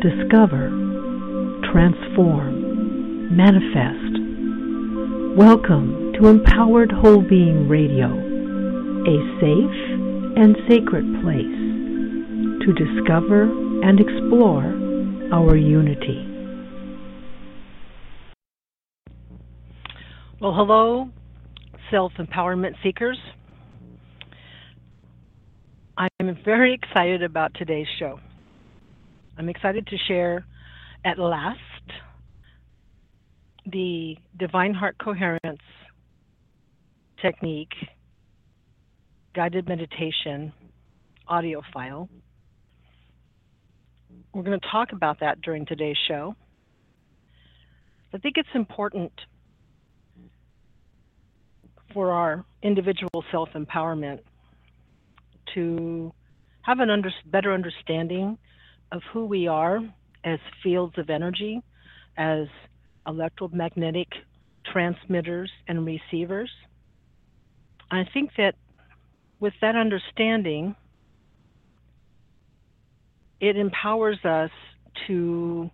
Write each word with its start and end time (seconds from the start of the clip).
discover, 0.00 0.68
transform, 1.72 3.34
manifest. 3.34 4.18
Welcome 5.36 6.12
to 6.14 6.26
Empowered 6.28 6.92
Whole 6.92 7.22
Being 7.22 7.66
Radio, 7.68 8.08
a 8.08 9.40
safe 9.40 9.80
and 10.36 10.56
sacred 10.68 11.04
place 11.22 11.64
to 12.66 12.72
discover 12.74 13.44
and 13.82 14.00
explore 14.00 14.64
our 15.32 15.56
unity. 15.56 16.30
Well, 20.40 20.52
hello, 20.52 21.08
self 21.90 22.12
empowerment 22.18 22.74
seekers. 22.82 23.18
I'm 25.96 26.36
very 26.44 26.74
excited 26.74 27.22
about 27.22 27.54
today's 27.54 27.86
show. 27.98 28.18
I'm 29.36 29.48
excited 29.48 29.86
to 29.88 29.96
share 30.06 30.46
at 31.04 31.18
last 31.18 31.58
the 33.66 34.16
Divine 34.38 34.74
Heart 34.74 34.96
Coherence 34.98 35.60
technique 37.20 37.72
guided 39.34 39.66
meditation 39.66 40.52
audio 41.26 41.62
file. 41.72 42.08
We're 44.32 44.42
going 44.42 44.60
to 44.60 44.68
talk 44.70 44.92
about 44.92 45.20
that 45.20 45.40
during 45.40 45.66
today's 45.66 45.96
show. 46.06 46.36
I 48.12 48.18
think 48.18 48.36
it's 48.36 48.48
important 48.54 49.12
for 51.92 52.12
our 52.12 52.44
individual 52.62 53.24
self 53.32 53.48
empowerment 53.54 54.20
to 55.54 56.12
have 56.62 56.78
a 56.78 56.82
under, 56.82 57.10
better 57.26 57.52
understanding 57.52 58.38
of 58.94 59.02
who 59.12 59.26
we 59.26 59.48
are 59.48 59.80
as 60.22 60.38
fields 60.62 60.96
of 60.98 61.10
energy, 61.10 61.60
as 62.16 62.46
electromagnetic 63.06 64.08
transmitters 64.72 65.50
and 65.68 65.84
receivers. 65.84 66.50
I 67.90 68.04
think 68.14 68.30
that 68.38 68.54
with 69.40 69.52
that 69.60 69.74
understanding, 69.74 70.76
it 73.40 73.56
empowers 73.56 74.24
us 74.24 74.50
to 75.08 75.68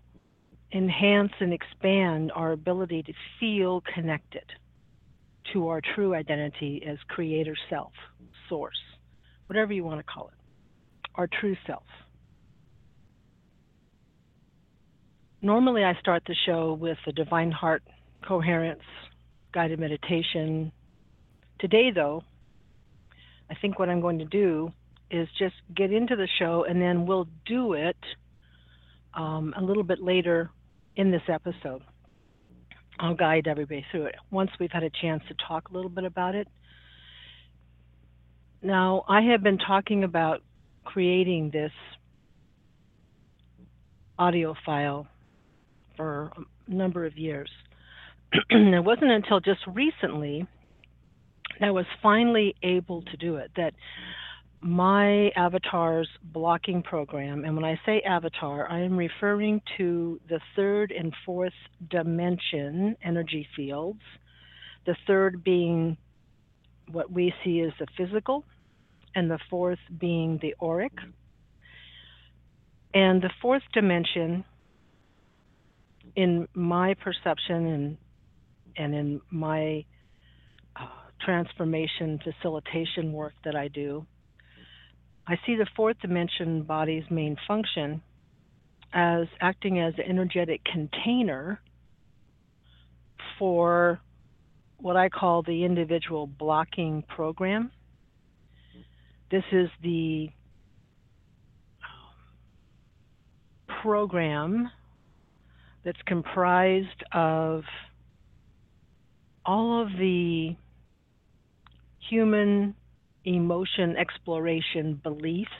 enhance 0.73 1.33
and 1.41 1.53
expand 1.53 2.33
our 2.35 2.53
ability 2.53 3.03
to 3.03 3.13
feel 3.39 3.83
connected 3.95 4.45
to 5.53 5.69
our 5.69 5.83
true 5.95 6.15
identity 6.15 6.83
as 6.89 6.97
creator 7.09 7.57
self, 7.69 7.93
source, 8.49 8.81
whatever 9.47 9.73
you 9.75 9.85
want 9.85 9.99
to 9.99 10.05
call 10.05 10.29
it, 10.29 10.35
our 11.17 11.29
true 11.41 11.57
self. 11.67 11.85
Normally, 15.43 15.85
I 15.85 15.95
start 16.01 16.25
the 16.27 16.37
show 16.45 16.75
with 16.75 16.99
the 17.07 17.13
Divine 17.13 17.51
Heart 17.51 17.83
Coherence 18.27 18.83
guided 19.55 19.81
meditation. 19.81 20.71
Today, 21.59 21.91
though, 21.95 22.25
I 23.49 23.55
think 23.55 23.79
what 23.79 23.89
I'm 23.89 24.03
going 24.03 24.19
to 24.19 24.27
do 24.27 24.71
is 25.11 25.29
just 25.39 25.55
get 25.75 25.95
into 25.95 26.15
the 26.15 26.29
show 26.39 26.67
and 26.69 26.81
then 26.81 27.07
we'll 27.07 27.27
do 27.47 27.73
it 27.73 27.97
um, 29.15 29.55
a 29.57 29.63
little 29.63 29.83
bit 29.83 30.03
later 30.03 30.51
in 30.95 31.11
this 31.11 31.23
episode. 31.27 31.83
I'll 32.99 33.15
guide 33.15 33.47
everybody 33.49 33.87
through 33.91 34.07
it 34.07 34.17
once 34.31 34.51
we've 34.61 34.71
had 34.71 34.83
a 34.83 34.91
chance 34.91 35.23
to 35.29 35.35
talk 35.49 35.71
a 35.71 35.73
little 35.73 35.91
bit 35.91 36.05
about 36.05 36.35
it. 36.35 36.49
Now, 38.61 39.05
I 39.09 39.23
have 39.23 39.43
been 39.43 39.57
talking 39.57 40.05
about 40.05 40.43
creating 40.85 41.51
this 41.51 41.73
audio 44.19 44.55
file 44.67 45.09
for 46.01 46.33
a 46.35 46.73
number 46.75 47.05
of 47.05 47.19
years. 47.19 47.51
it 48.51 48.83
wasn't 48.83 49.11
until 49.11 49.39
just 49.39 49.61
recently 49.67 50.47
that 51.59 51.67
I 51.67 51.71
was 51.73 51.85
finally 52.03 52.55
able 52.63 53.03
to 53.03 53.17
do 53.19 53.37
it, 53.37 53.51
that 53.57 53.75
my 54.63 55.29
avatar's 55.37 56.09
blocking 56.23 56.83
program, 56.83 57.45
and 57.45 57.55
when 57.55 57.67
I 57.67 57.79
say 57.85 58.01
avatar, 58.01 58.67
I 58.71 58.81
am 58.81 58.97
referring 58.97 59.61
to 59.77 60.19
the 60.27 60.41
third 60.57 60.91
and 60.91 61.13
fourth 61.27 61.53
dimension 61.91 62.97
energy 63.05 63.47
fields, 63.55 64.01
the 64.87 64.97
third 65.07 65.45
being 65.45 65.99
what 66.91 67.13
we 67.13 67.35
see 67.45 67.61
as 67.61 67.73
the 67.79 67.87
physical, 67.99 68.45
and 69.15 69.31
the 69.31 69.39
fourth 69.51 69.79
being 69.99 70.39
the 70.41 70.55
auric. 70.63 70.93
And 72.95 73.21
the 73.21 73.31
fourth 73.43 73.63
dimension 73.75 74.45
in 76.17 76.49
my 76.55 76.95
perception 76.95 77.67
and 77.67 77.99
and 78.77 78.95
in 78.95 79.21
my 79.31 79.85
uh, 80.77 80.87
transformation 81.21 82.21
facilitation 82.23 83.13
work 83.13 83.35
that 83.45 83.57
I 83.57 83.69
do, 83.69 84.07
I 85.27 85.37
see 85.45 85.57
the 85.57 85.67
fourth 85.77 85.99
dimension 86.01 86.63
body's 86.63 87.05
main 87.11 87.37
function 87.47 88.03
as 88.93 89.27
acting 89.41 89.81
as 89.81 89.95
an 89.99 90.05
energetic 90.09 90.63
container 90.65 91.61
for 93.39 94.01
what 94.79 94.97
I 94.97 95.09
call 95.09 95.43
the 95.43 95.65
individual 95.65 96.27
blocking 96.27 97.03
program. 97.03 97.71
This 99.31 99.45
is 99.53 99.69
the 99.83 100.31
program 103.83 104.71
that's 105.85 106.01
comprised 106.07 107.05
of 107.13 107.65
all 109.45 109.83
of 109.83 109.89
the 109.99 110.55
human 112.09 112.75
emotion 113.25 113.97
exploration 113.97 115.01
beliefs 115.03 115.51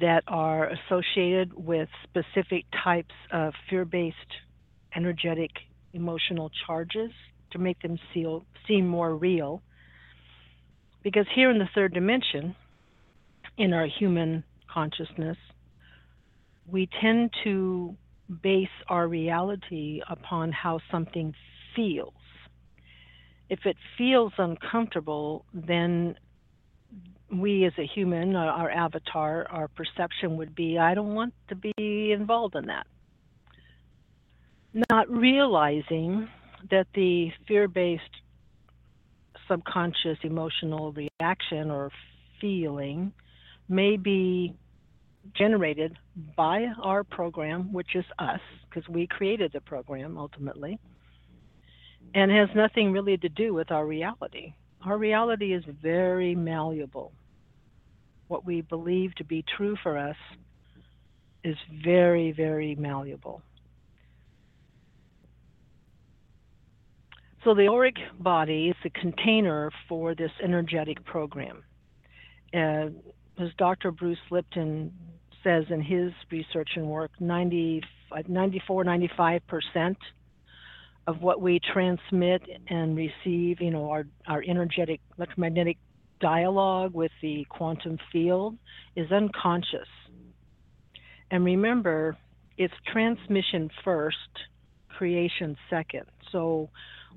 that 0.00 0.24
are 0.26 0.70
associated 0.70 1.52
with 1.52 1.88
specific 2.04 2.64
types 2.82 3.14
of 3.30 3.52
fear 3.68 3.84
based 3.84 4.16
energetic 4.96 5.50
emotional 5.92 6.50
charges 6.66 7.10
to 7.50 7.58
make 7.58 7.80
them 7.82 7.98
seal, 8.12 8.44
seem 8.66 8.86
more 8.86 9.14
real. 9.14 9.62
Because 11.02 11.26
here 11.34 11.50
in 11.50 11.58
the 11.58 11.68
third 11.74 11.92
dimension, 11.92 12.54
in 13.58 13.72
our 13.74 13.86
human 13.86 14.44
consciousness, 14.72 15.36
we 16.66 16.88
tend 17.00 17.30
to 17.44 17.96
base 18.42 18.68
our 18.88 19.06
reality 19.08 20.00
upon 20.08 20.52
how 20.52 20.80
something 20.90 21.34
feels. 21.74 22.14
If 23.48 23.66
it 23.66 23.76
feels 23.98 24.32
uncomfortable, 24.38 25.44
then 25.52 26.16
we 27.30 27.64
as 27.64 27.72
a 27.78 27.86
human, 27.86 28.36
uh, 28.36 28.40
our 28.40 28.70
avatar, 28.70 29.46
our 29.50 29.68
perception 29.68 30.36
would 30.36 30.54
be, 30.54 30.78
I 30.78 30.94
don't 30.94 31.14
want 31.14 31.34
to 31.48 31.54
be 31.54 32.12
involved 32.12 32.54
in 32.54 32.66
that. 32.66 32.86
Not 34.90 35.10
realizing 35.10 36.28
that 36.70 36.86
the 36.94 37.30
fear 37.46 37.68
based 37.68 38.02
subconscious 39.48 40.18
emotional 40.22 40.92
reaction 40.92 41.70
or 41.70 41.90
feeling 42.40 43.12
may 43.68 43.96
be 43.96 44.54
generated 45.34 45.96
by 46.36 46.66
our 46.82 47.04
program, 47.04 47.72
which 47.72 47.94
is 47.94 48.04
us, 48.18 48.40
because 48.68 48.88
we 48.88 49.06
created 49.06 49.52
the 49.52 49.60
program 49.60 50.18
ultimately, 50.18 50.78
and 52.14 52.30
has 52.30 52.48
nothing 52.54 52.92
really 52.92 53.16
to 53.16 53.28
do 53.28 53.54
with 53.54 53.70
our 53.70 53.86
reality. 53.86 54.52
Our 54.84 54.98
reality 54.98 55.54
is 55.54 55.64
very 55.82 56.34
malleable. 56.34 57.12
What 58.28 58.44
we 58.44 58.62
believe 58.62 59.14
to 59.16 59.24
be 59.24 59.44
true 59.56 59.76
for 59.82 59.96
us 59.96 60.16
is 61.44 61.56
very, 61.84 62.32
very 62.32 62.74
malleable. 62.74 63.42
So 67.44 67.54
the 67.54 67.68
auric 67.68 67.96
body 68.20 68.68
is 68.68 68.76
the 68.84 68.90
container 68.90 69.70
for 69.88 70.14
this 70.14 70.30
energetic 70.42 71.04
program. 71.04 71.64
Uh, 72.54 72.90
as 73.38 73.48
Dr. 73.58 73.90
Bruce 73.90 74.18
Lipton 74.30 74.92
says 75.44 75.64
in 75.70 75.80
his 75.80 76.12
research 76.30 76.70
and 76.76 76.86
work, 76.86 77.10
90, 77.20 77.82
94, 78.28 78.84
95% 78.84 79.96
of 81.06 81.20
what 81.20 81.40
we 81.40 81.60
transmit 81.72 82.42
and 82.68 82.96
receive, 82.96 83.60
you 83.60 83.70
know, 83.70 83.90
our, 83.90 84.04
our 84.26 84.42
energetic 84.46 85.00
electromagnetic 85.18 85.76
dialogue 86.20 86.94
with 86.94 87.10
the 87.20 87.44
quantum 87.48 87.98
field 88.12 88.56
is 88.94 89.10
unconscious. 89.10 89.88
And 91.30 91.44
remember, 91.44 92.16
it's 92.56 92.74
transmission 92.92 93.70
first, 93.84 94.16
creation 94.88 95.56
second. 95.68 96.04
So, 96.30 96.70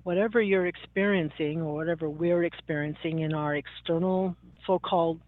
whatever 0.04 0.42
you're 0.42 0.68
experiencing 0.68 1.62
or 1.62 1.76
whatever 1.76 2.10
we're 2.10 2.44
experiencing 2.44 3.20
in 3.20 3.34
our 3.34 3.56
external 3.56 4.36
so 4.66 4.80
called 4.80 5.20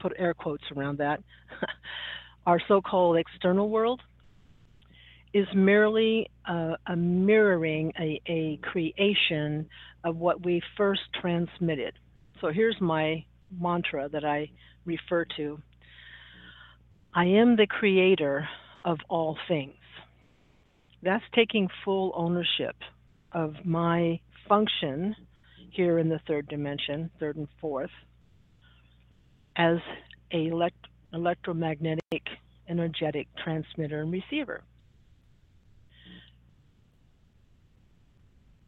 put 0.00 0.12
air 0.18 0.34
quotes 0.34 0.64
around 0.76 0.98
that, 0.98 1.22
our 2.46 2.60
so 2.68 2.80
called 2.80 3.16
external 3.16 3.68
world 3.68 4.00
is 5.34 5.46
merely 5.54 6.30
a, 6.46 6.74
a 6.86 6.96
mirroring, 6.96 7.92
a, 8.00 8.20
a 8.26 8.58
creation 8.62 9.68
of 10.04 10.16
what 10.16 10.44
we 10.44 10.62
first 10.76 11.02
transmitted. 11.20 11.92
So 12.40 12.50
here's 12.50 12.80
my 12.80 13.24
mantra 13.50 14.08
that 14.08 14.24
I 14.24 14.50
refer 14.84 15.26
to 15.36 15.60
I 17.14 17.24
am 17.24 17.56
the 17.56 17.66
creator 17.66 18.48
of 18.84 18.98
all 19.08 19.36
things. 19.48 19.74
That's 21.02 21.24
taking 21.34 21.68
full 21.84 22.12
ownership 22.14 22.76
of 23.32 23.54
my 23.64 24.20
function 24.48 25.14
here 25.70 25.98
in 25.98 26.08
the 26.08 26.20
third 26.26 26.48
dimension, 26.48 27.10
third 27.18 27.36
and 27.36 27.48
fourth, 27.60 27.90
as 29.56 29.78
a 30.32 30.46
elect- 30.48 30.87
electromagnetic 31.12 32.22
energetic 32.68 33.26
transmitter 33.42 34.02
and 34.02 34.12
receiver. 34.12 34.62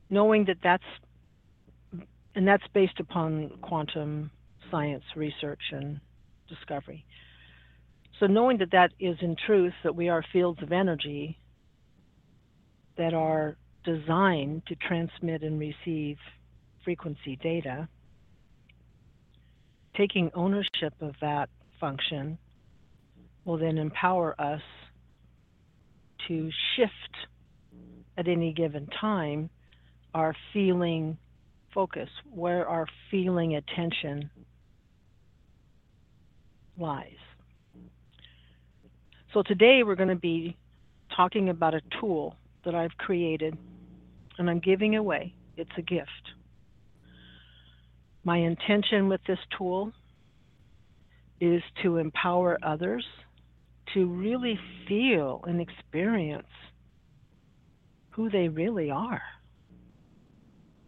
Knowing 0.08 0.44
that 0.46 0.56
that's 0.62 0.84
and 2.34 2.46
that's 2.46 2.66
based 2.72 2.98
upon 3.00 3.50
quantum 3.60 4.30
science 4.70 5.04
research 5.16 5.60
and 5.72 6.00
discovery. 6.48 7.04
So 8.18 8.26
knowing 8.26 8.58
that 8.58 8.70
that 8.72 8.92
is 9.00 9.16
in 9.20 9.36
truth 9.46 9.72
that 9.82 9.94
we 9.94 10.08
are 10.08 10.24
fields 10.32 10.62
of 10.62 10.72
energy 10.72 11.38
that 12.96 13.14
are 13.14 13.56
designed 13.84 14.62
to 14.66 14.74
transmit 14.76 15.42
and 15.42 15.58
receive 15.58 16.18
frequency 16.84 17.36
data, 17.42 17.88
taking 19.96 20.30
ownership 20.34 20.94
of 21.00 21.14
that 21.20 21.48
function 21.80 22.38
will 23.44 23.58
then 23.58 23.78
empower 23.78 24.40
us 24.40 24.60
to 26.28 26.50
shift 26.76 26.92
at 28.16 28.28
any 28.28 28.52
given 28.52 28.86
time 29.00 29.48
our 30.14 30.34
feeling 30.52 31.16
focus, 31.72 32.08
where 32.32 32.66
our 32.68 32.86
feeling 33.10 33.56
attention 33.56 34.30
lies. 36.78 37.12
So 39.32 39.42
today 39.42 39.82
we're 39.84 39.94
going 39.94 40.08
to 40.08 40.16
be 40.16 40.56
talking 41.16 41.48
about 41.48 41.74
a 41.74 41.80
tool 42.00 42.36
that 42.64 42.74
I've 42.74 42.96
created 42.98 43.56
and 44.38 44.50
I'm 44.50 44.58
giving 44.58 44.96
away. 44.96 45.34
It's 45.56 45.70
a 45.78 45.82
gift. 45.82 46.10
My 48.24 48.38
intention 48.38 49.08
with 49.08 49.20
this 49.26 49.38
tool 49.56 49.92
is 51.40 51.62
to 51.82 51.96
empower 51.96 52.58
others 52.62 53.04
to 53.94 54.06
really 54.06 54.58
feel 54.86 55.42
and 55.46 55.60
experience 55.60 56.46
who 58.10 58.30
they 58.30 58.48
really 58.48 58.90
are, 58.90 59.22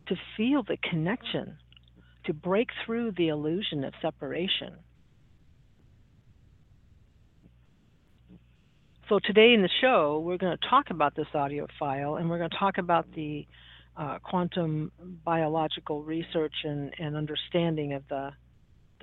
to 0.09 0.17
feel 0.37 0.63
the 0.63 0.77
connection, 0.89 1.57
to 2.25 2.33
break 2.33 2.69
through 2.85 3.13
the 3.13 3.29
illusion 3.29 3.85
of 3.85 3.93
separation. 4.01 4.75
So, 9.09 9.19
today 9.25 9.53
in 9.53 9.63
the 9.63 9.69
show, 9.81 10.23
we're 10.25 10.39
going 10.39 10.57
to 10.57 10.69
talk 10.69 10.91
about 10.91 11.15
this 11.15 11.27
audio 11.35 11.67
file 11.79 12.17
and 12.17 12.31
we're 12.31 12.39
going 12.39 12.51
to 12.51 12.59
talk 12.59 12.79
about 12.79 13.07
the 13.15 13.47
uh, 13.97 14.19
quantum 14.23 14.91
biological 15.25 16.03
research 16.03 16.55
and, 16.65 16.95
and 16.99 17.17
understanding 17.17 17.93
of 17.93 18.03
the 18.09 18.31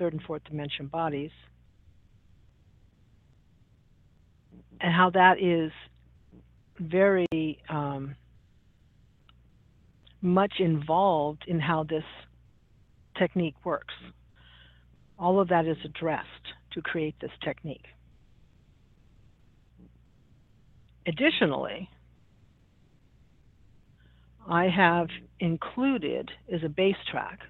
third 0.00 0.14
and 0.14 0.22
fourth 0.22 0.42
dimension 0.44 0.86
bodies, 0.86 1.30
and 4.80 4.92
how 4.92 5.10
that 5.10 5.38
is 5.40 5.70
very 6.80 7.60
um, 7.68 8.16
much 10.22 10.54
involved 10.58 11.44
in 11.46 11.60
how 11.60 11.84
this 11.84 12.04
technique 13.18 13.56
works. 13.62 13.94
All 15.18 15.38
of 15.38 15.48
that 15.48 15.66
is 15.66 15.76
addressed 15.84 16.26
to 16.72 16.80
create 16.80 17.14
this 17.20 17.30
technique. 17.44 17.84
Additionally, 21.06 21.90
I 24.48 24.68
have 24.68 25.08
included 25.40 26.30
is 26.48 26.62
a 26.64 26.68
bass 26.70 26.96
track, 27.10 27.40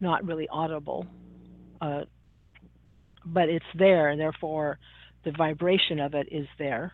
not 0.00 0.24
really 0.26 0.48
audible, 0.48 1.06
uh, 1.80 2.02
but 3.24 3.48
it's 3.48 3.64
there, 3.76 4.08
and 4.08 4.20
therefore 4.20 4.78
the 5.24 5.32
vibration 5.32 6.00
of 6.00 6.14
it 6.14 6.28
is 6.30 6.46
there, 6.58 6.92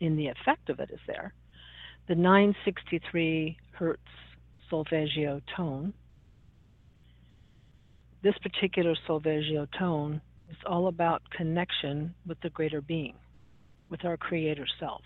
in 0.00 0.16
the 0.16 0.28
effect 0.28 0.68
of 0.70 0.80
it 0.80 0.90
is 0.90 1.00
there. 1.06 1.32
The 2.08 2.14
963 2.14 3.56
hertz 3.72 4.02
solfeggio 4.68 5.40
tone. 5.56 5.92
This 8.22 8.34
particular 8.42 8.94
solfeggio 9.06 9.66
tone 9.78 10.20
is 10.50 10.56
all 10.66 10.88
about 10.88 11.22
connection 11.30 12.14
with 12.26 12.40
the 12.40 12.50
greater 12.50 12.80
being, 12.80 13.14
with 13.88 14.04
our 14.04 14.16
creator 14.16 14.66
self 14.78 15.02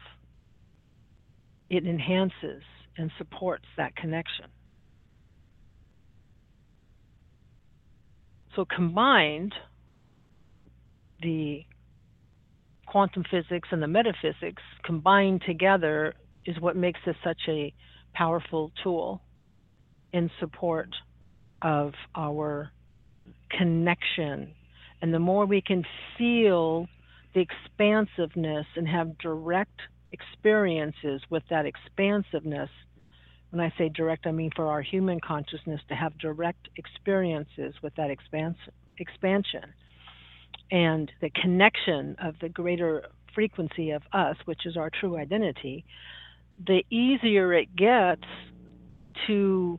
it 1.71 1.87
enhances 1.87 2.63
and 2.97 3.11
supports 3.19 3.65
that 3.77 3.97
connection. 3.97 4.47
So, 8.57 8.65
combined, 8.65 9.53
the 11.23 11.65
quantum 12.87 13.25
physics 13.31 13.69
and 13.73 13.83
the 13.83 13.89
metaphysics 13.89 14.63
combined 14.85 15.43
together 15.47 16.15
is 16.47 16.61
what 16.61 16.77
makes 16.77 17.01
this 17.05 17.17
such 17.25 17.41
a 17.49 17.73
powerful 18.13 18.71
tool 18.83 19.21
in 20.13 20.31
support 20.39 20.91
of 21.63 21.93
our 22.15 22.71
connection. 23.51 24.55
And 25.03 25.13
the 25.13 25.19
more 25.19 25.47
we 25.47 25.61
can 25.61 25.85
feel 26.17 26.87
the 27.35 27.41
expansiveness 27.41 28.67
and 28.77 28.87
have 28.87 29.19
direct 29.19 29.81
experiences 30.13 31.21
with 31.31 31.43
that 31.51 31.67
expansiveness. 31.67 32.71
When 33.55 33.65
I 33.65 33.73
say 33.79 33.89
direct, 33.89 34.27
I 34.27 34.33
mean 34.33 34.51
for 34.57 34.67
our 34.67 34.83
human 34.83 35.21
consciousness 35.21 35.81
to 35.89 35.95
have 35.95 36.19
direct 36.19 36.69
experiences 36.77 37.73
with 37.85 37.95
that 37.95 38.11
expans- 38.11 38.57
expansion 38.99 39.63
and 40.73 41.09
the 41.21 41.31
connection 41.41 42.17
of 42.21 42.35
the 42.41 42.49
greater 42.49 43.05
frequency 43.33 43.93
of 43.93 44.03
us, 44.13 44.35
which 44.47 44.67
is 44.67 44.77
our 44.77 44.91
true 44.91 45.17
identity, 45.17 45.85
the 46.67 46.83
easier 46.91 47.53
it 47.53 47.77
gets 47.77 48.25
to 49.29 49.79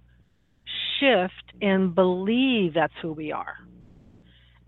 shift 0.98 1.34
and 1.62 1.94
believe 1.94 2.76
that's 2.76 2.94
who 3.02 3.12
we 3.12 3.34
are. 3.34 3.58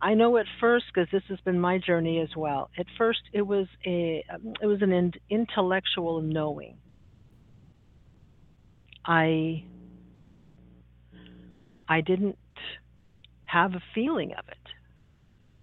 I 0.01 0.15
know 0.15 0.35
at 0.35 0.47
first 0.59 0.83
because 0.93 1.07
this 1.13 1.23
has 1.29 1.39
been 1.45 1.61
my 1.61 1.77
journey 1.77 2.19
as 2.19 2.35
well. 2.35 2.71
At 2.77 2.87
first, 2.97 3.21
it 3.31 3.43
was 3.43 3.67
a 3.85 4.25
it 4.61 4.65
was 4.65 4.81
an 4.81 5.13
intellectual 5.29 6.21
knowing. 6.21 6.75
I 9.07 9.63
I 11.87 12.01
didn't 12.01 12.37
have 13.45 13.73
a 13.73 13.81
feeling 13.95 14.33
of 14.33 14.45
it. 14.49 14.57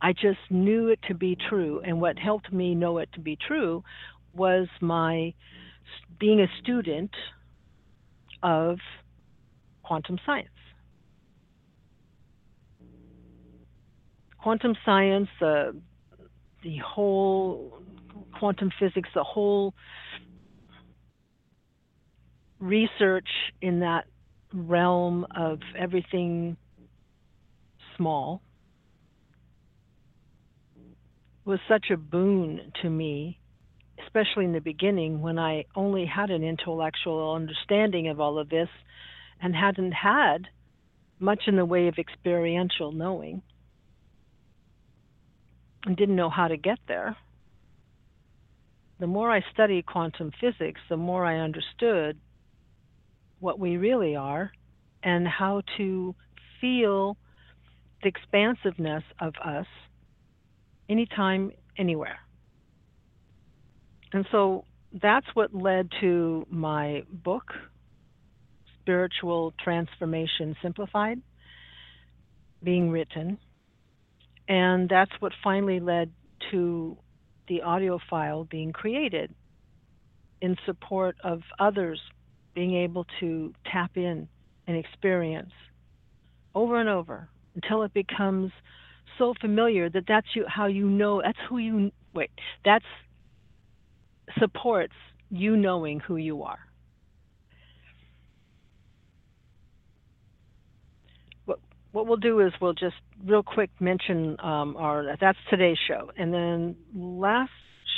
I 0.01 0.13
just 0.13 0.39
knew 0.51 0.89
it 0.89 1.01
to 1.09 1.15
be 1.15 1.37
true, 1.49 1.81
and 1.85 2.01
what 2.01 2.19
helped 2.19 2.53
me 2.53 2.75
know 2.75 2.99
it 2.99 3.11
to 3.13 3.21
be 3.21 3.37
true 3.37 3.85
was 4.35 4.69
my 4.81 5.35
being 6.19 6.41
a 6.41 6.49
student 6.61 7.11
of 8.43 8.79
quantum 9.83 10.19
science. 10.25 10.49
quantum 14.45 14.75
science, 14.85 15.31
uh, 15.41 15.73
the 16.63 16.77
whole 16.87 17.79
quantum 18.39 18.71
physics, 18.79 19.09
the 19.15 19.25
whole 19.25 19.73
research 22.64 23.28
in 23.61 23.80
that 23.80 24.06
realm 24.52 25.26
of 25.37 25.59
everything 25.78 26.56
small 27.97 28.40
was 31.44 31.59
such 31.68 31.87
a 31.92 31.97
boon 31.97 32.73
to 32.80 32.88
me, 32.88 33.38
especially 34.02 34.47
in 34.47 34.52
the 34.52 34.61
beginning 34.61 35.21
when 35.21 35.38
I 35.38 35.66
only 35.76 36.06
had 36.06 36.30
an 36.30 36.42
intellectual 36.42 37.35
understanding 37.35 38.09
of 38.09 38.18
all 38.18 38.38
of 38.38 38.49
this 38.49 38.68
and 39.42 39.54
hadn't 39.54 39.92
had 39.92 40.49
much 41.18 41.42
in 41.47 41.56
the 41.56 41.66
way 41.66 41.88
of 41.88 41.99
experiential 41.99 42.92
knowing 42.92 43.42
and 45.85 45.97
didn't 45.99 46.16
know 46.16 46.30
how 46.30 46.49
to 46.49 46.56
get 46.56 46.78
there. 46.88 47.14
The 49.00 49.06
more 49.06 49.30
I 49.30 49.42
studied 49.52 49.85
quantum 49.85 50.33
physics, 50.40 50.80
the 50.88 50.97
more 50.97 51.26
I 51.26 51.40
understood 51.40 52.18
what 53.45 53.59
we 53.59 53.77
really 53.77 54.17
are 54.17 54.51
and 55.03 55.29
how 55.29 55.61
to 55.77 56.15
feel 56.63 57.15
the 58.03 58.09
expansiveness 58.09 59.05
of 59.21 59.35
us 59.45 59.67
anytime, 60.89 61.53
anywhere. 61.77 62.19
And 64.15 64.25
so 64.33 64.65
that's 64.95 65.27
what 65.35 65.55
led 65.55 65.91
to 66.01 66.47
my 66.49 67.03
book, 67.13 67.53
Spiritual 68.81 69.53
Transformation 69.63 70.57
Simplified, 70.63 71.21
being 72.63 72.91
written. 72.91 73.37
And 74.49 74.89
that's 74.89 75.13
what 75.21 75.33
finally 75.43 75.81
led 75.81 76.13
to 76.51 76.97
the 77.47 77.61
audio 77.61 77.99
file 78.09 78.45
being 78.45 78.73
created 78.73 79.35
in 80.41 80.57
support 80.65 81.17
of 81.23 81.43
others 81.61 82.01
being 82.54 82.75
able 82.75 83.06
to 83.20 83.52
tap 83.70 83.96
in 83.96 84.28
and 84.66 84.76
experience 84.76 85.52
over 86.54 86.78
and 86.78 86.88
over 86.88 87.28
until 87.54 87.82
it 87.82 87.92
becomes 87.92 88.52
so 89.18 89.34
familiar 89.40 89.88
that 89.90 90.04
that's 90.08 90.26
you 90.34 90.44
how 90.49 90.66
you 90.66 90.88
know 90.88 91.20
that's 91.23 91.38
who 91.49 91.58
you 91.58 91.90
wait 92.14 92.30
that's 92.64 92.84
supports 94.38 94.94
you 95.30 95.56
knowing 95.56 96.00
who 96.00 96.16
you 96.16 96.42
are. 96.42 96.58
What 101.44 101.58
what 101.92 102.06
we'll 102.06 102.16
do 102.16 102.40
is 102.40 102.52
we'll 102.61 102.75
just 102.75 102.96
real 103.25 103.42
quick 103.42 103.70
mention 103.80 104.37
um, 104.40 104.76
our 104.76 105.16
that's 105.20 105.38
today's 105.50 105.78
show. 105.88 106.11
And 106.16 106.32
then 106.32 106.76
last 106.94 107.50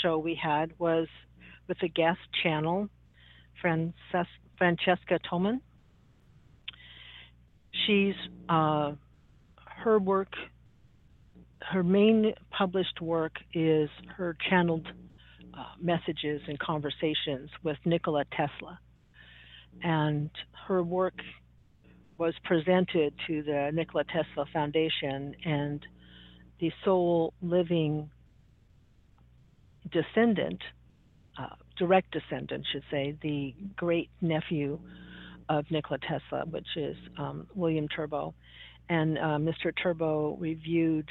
show 0.02 0.18
we 0.18 0.38
had 0.40 0.72
was 0.78 1.08
with 1.68 1.78
a 1.82 1.88
guest 1.88 2.20
channel 2.42 2.88
Frances- 3.60 4.26
francesca 4.58 5.18
Thoman 5.30 5.60
she's 7.86 8.14
uh, 8.48 8.92
her 9.84 9.98
work 9.98 10.32
her 11.70 11.82
main 11.82 12.32
published 12.50 13.00
work 13.00 13.32
is 13.52 13.90
her 14.16 14.36
channeled 14.48 14.86
uh, 15.56 15.64
messages 15.80 16.40
and 16.46 16.58
conversations 16.58 17.50
with 17.62 17.76
Nikola 17.84 18.24
Tesla. 18.30 18.78
And 19.82 20.30
her 20.68 20.82
work 20.82 21.14
was 22.18 22.34
presented 22.44 23.14
to 23.26 23.42
the 23.42 23.70
Nikola 23.74 24.04
Tesla 24.04 24.46
Foundation, 24.52 25.34
and 25.44 25.84
the 26.60 26.70
sole 26.84 27.34
living 27.42 28.10
descendant, 29.90 30.60
uh, 31.38 31.56
direct 31.76 32.12
descendant, 32.12 32.66
should 32.72 32.84
say, 32.90 33.16
the 33.22 33.54
great 33.76 34.10
nephew 34.20 34.78
of 35.48 35.64
Nikola 35.70 35.98
Tesla, 36.00 36.44
which 36.46 36.66
is 36.76 36.96
um, 37.18 37.46
William 37.54 37.88
Terbo. 37.88 38.34
And 38.88 39.18
uh, 39.18 39.38
Mr. 39.38 39.72
Terbo 39.82 40.40
reviewed 40.40 41.10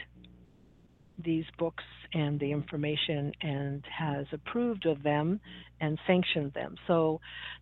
these 1.24 1.45
books 1.57 1.84
and 2.13 2.39
the 2.39 2.51
information 2.51 3.31
and 3.41 3.84
has 3.86 4.25
approved 4.31 4.86
of 4.86 5.03
them 5.03 5.39
and 5.79 5.98
sanctioned 6.05 6.53
them. 6.53 6.75
So 6.88 7.19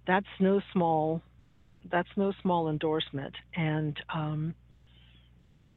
that's 0.08 0.26
no 0.40 0.62
small 0.72 1.22
that's 1.92 2.10
no 2.16 2.32
small 2.42 2.70
endorsement. 2.70 3.34
And 3.56 3.98
um, 4.14 4.56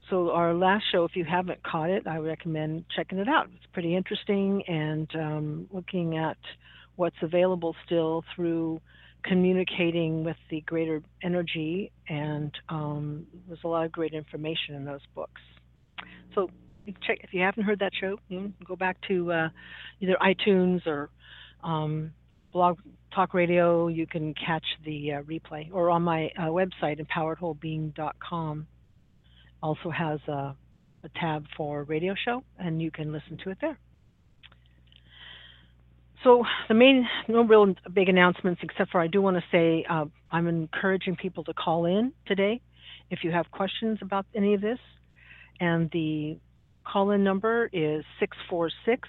so 0.08 0.30
our 0.30 0.54
last 0.54 0.84
show, 0.92 1.04
if 1.04 1.16
you 1.16 1.24
haven't 1.24 1.62
caught 1.64 1.90
it, 1.90 2.06
I 2.06 2.18
recommend 2.18 2.84
checking 2.94 3.18
it 3.18 3.28
out. 3.28 3.48
It's 3.56 3.66
pretty 3.72 3.96
interesting 3.96 4.62
and 4.68 5.10
um, 5.16 5.68
looking 5.72 6.16
at 6.16 6.36
what's 6.96 7.16
available 7.22 7.74
still 7.84 8.24
through 8.34 8.80
communicating 9.24 10.24
with 10.24 10.36
the 10.50 10.60
greater 10.62 11.02
energy, 11.22 11.90
and 12.08 12.52
um, 12.68 13.26
there's 13.46 13.60
a 13.64 13.68
lot 13.68 13.84
of 13.84 13.92
great 13.92 14.12
information 14.12 14.74
in 14.74 14.84
those 14.84 15.00
books. 15.14 15.40
So 16.34 16.48
check 17.06 17.18
if 17.22 17.32
you 17.32 17.40
haven't 17.40 17.64
heard 17.64 17.80
that 17.80 17.92
show, 17.98 18.18
go 18.64 18.76
back 18.76 18.96
to 19.08 19.32
uh, 19.32 19.48
either 20.00 20.16
iTunes 20.22 20.86
or 20.86 21.10
um, 21.64 22.12
Blog 22.52 22.78
Talk 23.14 23.34
Radio. 23.34 23.88
You 23.88 24.06
can 24.06 24.34
catch 24.34 24.64
the 24.84 25.14
uh, 25.14 25.22
replay, 25.22 25.70
or 25.72 25.90
on 25.90 26.02
my 26.02 26.30
uh, 26.38 26.46
website, 26.46 27.00
empoweredwholebeing.com. 27.00 28.66
Also 29.62 29.90
has 29.90 30.20
a, 30.28 30.54
a 31.02 31.08
tab 31.16 31.46
for 31.56 31.82
radio 31.84 32.14
show, 32.24 32.44
and 32.58 32.80
you 32.80 32.90
can 32.90 33.12
listen 33.12 33.38
to 33.42 33.50
it 33.50 33.58
there. 33.60 33.78
So 36.24 36.44
the 36.68 36.74
main, 36.74 37.06
no 37.28 37.44
real 37.44 37.74
big 37.92 38.08
announcements, 38.08 38.60
except 38.62 38.90
for 38.90 39.00
I 39.00 39.06
do 39.06 39.22
want 39.22 39.36
to 39.36 39.44
say 39.52 39.84
uh, 39.88 40.06
I'm 40.30 40.48
encouraging 40.48 41.16
people 41.16 41.44
to 41.44 41.54
call 41.54 41.84
in 41.84 42.12
today 42.26 42.60
if 43.10 43.20
you 43.22 43.30
have 43.30 43.50
questions 43.50 43.98
about 44.02 44.26
any 44.34 44.54
of 44.54 44.60
this. 44.60 44.78
And 45.60 45.90
the 45.92 46.38
call 46.84 47.10
in 47.10 47.24
number 47.24 47.70
is 47.72 48.04
646 48.20 49.08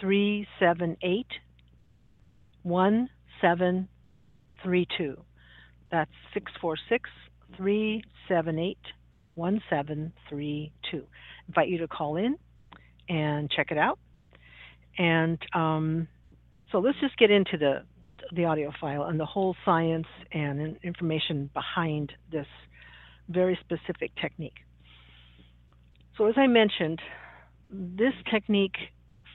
378 0.00 1.26
1732. 2.62 5.16
That's 5.90 6.10
646 6.32 7.10
378 7.56 8.78
1732. 9.34 11.06
Invite 11.48 11.68
you 11.68 11.78
to 11.78 11.88
call 11.88 12.16
in 12.16 12.36
and 13.08 13.50
check 13.50 13.70
it 13.70 13.78
out. 13.78 13.98
And 14.98 15.38
um, 15.54 16.08
so 16.70 16.78
let's 16.78 16.98
just 17.00 17.16
get 17.16 17.30
into 17.30 17.56
the 17.58 17.82
the 18.32 18.46
audio 18.46 18.72
file 18.80 19.04
and 19.04 19.20
the 19.20 19.26
whole 19.26 19.54
science 19.66 20.06
and 20.32 20.78
information 20.82 21.50
behind 21.52 22.10
this 22.32 22.46
very 23.28 23.58
specific 23.60 24.12
technique. 24.20 24.56
So, 26.16 26.26
as 26.26 26.34
I 26.36 26.46
mentioned, 26.46 27.00
this 27.70 28.14
technique 28.30 28.76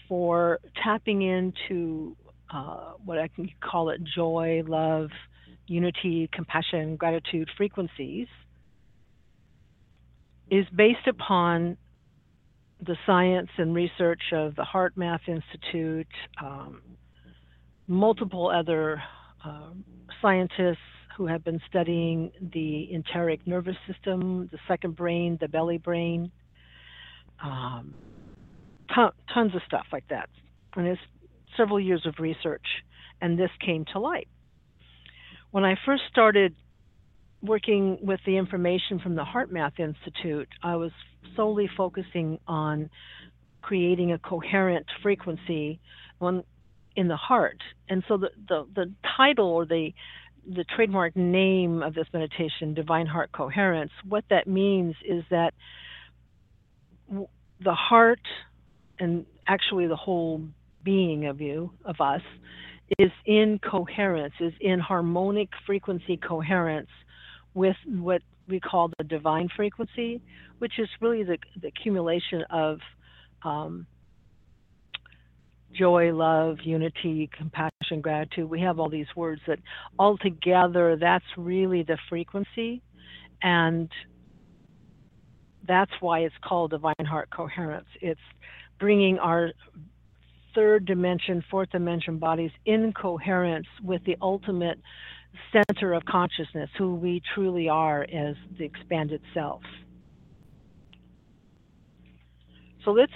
for 0.08 0.60
tapping 0.84 1.22
into 1.22 2.16
uh, 2.52 2.94
what 3.04 3.20
I 3.20 3.28
can 3.28 3.50
call 3.62 3.90
it 3.90 4.02
joy, 4.16 4.64
love, 4.66 5.10
unity, 5.68 6.30
compassion, 6.34 6.96
gratitude 6.96 7.50
frequencies 7.58 8.28
is 10.50 10.66
based 10.76 11.08
upon 11.08 11.78
the 12.86 12.96
science 13.06 13.50
and 13.58 13.76
research 13.76 14.22
of 14.32 14.56
the 14.56 14.64
HeartMath 14.64 15.28
Institute, 15.28 16.08
um, 16.42 16.82
multiple 17.88 18.50
other 18.50 19.02
uh, 19.46 19.72
scientists 20.22 20.78
who 21.18 21.28
have 21.28 21.44
been 21.44 21.60
studying 21.68 22.32
the 22.54 22.94
enteric 22.94 23.46
nervous 23.46 23.76
system, 23.86 24.48
the 24.52 24.60
second 24.68 24.96
brain, 24.96 25.38
the 25.42 25.48
belly 25.50 25.78
brain, 25.78 26.32
um, 27.44 27.94
ton, 28.94 29.12
tons 29.34 29.54
of 29.56 29.62
stuff 29.68 29.86
like 29.92 30.08
that. 30.10 30.30
And 30.76 30.88
it's 30.88 31.02
several 31.58 31.80
years 31.80 32.06
of 32.06 32.16
research, 32.20 32.66
and 33.22 33.38
this 33.38 33.50
came 33.66 33.84
to 33.92 34.00
light. 34.00 34.30
When 35.52 35.66
I 35.66 35.76
first 35.86 36.04
started 36.10 36.56
working 37.42 37.98
with 38.02 38.20
the 38.26 38.38
information 38.38 39.00
from 39.00 39.16
the 39.16 39.24
HeartMath 39.24 39.80
Institute, 39.80 40.50
I 40.62 40.76
was 40.76 40.92
solely 41.36 41.70
focusing 41.78 42.40
on 42.48 42.90
creating 43.62 44.12
a 44.12 44.20
coherent 44.20 44.86
frequency 45.02 45.80
on, 46.20 46.44
in 46.96 47.08
the 47.08 47.16
heart. 47.16 47.58
And 47.88 48.04
so 48.08 48.18
the, 48.18 48.30
the, 48.48 48.68
the 48.76 48.92
title 49.18 49.48
or 49.48 49.66
the 49.66 49.94
the 50.48 50.64
trademark 50.76 51.16
name 51.16 51.84
of 51.84 51.94
this 51.94 52.08
meditation, 52.12 52.74
Divine 52.74 53.06
Heart 53.06 53.32
Coherence, 53.32 53.92
what 54.08 54.24
that 54.30 54.48
means 54.48 54.96
is 55.08 55.24
that 55.30 55.54
the 57.10 57.74
heart 57.74 58.22
and 59.00 59.26
actually 59.48 59.88
the 59.88 59.96
whole 59.96 60.42
being 60.84 61.28
of 61.28 61.40
you, 61.40 61.72
of 61.86 61.96
us, 62.00 62.22
is 62.98 63.12
in 63.26 63.60
coherence, 63.60 64.34
is 64.40 64.54
in 64.60 64.80
harmonic 64.80 65.50
frequency 65.66 66.18
coherence 66.18 66.90
with 67.60 67.76
what 67.86 68.22
we 68.48 68.58
call 68.58 68.90
the 68.98 69.04
divine 69.04 69.50
frequency, 69.54 70.22
which 70.60 70.80
is 70.80 70.88
really 71.02 71.24
the, 71.24 71.38
the 71.62 71.68
accumulation 71.68 72.42
of 72.50 72.80
um, 73.44 73.86
joy, 75.78 76.14
love, 76.14 76.60
unity, 76.64 77.30
compassion, 77.38 78.00
gratitude. 78.02 78.50
We 78.50 78.62
have 78.62 78.80
all 78.80 78.90
these 78.90 79.14
words 79.14 79.42
that 79.46 79.60
all 80.00 80.18
together, 80.18 80.96
that's 80.96 81.26
really 81.36 81.84
the 81.84 81.98
frequency. 82.08 82.82
And 83.44 83.90
that's 85.68 85.92
why 86.00 86.20
it's 86.20 86.36
called 86.42 86.72
divine 86.72 87.06
heart 87.06 87.30
coherence. 87.30 87.90
It's 88.02 88.22
bringing 88.80 89.20
our 89.20 89.52
third 90.56 90.86
dimension, 90.86 91.44
fourth 91.52 91.72
dimension 91.72 92.20
bodies 92.20 92.52
in 92.66 92.94
coherence 92.94 93.68
with 93.84 94.02
the 94.06 94.16
ultimate 94.22 94.80
center 95.52 95.94
of 95.94 96.06
consciousness, 96.06 96.70
who 96.78 96.96
we 96.96 97.22
truly 97.34 97.70
are 97.70 98.04
as 98.04 98.36
the 98.58 98.66
expanded 98.66 99.22
self. 99.34 99.62
So 102.86 102.92
let's 102.92 103.12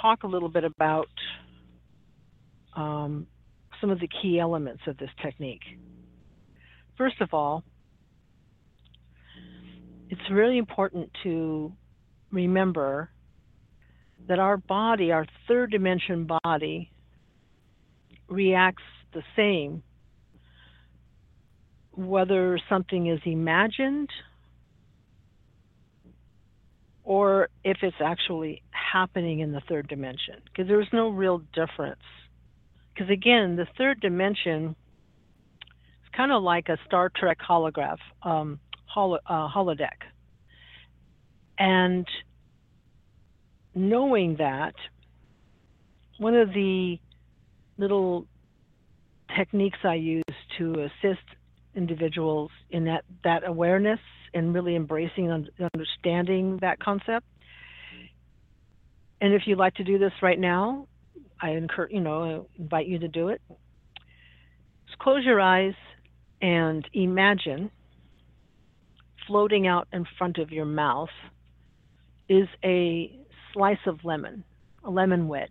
talk 0.00 0.22
a 0.22 0.26
little 0.26 0.48
bit 0.48 0.64
about 0.64 1.08
um, 2.76 3.26
some 3.80 3.90
of 3.90 4.00
the 4.00 4.08
key 4.22 4.38
elements 4.38 4.82
of 4.86 4.96
this 4.98 5.10
technique. 5.22 5.62
First 6.96 7.20
of 7.20 7.30
all, 7.32 7.64
it's 10.10 10.20
really 10.30 10.58
important 10.58 11.10
to 11.22 11.72
remember 12.30 13.10
that 14.28 14.38
our 14.38 14.56
body, 14.56 15.12
our 15.12 15.26
third 15.48 15.70
dimension 15.70 16.28
body, 16.44 16.90
reacts 18.28 18.82
the 19.12 19.22
same 19.34 19.82
whether 22.06 22.58
something 22.68 23.06
is 23.06 23.20
imagined 23.24 24.08
or 27.04 27.48
if 27.64 27.78
it's 27.82 27.96
actually 28.02 28.62
happening 28.70 29.40
in 29.40 29.52
the 29.52 29.60
third 29.68 29.88
dimension 29.88 30.36
because 30.44 30.68
there's 30.68 30.88
no 30.92 31.08
real 31.08 31.42
difference. 31.52 32.02
Because 32.94 33.10
again 33.10 33.56
the 33.56 33.66
third 33.76 34.00
dimension 34.00 34.76
is 36.02 36.10
kind 36.16 36.32
of 36.32 36.42
like 36.42 36.68
a 36.68 36.76
star 36.86 37.10
trek 37.14 37.38
holograph 37.46 37.98
um, 38.22 38.60
holo, 38.86 39.18
uh, 39.26 39.48
holodeck. 39.48 39.98
And 41.58 42.06
knowing 43.74 44.36
that 44.38 44.74
one 46.18 46.34
of 46.34 46.52
the 46.52 46.98
little 47.78 48.26
techniques 49.36 49.78
i 49.84 49.94
use 49.94 50.22
to 50.58 50.72
assist 50.74 51.22
individuals 51.74 52.50
in 52.70 52.84
that, 52.84 53.04
that 53.24 53.46
awareness 53.46 54.00
and 54.34 54.54
really 54.54 54.76
embracing 54.76 55.30
and 55.30 55.50
understanding 55.74 56.58
that 56.60 56.78
concept. 56.78 57.26
And 59.20 59.34
if 59.34 59.42
you'd 59.46 59.58
like 59.58 59.74
to 59.74 59.84
do 59.84 59.98
this 59.98 60.12
right 60.22 60.38
now, 60.38 60.86
I 61.40 61.50
encourage, 61.50 61.92
you 61.92 62.00
know, 62.00 62.46
invite 62.58 62.86
you 62.86 62.98
to 63.00 63.08
do 63.08 63.28
it. 63.28 63.40
Just 64.86 64.98
close 64.98 65.24
your 65.24 65.40
eyes 65.40 65.74
and 66.40 66.86
imagine 66.92 67.70
floating 69.26 69.66
out 69.66 69.88
in 69.92 70.06
front 70.18 70.38
of 70.38 70.50
your 70.50 70.64
mouth 70.64 71.10
is 72.28 72.48
a 72.64 73.16
slice 73.52 73.78
of 73.86 74.04
lemon, 74.04 74.44
a 74.84 74.90
lemon 74.90 75.28
wedge. 75.28 75.50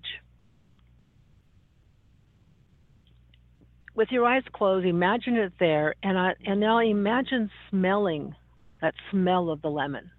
With 3.99 4.11
your 4.11 4.25
eyes 4.25 4.43
closed, 4.53 4.87
imagine 4.87 5.35
it 5.35 5.51
there, 5.59 5.93
and 6.01 6.17
I, 6.17 6.31
and 6.45 6.61
now 6.61 6.79
imagine 6.79 7.51
smelling 7.69 8.33
that 8.81 8.93
smell 9.11 9.49
of 9.49 9.61
the 9.61 9.67
lemon. 9.67 10.09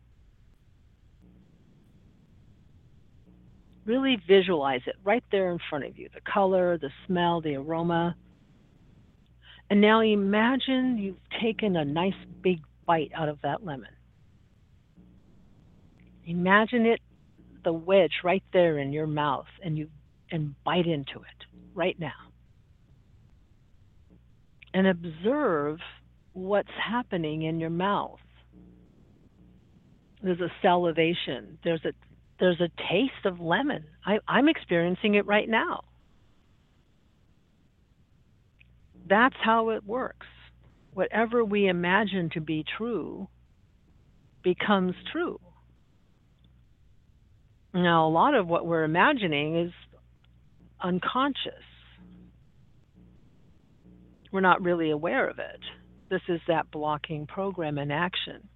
Really 3.87 4.19
visualize 4.29 4.83
it 4.87 4.97
right 5.03 5.25
there 5.33 5.51
in 5.51 5.59
front 5.71 5.87
of 5.87 5.97
you 5.97 6.11
the 6.13 6.21
color, 6.31 6.77
the 6.77 6.91
smell, 7.07 7.41
the 7.41 7.55
aroma. 7.55 8.17
And 9.71 9.81
now 9.81 10.03
imagine 10.03 10.99
you've 10.99 11.41
taken 11.41 11.75
a 11.75 11.85
nice 11.87 12.13
big 12.43 12.61
bite 12.85 13.13
out 13.17 13.31
of 13.31 13.39
that 13.45 13.65
lemon. 13.65 13.93
Imagine 16.27 16.85
it, 16.85 17.01
the 17.65 17.73
wedge 17.73 18.13
right 18.23 18.45
there 18.53 18.77
in 18.77 18.93
your 18.93 19.07
mouth, 19.07 19.49
and 19.65 19.79
you 19.79 19.89
and 20.31 20.55
bite 20.65 20.87
into 20.87 21.21
it 21.21 21.47
right 21.75 21.99
now 21.99 22.30
and 24.73 24.87
observe 24.87 25.79
what's 26.33 26.69
happening 26.91 27.43
in 27.43 27.61
your 27.61 27.71
mouth. 27.71 28.19
There's 30.23 30.41
a 30.41 30.53
salivation. 30.63 31.59
There's 31.65 31.85
a 31.85 31.93
there's 32.39 32.61
a 32.61 32.69
taste 32.91 33.27
of 33.27 33.39
lemon. 33.39 33.85
I, 34.05 34.19
I'm 34.27 34.49
experiencing 34.49 35.15
it 35.15 35.27
right 35.27 35.49
now. 35.49 35.85
That's 39.07 39.37
how 39.43 39.71
it 39.71 39.85
works. 39.85 40.27
Whatever 40.95 41.45
we 41.45 41.69
imagine 41.69 42.31
to 42.35 42.41
be 42.41 42.65
true 42.79 43.29
becomes 44.43 44.95
true. 45.13 45.39
Now, 47.75 48.09
a 48.09 48.11
lot 48.11 48.35
of 48.35 48.49
what 48.49 48.67
we're 48.67 48.85
imagining 48.85 49.59
is 49.59 49.73
unconscious 50.83 51.53
we're 54.33 54.41
not 54.41 54.63
really 54.63 54.91
aware 54.91 55.29
of 55.29 55.39
it. 55.39 55.61
This 56.11 56.23
is 56.29 56.41
that 56.49 56.71
blocking 56.71 57.27
program 57.27 57.79
in 57.79 57.91
action. 57.91 58.49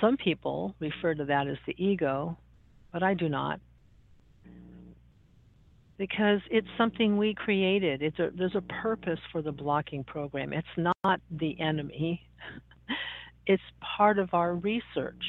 Some 0.00 0.16
people 0.16 0.74
refer 0.80 1.14
to 1.14 1.24
that 1.26 1.46
as 1.46 1.56
the 1.66 1.74
ego, 1.82 2.36
but 2.92 3.02
I 3.02 3.14
do 3.14 3.28
not. 3.28 3.60
Because 5.96 6.40
it's 6.50 6.66
something 6.76 7.16
we 7.16 7.34
created. 7.34 8.02
It's 8.02 8.18
a, 8.18 8.30
there's 8.36 8.56
a 8.56 8.62
purpose 8.82 9.20
for 9.30 9.42
the 9.42 9.52
blocking 9.52 10.02
program. 10.02 10.52
It's 10.52 10.66
not 10.76 11.20
the 11.30 11.58
enemy, 11.60 12.20
it's 13.46 13.62
part 13.96 14.18
of 14.18 14.34
our 14.34 14.54
research. 14.54 15.24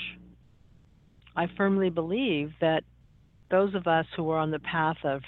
I 1.36 1.48
firmly 1.58 1.90
believe 1.90 2.52
that 2.62 2.84
those 3.50 3.76
of 3.76 3.88
us 3.88 4.06
who 4.16 4.30
are 4.32 4.40
on 4.40 4.52
the 4.52 4.60
path 4.60 4.98
of 5.04 5.22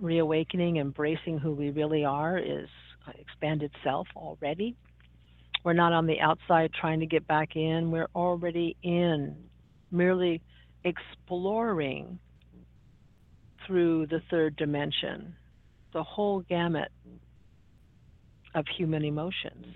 reawakening, 0.00 0.76
embracing 0.76 1.38
who 1.38 1.52
we 1.52 1.70
really 1.70 2.04
are 2.04 2.38
is 2.38 2.68
uh, 3.06 3.12
expanded 3.18 3.70
self 3.84 4.06
already. 4.16 4.76
We're 5.64 5.74
not 5.74 5.92
on 5.92 6.06
the 6.06 6.20
outside 6.20 6.72
trying 6.72 7.00
to 7.00 7.06
get 7.06 7.26
back 7.26 7.54
in. 7.54 7.90
We're 7.90 8.08
already 8.14 8.76
in, 8.82 9.36
merely 9.90 10.40
exploring 10.84 12.18
through 13.66 14.06
the 14.06 14.20
third 14.30 14.56
dimension, 14.56 15.34
the 15.92 16.02
whole 16.02 16.40
gamut 16.40 16.90
of 18.54 18.64
human 18.76 19.04
emotions. 19.04 19.66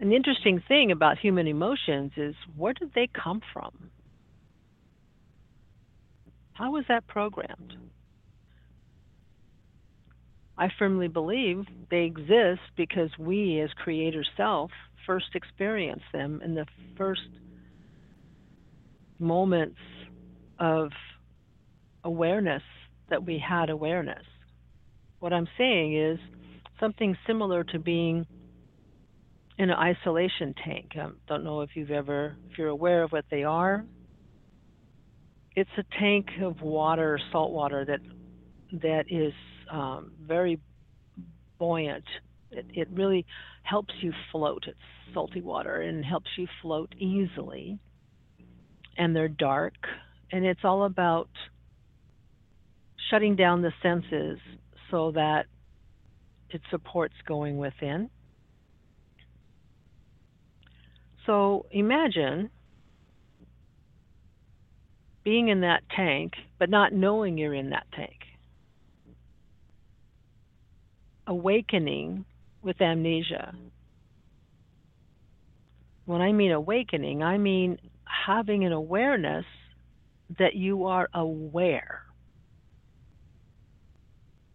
And 0.00 0.10
the 0.10 0.16
interesting 0.16 0.62
thing 0.66 0.92
about 0.92 1.18
human 1.18 1.46
emotions 1.46 2.12
is 2.16 2.34
where 2.56 2.72
did 2.72 2.92
they 2.94 3.08
come 3.12 3.40
from? 3.52 3.90
How 6.54 6.70
was 6.70 6.84
that 6.88 7.06
programmed? 7.08 7.74
I 10.56 10.68
firmly 10.78 11.08
believe 11.08 11.64
they 11.90 12.04
exist 12.04 12.60
because 12.76 13.10
we, 13.18 13.60
as 13.60 13.70
creator 13.72 14.24
self, 14.36 14.70
first 15.04 15.34
experienced 15.34 16.04
them 16.12 16.40
in 16.44 16.54
the 16.54 16.64
first 16.96 17.28
moments 19.18 19.78
of 20.60 20.90
awareness 22.04 22.62
that 23.10 23.24
we 23.26 23.38
had 23.38 23.68
awareness. 23.68 24.24
What 25.18 25.32
I'm 25.32 25.48
saying 25.58 25.96
is 25.96 26.18
something 26.78 27.16
similar 27.26 27.64
to 27.64 27.80
being 27.80 28.26
in 29.58 29.70
an 29.70 29.76
isolation 29.76 30.54
tank. 30.64 30.92
I 30.96 31.08
don't 31.26 31.42
know 31.42 31.62
if 31.62 31.70
you've 31.74 31.90
ever, 31.90 32.36
if 32.50 32.58
you're 32.58 32.68
aware 32.68 33.02
of 33.02 33.10
what 33.10 33.24
they 33.28 33.42
are 33.42 33.84
it's 35.56 35.70
a 35.78 35.84
tank 35.98 36.26
of 36.42 36.60
water, 36.62 37.18
salt 37.30 37.52
water 37.52 37.84
that 37.84 38.00
that 38.82 39.04
is 39.08 39.32
um, 39.70 40.12
very 40.26 40.60
buoyant. 41.58 42.04
It, 42.50 42.66
it 42.74 42.88
really 42.92 43.24
helps 43.62 43.94
you 44.00 44.12
float. 44.32 44.64
It's 44.66 44.78
salty 45.12 45.40
water 45.40 45.80
and 45.80 46.04
helps 46.04 46.30
you 46.36 46.46
float 46.60 46.92
easily. 46.98 47.78
And 48.96 49.14
they're 49.14 49.28
dark, 49.28 49.74
and 50.30 50.44
it's 50.44 50.60
all 50.64 50.84
about 50.84 51.28
shutting 53.10 53.36
down 53.36 53.62
the 53.62 53.72
senses 53.82 54.38
so 54.90 55.12
that 55.12 55.46
it 56.50 56.60
supports 56.70 57.14
going 57.26 57.58
within. 57.58 58.08
So 61.26 61.66
imagine 61.72 62.50
being 65.24 65.48
in 65.48 65.62
that 65.62 65.82
tank, 65.96 66.34
but 66.58 66.68
not 66.68 66.92
knowing 66.92 67.38
you're 67.38 67.54
in 67.54 67.70
that 67.70 67.86
tank. 67.96 68.18
Awakening 71.26 72.26
with 72.62 72.80
amnesia. 72.80 73.54
When 76.04 76.20
I 76.20 76.32
mean 76.32 76.52
awakening, 76.52 77.22
I 77.22 77.38
mean 77.38 77.78
having 78.26 78.64
an 78.64 78.72
awareness 78.72 79.46
that 80.38 80.54
you 80.54 80.84
are 80.84 81.08
aware. 81.14 82.02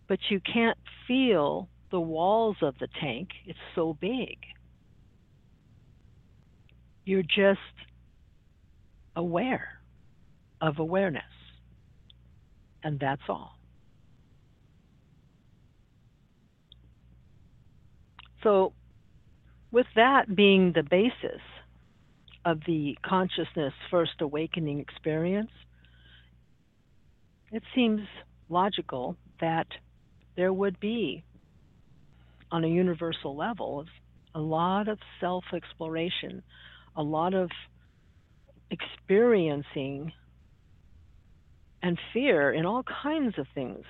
But 0.07 0.19
you 0.29 0.39
can't 0.39 0.77
feel 1.07 1.67
the 1.89 1.99
walls 1.99 2.57
of 2.61 2.75
the 2.79 2.87
tank, 3.01 3.29
it's 3.47 3.57
so 3.73 3.97
big. 3.99 4.37
You're 7.05 7.23
just 7.23 7.59
aware 9.15 9.78
of 10.61 10.79
awareness. 10.79 11.23
And 12.83 12.99
that's 12.99 13.21
all. 13.27 13.59
So, 18.43 18.73
with 19.71 19.87
that 19.95 20.33
being 20.33 20.71
the 20.73 20.83
basis 20.83 21.41
of 22.45 22.61
the 22.65 22.97
consciousness 23.05 23.73
first 23.91 24.21
awakening 24.21 24.79
experience, 24.79 25.51
it 27.51 27.63
seems 27.75 28.01
logical 28.47 29.17
that 29.41 29.67
there 30.37 30.53
would 30.53 30.79
be, 30.79 31.23
on 32.51 32.63
a 32.63 32.67
universal 32.67 33.35
level, 33.35 33.85
a 34.33 34.39
lot 34.39 34.87
of 34.87 34.97
self 35.19 35.43
exploration, 35.53 36.41
a 36.95 37.03
lot 37.03 37.33
of 37.33 37.49
experiencing 38.71 40.13
and 41.81 41.97
fear 42.13 42.51
in 42.51 42.65
all 42.65 42.83
kinds 43.03 43.37
of 43.37 43.47
things 43.53 43.85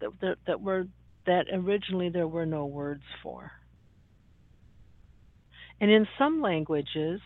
that, 0.00 0.10
that, 0.20 0.36
that 0.46 0.60
were 0.60 0.86
that 1.26 1.46
originally 1.52 2.08
there 2.08 2.28
were 2.28 2.46
no 2.46 2.66
words 2.66 3.02
for. 3.22 3.50
And 5.80 5.90
in 5.90 6.06
some 6.18 6.40
languages, 6.40 7.20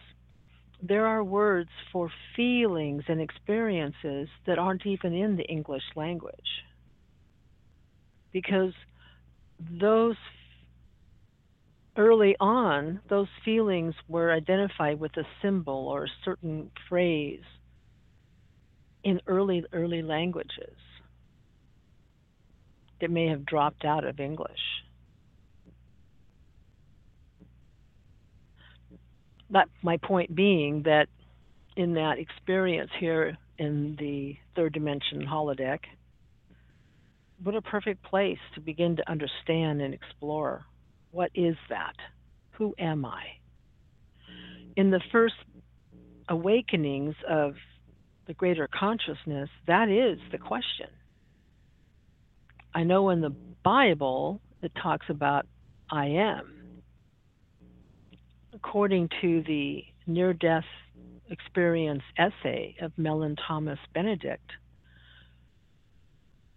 there 0.82 1.06
are 1.06 1.22
words 1.22 1.68
for 1.92 2.10
feelings 2.34 3.02
and 3.08 3.20
experiences 3.20 4.28
that 4.46 4.58
aren't 4.58 4.86
even 4.86 5.14
in 5.14 5.36
the 5.36 5.44
English 5.44 5.82
language. 5.94 6.64
Because 8.32 8.72
those 9.58 10.16
early 11.96 12.34
on, 12.40 13.00
those 13.10 13.28
feelings 13.44 13.94
were 14.08 14.32
identified 14.32 14.98
with 14.98 15.14
a 15.18 15.24
symbol 15.42 15.88
or 15.88 16.04
a 16.04 16.10
certain 16.24 16.70
phrase 16.88 17.42
in 19.10 19.20
early 19.26 19.64
early 19.72 20.02
languages 20.02 20.76
that 23.00 23.10
may 23.10 23.26
have 23.26 23.44
dropped 23.44 23.84
out 23.84 24.04
of 24.04 24.20
English. 24.20 24.60
That 29.50 29.68
my 29.82 29.96
point 29.96 30.34
being 30.34 30.84
that 30.84 31.08
in 31.76 31.94
that 31.94 32.18
experience 32.18 32.90
here 33.00 33.36
in 33.58 33.96
the 33.98 34.36
third 34.54 34.72
dimension 34.74 35.26
holodeck, 35.26 35.80
what 37.42 37.56
a 37.56 37.62
perfect 37.62 38.04
place 38.04 38.38
to 38.54 38.60
begin 38.60 38.94
to 38.96 39.10
understand 39.10 39.82
and 39.82 39.92
explore 39.92 40.64
what 41.10 41.32
is 41.34 41.56
that? 41.68 41.96
Who 42.52 42.76
am 42.78 43.04
I? 43.04 43.24
In 44.76 44.90
the 44.92 45.00
first 45.10 45.34
awakenings 46.28 47.16
of 47.28 47.54
the 48.30 48.34
greater 48.34 48.68
consciousness, 48.72 49.48
that 49.66 49.88
is 49.88 50.20
the 50.30 50.38
question. 50.38 50.86
I 52.72 52.84
know 52.84 53.10
in 53.10 53.20
the 53.20 53.34
Bible 53.64 54.40
it 54.62 54.70
talks 54.80 55.06
about 55.08 55.46
I 55.90 56.06
am. 56.06 56.82
According 58.54 59.08
to 59.20 59.42
the 59.42 59.82
near 60.06 60.32
death 60.32 60.62
experience 61.28 62.04
essay 62.16 62.76
of 62.80 62.92
Mellen 62.96 63.34
Thomas 63.48 63.80
Benedict, 63.94 64.48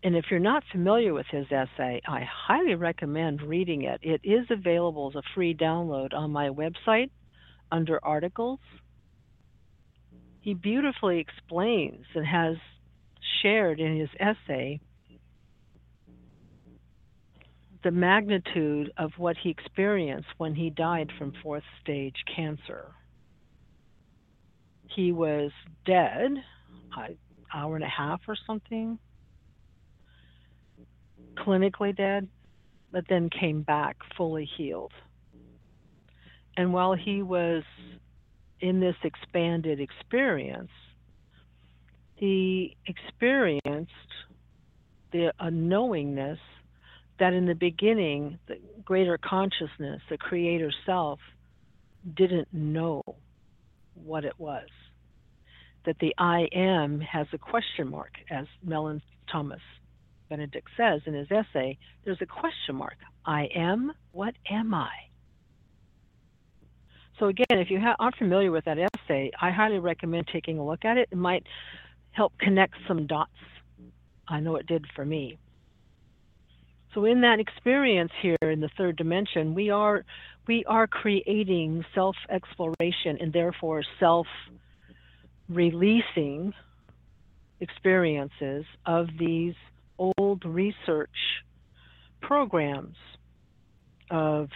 and 0.03 0.15
if 0.15 0.25
you're 0.29 0.39
not 0.39 0.61
familiar 0.71 1.11
with 1.11 1.25
his 1.31 1.47
essay, 1.47 2.01
I 2.07 2.21
highly 2.47 2.75
recommend 2.75 3.41
reading 3.41 3.81
it. 3.81 3.99
It 4.03 4.21
is 4.23 4.45
available 4.51 5.11
as 5.11 5.15
a 5.15 5.23
free 5.33 5.55
download 5.55 6.13
on 6.13 6.29
my 6.29 6.49
website 6.49 7.09
under 7.71 7.99
articles. 8.05 8.59
He 10.43 10.53
beautifully 10.53 11.19
explains 11.19 12.05
and 12.13 12.25
has 12.25 12.57
shared 13.41 13.79
in 13.79 13.97
his 13.97 14.09
essay 14.19 14.81
the 17.81 17.91
magnitude 17.91 18.91
of 18.97 19.11
what 19.17 19.37
he 19.41 19.49
experienced 19.49 20.27
when 20.37 20.53
he 20.53 20.69
died 20.69 21.11
from 21.17 21.31
fourth 21.41 21.63
stage 21.81 22.25
cancer. 22.35 22.87
He 24.93 25.13
was 25.13 25.51
dead, 25.85 26.31
an 26.97 27.17
hour 27.53 27.75
and 27.75 27.83
a 27.85 27.87
half 27.87 28.19
or 28.27 28.35
something, 28.45 28.99
clinically 31.37 31.95
dead, 31.95 32.27
but 32.91 33.05
then 33.07 33.29
came 33.29 33.61
back 33.61 33.95
fully 34.17 34.49
healed. 34.57 34.91
And 36.57 36.73
while 36.73 36.95
he 36.95 37.23
was 37.23 37.63
in 38.63 38.79
this 38.79 38.95
expanded 39.03 39.81
experience, 39.81 40.71
he 42.15 42.77
experienced 42.87 43.91
the 45.11 45.33
a 45.37 45.51
knowingness 45.51 46.39
that 47.19 47.33
in 47.33 47.45
the 47.45 47.55
beginning, 47.55 48.39
the 48.47 48.55
greater 48.85 49.17
consciousness, 49.17 50.01
the 50.09 50.17
creator 50.17 50.71
self, 50.85 51.19
didn't 52.15 52.47
know 52.53 53.01
what 53.95 54.23
it 54.23 54.33
was. 54.37 54.67
That 55.85 55.97
the 55.99 56.15
I 56.17 56.47
am 56.53 57.01
has 57.01 57.27
a 57.33 57.37
question 57.37 57.89
mark, 57.89 58.13
as 58.31 58.45
Mellen 58.63 59.01
Thomas 59.29 59.59
Benedict 60.29 60.69
says 60.77 61.01
in 61.05 61.13
his 61.13 61.27
essay, 61.29 61.77
there's 62.05 62.21
a 62.21 62.25
question 62.25 62.75
mark. 62.75 62.95
I 63.25 63.49
am, 63.53 63.91
what 64.13 64.35
am 64.49 64.73
I? 64.73 64.89
So, 67.19 67.27
again, 67.27 67.59
if 67.59 67.69
you 67.69 67.79
aren't 67.99 68.17
familiar 68.17 68.51
with 68.51 68.65
that 68.65 68.79
essay, 68.79 69.31
I 69.39 69.51
highly 69.51 69.79
recommend 69.79 70.27
taking 70.31 70.57
a 70.57 70.65
look 70.65 70.83
at 70.83 70.97
it. 70.97 71.09
It 71.11 71.17
might 71.17 71.45
help 72.11 72.33
connect 72.39 72.73
some 72.87 73.07
dots. 73.07 73.31
I 74.27 74.39
know 74.39 74.55
it 74.55 74.65
did 74.67 74.85
for 74.95 75.05
me. 75.05 75.37
So 76.93 77.05
in 77.05 77.21
that 77.21 77.39
experience 77.39 78.11
here 78.21 78.35
in 78.41 78.59
the 78.59 78.69
third 78.77 78.97
dimension, 78.97 79.55
we 79.55 79.71
are 79.71 80.05
we 80.47 80.63
are 80.65 80.85
creating 80.87 81.85
self-exploration 81.95 83.17
and 83.19 83.33
therefore 83.33 83.83
self-releasing 83.99 86.53
experiences 87.61 88.65
of 88.85 89.07
these 89.17 89.55
old 89.97 90.45
research 90.45 91.09
programs 92.21 92.95
of 94.11 94.49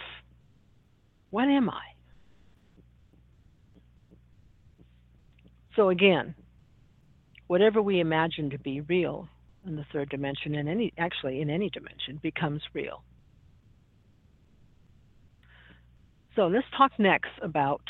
what 1.30 1.48
am 1.48 1.68
I? 1.70 1.97
So 5.78 5.90
again, 5.90 6.34
whatever 7.46 7.80
we 7.80 8.00
imagine 8.00 8.50
to 8.50 8.58
be 8.58 8.80
real 8.80 9.28
in 9.64 9.76
the 9.76 9.84
third 9.92 10.08
dimension 10.08 10.56
and 10.56 10.68
any 10.68 10.92
actually 10.98 11.40
in 11.40 11.48
any 11.48 11.70
dimension 11.70 12.18
becomes 12.20 12.62
real. 12.74 13.04
So 16.34 16.48
let's 16.48 16.66
talk 16.76 16.90
next 16.98 17.30
about 17.42 17.82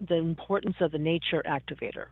the 0.00 0.14
importance 0.14 0.76
of 0.80 0.90
the 0.90 0.98
nature 0.98 1.42
activator. 1.46 2.06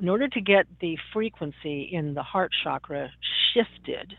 In 0.00 0.08
order 0.08 0.28
to 0.28 0.40
get 0.40 0.64
the 0.80 0.96
frequency 1.12 1.90
in 1.92 2.14
the 2.14 2.22
heart 2.22 2.52
chakra 2.64 3.10
shifted, 3.52 4.14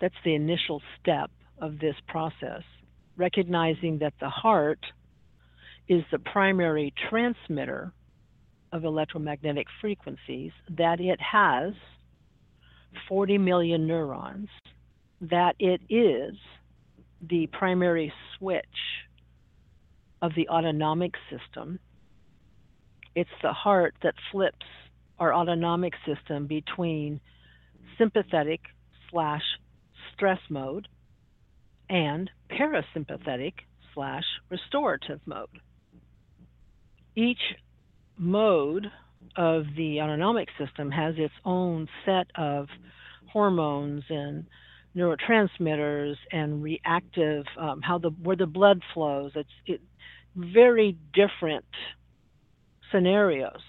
that's 0.00 0.14
the 0.24 0.36
initial 0.36 0.80
step 1.00 1.32
of 1.60 1.80
this 1.80 1.96
process, 2.06 2.62
recognizing 3.16 3.98
that 3.98 4.14
the 4.20 4.30
heart 4.30 4.78
is 5.88 6.04
the 6.10 6.18
primary 6.18 6.92
transmitter 7.08 7.92
of 8.72 8.84
electromagnetic 8.84 9.66
frequencies, 9.80 10.52
that 10.76 11.00
it 11.00 11.18
has 11.20 11.72
40 13.08 13.38
million 13.38 13.86
neurons, 13.86 14.48
that 15.20 15.54
it 15.58 15.80
is 15.88 16.34
the 17.28 17.48
primary 17.52 18.12
switch 18.36 18.64
of 20.20 20.32
the 20.36 20.48
autonomic 20.48 21.14
system. 21.30 21.78
It's 23.14 23.30
the 23.42 23.52
heart 23.52 23.94
that 24.02 24.14
flips 24.30 24.66
our 25.18 25.34
autonomic 25.34 25.94
system 26.06 26.46
between 26.46 27.20
sympathetic 27.96 28.60
slash 29.10 29.42
stress 30.12 30.38
mode 30.48 30.86
and 31.88 32.30
parasympathetic 32.50 33.54
slash 33.94 34.24
restorative 34.50 35.20
mode. 35.26 35.48
Each 37.18 37.40
mode 38.16 38.86
of 39.36 39.64
the 39.76 40.00
autonomic 40.00 40.50
system 40.56 40.92
has 40.92 41.16
its 41.18 41.34
own 41.44 41.88
set 42.06 42.28
of 42.36 42.68
hormones 43.32 44.04
and 44.08 44.46
neurotransmitters 44.96 46.14
and 46.30 46.62
reactive 46.62 47.44
um, 47.58 47.82
how 47.82 47.98
the 47.98 48.10
where 48.22 48.36
the 48.36 48.46
blood 48.46 48.82
flows. 48.94 49.32
It's 49.34 49.48
it, 49.66 49.80
very 50.36 50.96
different 51.12 51.64
scenarios 52.92 53.62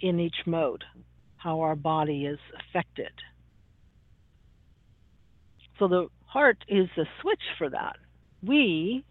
in 0.00 0.20
each 0.20 0.46
mode 0.46 0.84
how 1.38 1.62
our 1.62 1.74
body 1.74 2.26
is 2.26 2.38
affected. 2.60 3.10
So 5.80 5.88
the 5.88 6.06
heart 6.24 6.58
is 6.68 6.86
the 6.96 7.06
switch 7.20 7.42
for 7.58 7.68
that. 7.68 7.96
We 8.44 9.04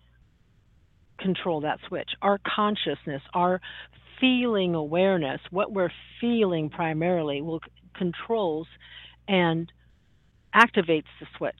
control 1.19 1.62
that 1.62 1.80
switch 1.88 2.10
our 2.21 2.39
consciousness 2.56 3.21
our 3.34 3.62
feeling 4.19 4.75
awareness, 4.75 5.41
what 5.51 5.71
we're 5.71 5.91
feeling 6.21 6.69
primarily, 6.69 7.41
will 7.41 7.60
controls 7.95 8.67
and 9.28 9.71
activates 10.54 11.06
the 11.19 11.28
switch 11.38 11.56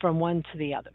from 0.00 0.18
one 0.18 0.42
to 0.52 0.58
the 0.58 0.74
other. 0.74 0.92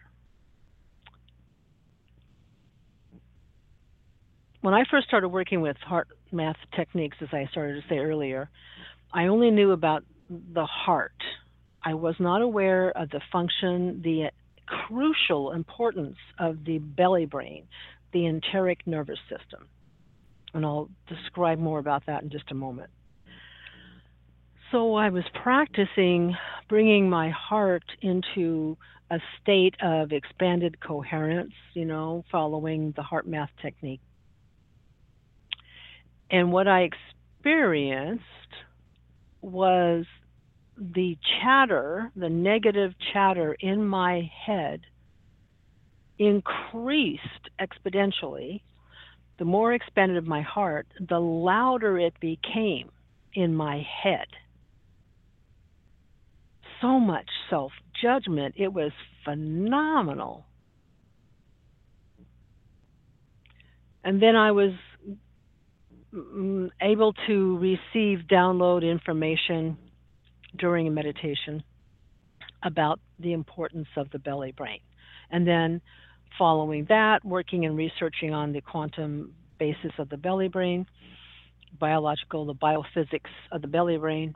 When 4.61 4.73
I 4.73 4.83
first 4.89 5.07
started 5.07 5.29
working 5.29 5.61
with 5.61 5.75
heart 5.77 6.07
math 6.31 6.57
techniques, 6.75 7.17
as 7.21 7.29
I 7.31 7.47
started 7.51 7.81
to 7.81 7.89
say 7.89 7.97
earlier, 7.97 8.49
I 9.11 9.25
only 9.25 9.49
knew 9.49 9.71
about 9.71 10.03
the 10.29 10.65
heart. 10.65 11.11
I 11.83 11.95
was 11.95 12.15
not 12.19 12.41
aware 12.41 12.91
of 12.91 13.09
the 13.09 13.21
function, 13.31 14.01
the 14.03 14.29
crucial 14.67 15.51
importance 15.51 16.17
of 16.39 16.63
the 16.63 16.77
belly 16.77 17.25
brain, 17.25 17.67
the 18.13 18.25
enteric 18.25 18.85
nervous 18.85 19.19
system. 19.29 19.67
And 20.53 20.65
I'll 20.65 20.89
describe 21.07 21.59
more 21.59 21.79
about 21.79 22.05
that 22.07 22.23
in 22.23 22.29
just 22.29 22.51
a 22.51 22.55
moment. 22.55 22.89
So 24.71 24.95
I 24.95 25.09
was 25.09 25.23
practicing 25.43 26.35
bringing 26.69 27.09
my 27.09 27.29
heart 27.29 27.83
into 28.01 28.77
a 29.09 29.19
state 29.41 29.75
of 29.81 30.13
expanded 30.13 30.79
coherence, 30.79 31.53
you 31.73 31.83
know, 31.83 32.23
following 32.31 32.93
the 32.95 33.01
HeartMath 33.01 33.49
technique. 33.61 33.99
And 36.29 36.53
what 36.53 36.69
I 36.69 36.87
experienced 37.41 38.23
was 39.41 40.05
the 40.77 41.17
chatter, 41.41 42.09
the 42.15 42.29
negative 42.29 42.93
chatter 43.11 43.53
in 43.59 43.85
my 43.85 44.31
head 44.45 44.81
increased 46.21 47.49
exponentially. 47.59 48.61
The 49.39 49.45
more 49.45 49.73
expanded 49.73 50.27
my 50.27 50.41
heart, 50.41 50.85
the 51.09 51.19
louder 51.19 51.97
it 51.97 52.13
became 52.19 52.91
in 53.33 53.55
my 53.55 53.83
head 54.03 54.27
so 56.79 56.99
much 56.99 57.27
self 57.49 57.71
judgment. 58.01 58.55
It 58.57 58.73
was 58.73 58.91
phenomenal. 59.23 60.45
And 64.03 64.21
then 64.21 64.35
I 64.35 64.51
was 64.51 64.71
mm, 66.13 66.69
able 66.81 67.13
to 67.27 67.57
receive 67.57 68.25
download 68.27 68.83
information 68.89 69.77
during 70.57 70.87
a 70.87 70.91
meditation 70.91 71.63
about 72.63 72.99
the 73.19 73.33
importance 73.33 73.87
of 73.95 74.09
the 74.11 74.19
belly 74.19 74.51
brain. 74.51 74.79
And 75.29 75.47
then 75.47 75.81
following 76.37 76.85
that, 76.89 77.23
working 77.23 77.65
and 77.65 77.77
researching 77.77 78.33
on 78.33 78.51
the 78.51 78.61
quantum 78.61 79.33
basis 79.59 79.91
of 79.97 80.09
the 80.09 80.17
belly 80.17 80.47
brain, 80.47 80.85
biological, 81.79 82.45
the 82.45 82.55
biophysics 82.55 83.29
of 83.51 83.61
the 83.61 83.67
belly 83.67 83.97
brain, 83.97 84.35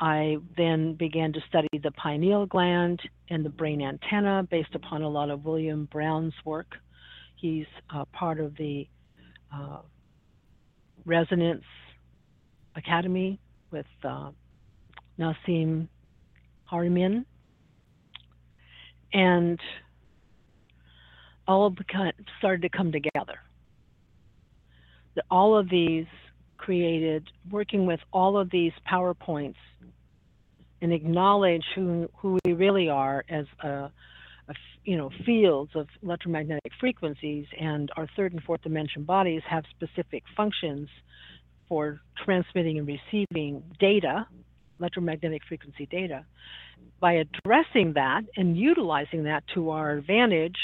I 0.00 0.36
then 0.56 0.94
began 0.94 1.32
to 1.32 1.40
study 1.48 1.68
the 1.82 1.90
pineal 1.90 2.46
gland 2.46 3.00
and 3.30 3.44
the 3.44 3.50
brain 3.50 3.82
antenna 3.82 4.46
based 4.48 4.74
upon 4.74 5.02
a 5.02 5.08
lot 5.08 5.30
of 5.30 5.44
William 5.44 5.88
Brown's 5.90 6.34
work. 6.44 6.76
He's 7.36 7.66
uh, 7.94 8.04
part 8.12 8.38
of 8.38 8.56
the 8.56 8.86
uh, 9.52 9.78
Resonance 11.04 11.64
Academy 12.76 13.40
with 13.70 13.86
uh, 14.04 14.30
Nassim 15.18 15.88
Haramein. 16.70 17.24
And 19.12 19.58
all 21.48 21.74
started 22.38 22.62
to 22.62 22.68
come 22.68 22.92
together. 22.92 23.40
That 25.16 25.24
all 25.30 25.56
of 25.56 25.68
these 25.68 26.06
created, 26.58 27.28
working 27.50 27.86
with 27.86 28.00
all 28.12 28.38
of 28.38 28.50
these 28.50 28.72
PowerPoints 28.90 29.56
and 30.82 30.92
acknowledge 30.92 31.64
who, 31.74 32.08
who 32.18 32.38
we 32.44 32.52
really 32.52 32.88
are 32.88 33.24
as 33.28 33.46
a, 33.64 33.68
a, 33.68 33.90
you 34.84 34.96
know 34.96 35.10
fields 35.26 35.72
of 35.74 35.88
electromagnetic 36.02 36.72
frequencies 36.78 37.46
and 37.58 37.90
our 37.96 38.06
third 38.16 38.32
and 38.32 38.42
fourth 38.42 38.62
dimension 38.62 39.02
bodies 39.02 39.42
have 39.48 39.64
specific 39.70 40.22
functions 40.36 40.88
for 41.68 42.00
transmitting 42.24 42.78
and 42.78 42.86
receiving 42.86 43.62
data 43.80 44.26
electromagnetic 44.78 45.42
frequency 45.48 45.86
data 45.86 46.24
by 47.00 47.14
addressing 47.14 47.94
that 47.94 48.22
and 48.36 48.56
utilizing 48.56 49.24
that 49.24 49.42
to 49.54 49.70
our 49.70 49.90
advantage 49.90 50.56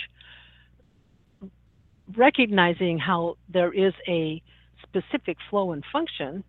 recognizing 2.16 2.98
how 2.98 3.36
there 3.48 3.72
is 3.72 3.94
a 4.06 4.42
specific 4.82 5.36
flow 5.50 5.72
and 5.72 5.84
function 5.92 6.44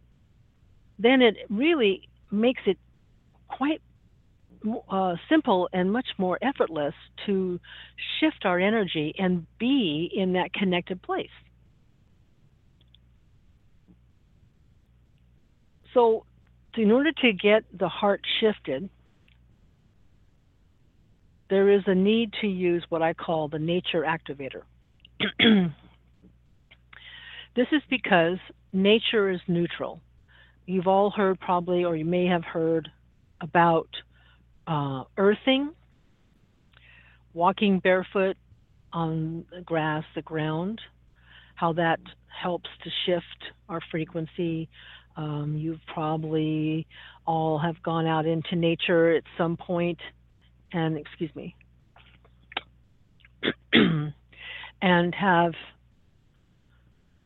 then 0.97 1.21
it 1.21 1.35
really 1.49 2.07
makes 2.31 2.61
it 2.65 2.77
quite 3.47 3.81
uh, 4.89 5.15
simple 5.29 5.69
and 5.73 5.91
much 5.91 6.07
more 6.17 6.39
effortless 6.41 6.93
to 7.25 7.59
shift 8.19 8.45
our 8.45 8.59
energy 8.59 9.13
and 9.17 9.45
be 9.59 10.09
in 10.13 10.33
that 10.33 10.53
connected 10.53 11.01
place. 11.01 11.29
So, 15.93 16.25
in 16.75 16.91
order 16.91 17.11
to 17.11 17.31
get 17.31 17.63
the 17.77 17.87
heart 17.87 18.21
shifted, 18.39 18.89
there 21.49 21.69
is 21.69 21.83
a 21.85 21.95
need 21.95 22.33
to 22.41 22.47
use 22.47 22.83
what 22.89 23.01
I 23.01 23.13
call 23.13 23.47
the 23.47 23.59
nature 23.59 24.01
activator. 24.01 24.63
this 27.55 27.67
is 27.71 27.81
because 27.89 28.37
nature 28.73 29.29
is 29.29 29.39
neutral. 29.47 30.01
You've 30.65 30.87
all 30.87 31.11
heard, 31.11 31.39
probably, 31.39 31.83
or 31.83 31.95
you 31.95 32.05
may 32.05 32.25
have 32.25 32.43
heard 32.43 32.89
about 33.41 33.87
uh, 34.67 35.03
earthing, 35.17 35.71
walking 37.33 37.79
barefoot 37.79 38.37
on 38.91 39.45
the 39.53 39.61
grass, 39.61 40.03
the 40.15 40.21
ground, 40.21 40.81
how 41.55 41.73
that 41.73 41.99
helps 42.41 42.69
to 42.83 42.89
shift 43.05 43.53
our 43.69 43.79
frequency. 43.91 44.69
Um, 45.17 45.55
you've 45.57 45.81
probably 45.93 46.87
all 47.25 47.59
have 47.59 47.81
gone 47.83 48.07
out 48.07 48.25
into 48.25 48.55
nature 48.55 49.15
at 49.15 49.23
some 49.37 49.55
point, 49.55 49.99
and 50.73 50.97
excuse 50.97 51.33
me, 51.35 51.55
and 54.81 55.13
have 55.15 55.53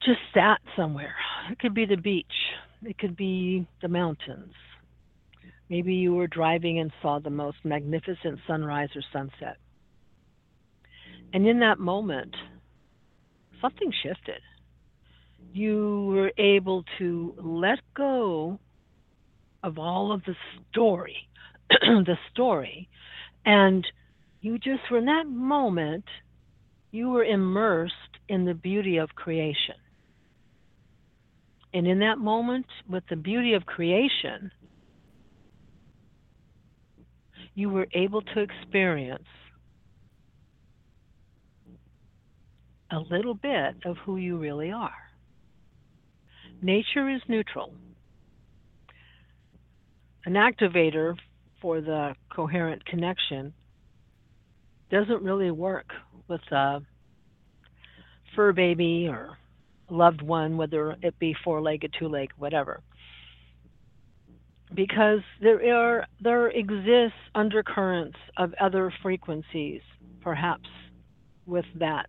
just 0.04 0.20
sat 0.34 0.60
somewhere. 0.76 1.16
It 1.52 1.60
could 1.60 1.74
be 1.74 1.86
the 1.86 1.98
beach, 1.98 2.26
it 2.84 2.98
could 2.98 3.16
be 3.16 3.68
the 3.82 3.88
mountains, 3.88 4.54
Maybe 5.70 5.94
you 5.94 6.16
were 6.16 6.28
driving 6.28 6.80
and 6.80 6.92
saw 7.02 7.20
the 7.20 7.30
most 7.30 7.58
magnificent 7.64 8.40
sunrise 8.48 8.90
or 8.96 9.04
sunset. 9.14 9.58
And 11.32 11.48
in 11.48 11.60
that 11.60 11.78
moment, 11.78 12.36
something 13.62 13.94
shifted. 14.02 14.42
You 15.54 16.08
were 16.08 16.32
able 16.40 16.84
to 16.98 17.36
let 17.38 17.80
go 17.96 18.60
of 19.62 19.78
all 19.78 20.12
of 20.12 20.24
the 20.26 20.36
story, 20.72 21.18
the 21.70 22.18
story, 22.32 22.90
and 23.46 23.86
you 24.42 24.58
just, 24.58 24.82
for 24.88 25.02
that 25.02 25.28
moment, 25.28 26.06
you 26.92 27.10
were 27.10 27.24
immersed 27.24 27.94
in 28.28 28.46
the 28.46 28.54
beauty 28.54 28.98
of 28.98 29.10
creation. 29.16 29.76
And 31.74 31.88
in 31.88 32.00
that 32.00 32.18
moment, 32.18 32.66
with 32.88 33.04
the 33.10 33.16
beauty 33.16 33.54
of 33.54 33.66
creation, 33.66 34.52
you 37.54 37.70
were 37.70 37.88
able 37.94 38.22
to 38.22 38.40
experience 38.40 39.28
a 42.92 43.00
little 43.12 43.36
bit 43.36 43.76
of 43.86 43.98
who 43.98 44.18
you 44.18 44.38
really 44.38 44.72
are. 44.72 44.92
Nature 46.62 47.10
is 47.10 47.22
neutral. 47.28 47.74
An 50.26 50.34
activator 50.34 51.16
for 51.62 51.82
the 51.82 52.16
coherent 52.34 52.84
connection 52.86 53.54
doesn't 54.90 55.22
really 55.22 55.52
work 55.52 55.88
with 56.28 56.42
a 56.52 56.82
fur 58.36 58.54
baby 58.54 59.08
or 59.10 59.38
loved 59.90 60.22
one, 60.22 60.58
whether 60.58 60.96
it 61.02 61.18
be 61.20 61.36
four 61.44 61.62
legged, 61.62 61.94
two 61.98 62.08
legged, 62.08 62.38
whatever 62.38 62.82
because 64.74 65.20
there 65.42 65.76
are 65.76 66.06
there 66.22 66.48
exists 66.50 67.18
undercurrents 67.34 68.18
of 68.38 68.54
other 68.62 68.94
frequencies, 69.02 69.82
perhaps 70.22 70.70
with 71.46 71.66
that 71.76 72.08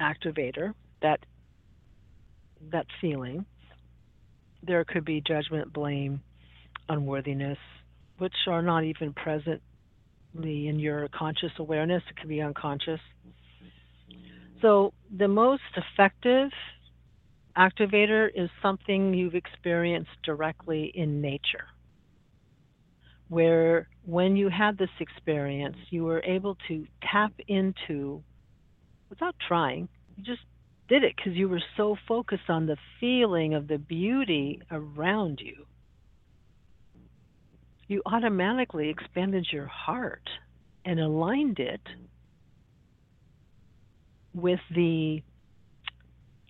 activator, 0.00 0.72
that 1.02 1.20
that 2.70 2.86
feeling. 3.00 3.44
There 4.62 4.84
could 4.84 5.06
be 5.06 5.22
judgment, 5.26 5.72
blame, 5.72 6.20
unworthiness, 6.88 7.58
which 8.20 8.34
are 8.46 8.62
not 8.62 8.84
even 8.84 9.12
presently 9.14 9.60
in 10.68 10.78
your 10.78 11.08
conscious 11.08 11.50
awareness. 11.58 12.02
It 12.10 12.16
could 12.16 12.28
be 12.28 12.42
unconscious. 12.42 13.00
So 14.62 14.92
the 15.16 15.26
most 15.26 15.62
effective 15.74 16.50
activator 17.56 18.28
is 18.34 18.50
something 18.62 19.14
you've 19.14 19.34
experienced 19.34 20.10
directly 20.22 20.92
in 20.94 21.20
nature, 21.20 21.66
where 23.28 23.88
when 24.04 24.36
you 24.36 24.50
had 24.50 24.76
this 24.76 24.90
experience, 25.00 25.76
you 25.90 26.04
were 26.04 26.22
able 26.22 26.56
to 26.68 26.86
tap 27.10 27.32
into, 27.48 28.22
without 29.08 29.34
trying, 29.48 29.88
you 30.16 30.22
just 30.22 30.42
did 30.88 31.04
it 31.04 31.14
because 31.16 31.34
you 31.34 31.48
were 31.48 31.62
so 31.76 31.96
focused 32.06 32.50
on 32.50 32.66
the 32.66 32.76
feeling 33.00 33.54
of 33.54 33.66
the 33.66 33.78
beauty 33.78 34.60
around 34.70 35.40
you. 35.42 35.64
You 37.90 38.02
automatically 38.06 38.88
expanded 38.88 39.48
your 39.50 39.66
heart 39.66 40.22
and 40.84 41.00
aligned 41.00 41.58
it 41.58 41.80
with 44.32 44.60
the 44.72 45.24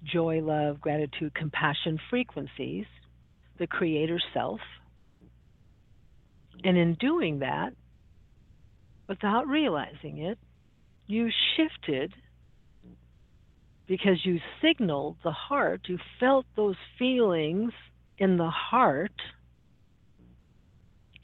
joy, 0.05 0.43
love, 0.43 0.83
gratitude, 0.83 1.33
compassion 1.33 1.99
frequencies, 2.11 2.85
the 3.59 3.67
creator 3.67 4.21
self. 4.35 4.61
And 6.63 6.77
in 6.77 6.97
doing 7.01 7.39
that, 7.39 7.73
without 9.09 9.49
realizing 9.49 10.19
it, 10.19 10.39
you 11.07 11.31
shifted 11.57 12.13
because 13.87 14.27
you 14.27 14.41
signaled 14.61 15.17
the 15.25 15.33
heart, 15.33 15.87
you 15.87 15.97
felt 16.21 16.45
those 16.55 16.77
feelings 16.99 17.73
in 18.19 18.37
the 18.37 18.51
heart, 18.51 19.15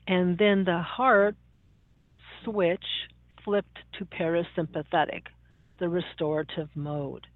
and 0.07 0.39
then 0.39 0.65
the 0.65 0.81
heart 0.81 1.37
switch 2.45 2.85
flipped 3.45 3.79
to 3.99 4.05
parasympathetic, 4.05 5.23
the 5.79 5.89
restorative 5.89 6.69
mode, 6.75 7.27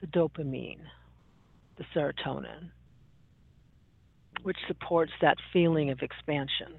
the 0.00 0.06
dopamine, 0.06 0.80
the 1.76 1.84
serotonin, 1.94 2.70
which 4.42 4.56
supports 4.66 5.12
that 5.20 5.36
feeling 5.52 5.90
of 5.90 6.00
expansion. 6.00 6.78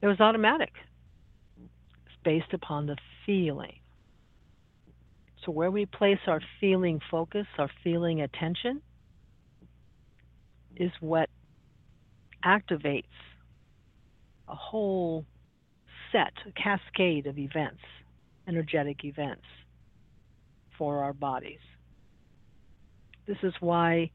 It 0.00 0.06
was 0.06 0.20
automatic. 0.20 0.72
It's 1.60 2.16
based 2.24 2.52
upon 2.52 2.86
the 2.86 2.96
feeling. 3.26 3.74
So, 5.44 5.52
where 5.52 5.70
we 5.70 5.86
place 5.86 6.18
our 6.26 6.40
feeling 6.60 7.00
focus, 7.10 7.46
our 7.58 7.70
feeling 7.82 8.20
attention, 8.20 8.82
is 10.78 10.92
what 11.00 11.28
activates 12.44 13.04
a 14.48 14.54
whole 14.54 15.24
set, 16.12 16.32
a 16.46 16.52
cascade 16.52 17.26
of 17.26 17.38
events, 17.38 17.82
energetic 18.46 19.04
events 19.04 19.44
for 20.78 21.02
our 21.02 21.12
bodies. 21.12 21.58
This 23.26 23.36
is 23.42 23.52
why, 23.60 24.10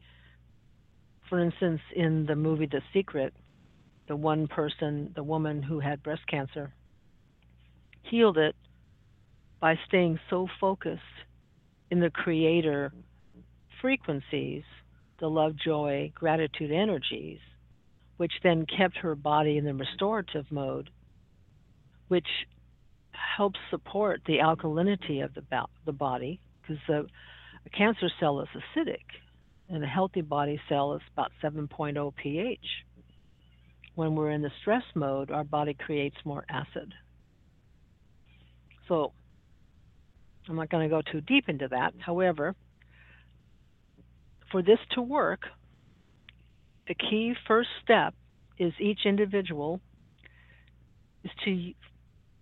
for 1.30 1.40
instance, 1.40 1.82
in 1.96 2.26
the 2.26 2.36
movie 2.36 2.66
The 2.66 2.82
Secret, 2.94 3.34
the 4.08 4.16
one 4.16 4.48
person, 4.48 5.12
the 5.16 5.24
woman 5.24 5.62
who 5.62 5.80
had 5.80 6.02
breast 6.02 6.26
cancer, 6.28 6.74
healed 8.02 8.38
it 8.38 8.56
by 9.60 9.78
staying 9.88 10.20
so 10.30 10.48
focused 10.60 11.02
in 11.92 12.00
the 12.00 12.10
creator 12.10 12.92
frequencies, 13.82 14.64
the 15.20 15.30
love, 15.30 15.56
joy, 15.56 16.12
gratitude 16.16 16.72
energies, 16.72 17.40
which 18.18 18.34
then 18.44 18.66
kept 18.66 18.98
her 18.98 19.16
body 19.16 19.58
in 19.58 19.66
the 19.66 19.74
restorative 19.74 20.46
mode, 20.52 20.90
which 22.08 22.28
helps 23.12 23.60
support 23.70 24.22
the 24.26 24.38
alkalinity 24.38 25.24
of 25.24 25.34
the, 25.34 25.44
the 25.86 25.92
body 25.92 26.40
because 26.62 26.78
the 26.88 27.06
a 27.66 27.70
cancer 27.70 28.10
cell 28.20 28.42
is 28.42 28.48
acidic 28.56 29.04
and 29.70 29.84
a 29.84 29.88
healthy 29.88 30.22
body 30.22 30.60
cell 30.68 30.94
is 30.94 31.02
about 31.14 31.32
7.0 31.42 32.16
pH. 32.16 32.60
When 33.96 34.16
we're 34.16 34.32
in 34.32 34.42
the 34.42 34.52
stress 34.62 34.84
mode, 34.96 35.32
our 35.32 35.44
body 35.44 35.74
creates 35.74 36.18
more 36.26 36.44
acid. 36.50 36.94
So, 38.88 39.14
I'm 40.50 40.56
not 40.56 40.70
going 40.70 40.90
to 40.90 40.94
go 40.94 41.02
too 41.02 41.22
deep 41.22 41.48
into 41.48 41.70
that. 41.70 41.94
However, 42.00 42.56
for 44.54 44.62
this 44.62 44.78
to 44.92 45.02
work, 45.02 45.48
the 46.88 46.94
key 46.94 47.34
first 47.48 47.70
step 47.84 48.14
is 48.60 48.72
each 48.80 49.00
individual 49.04 49.82
is 51.24 51.32
to 51.44 51.74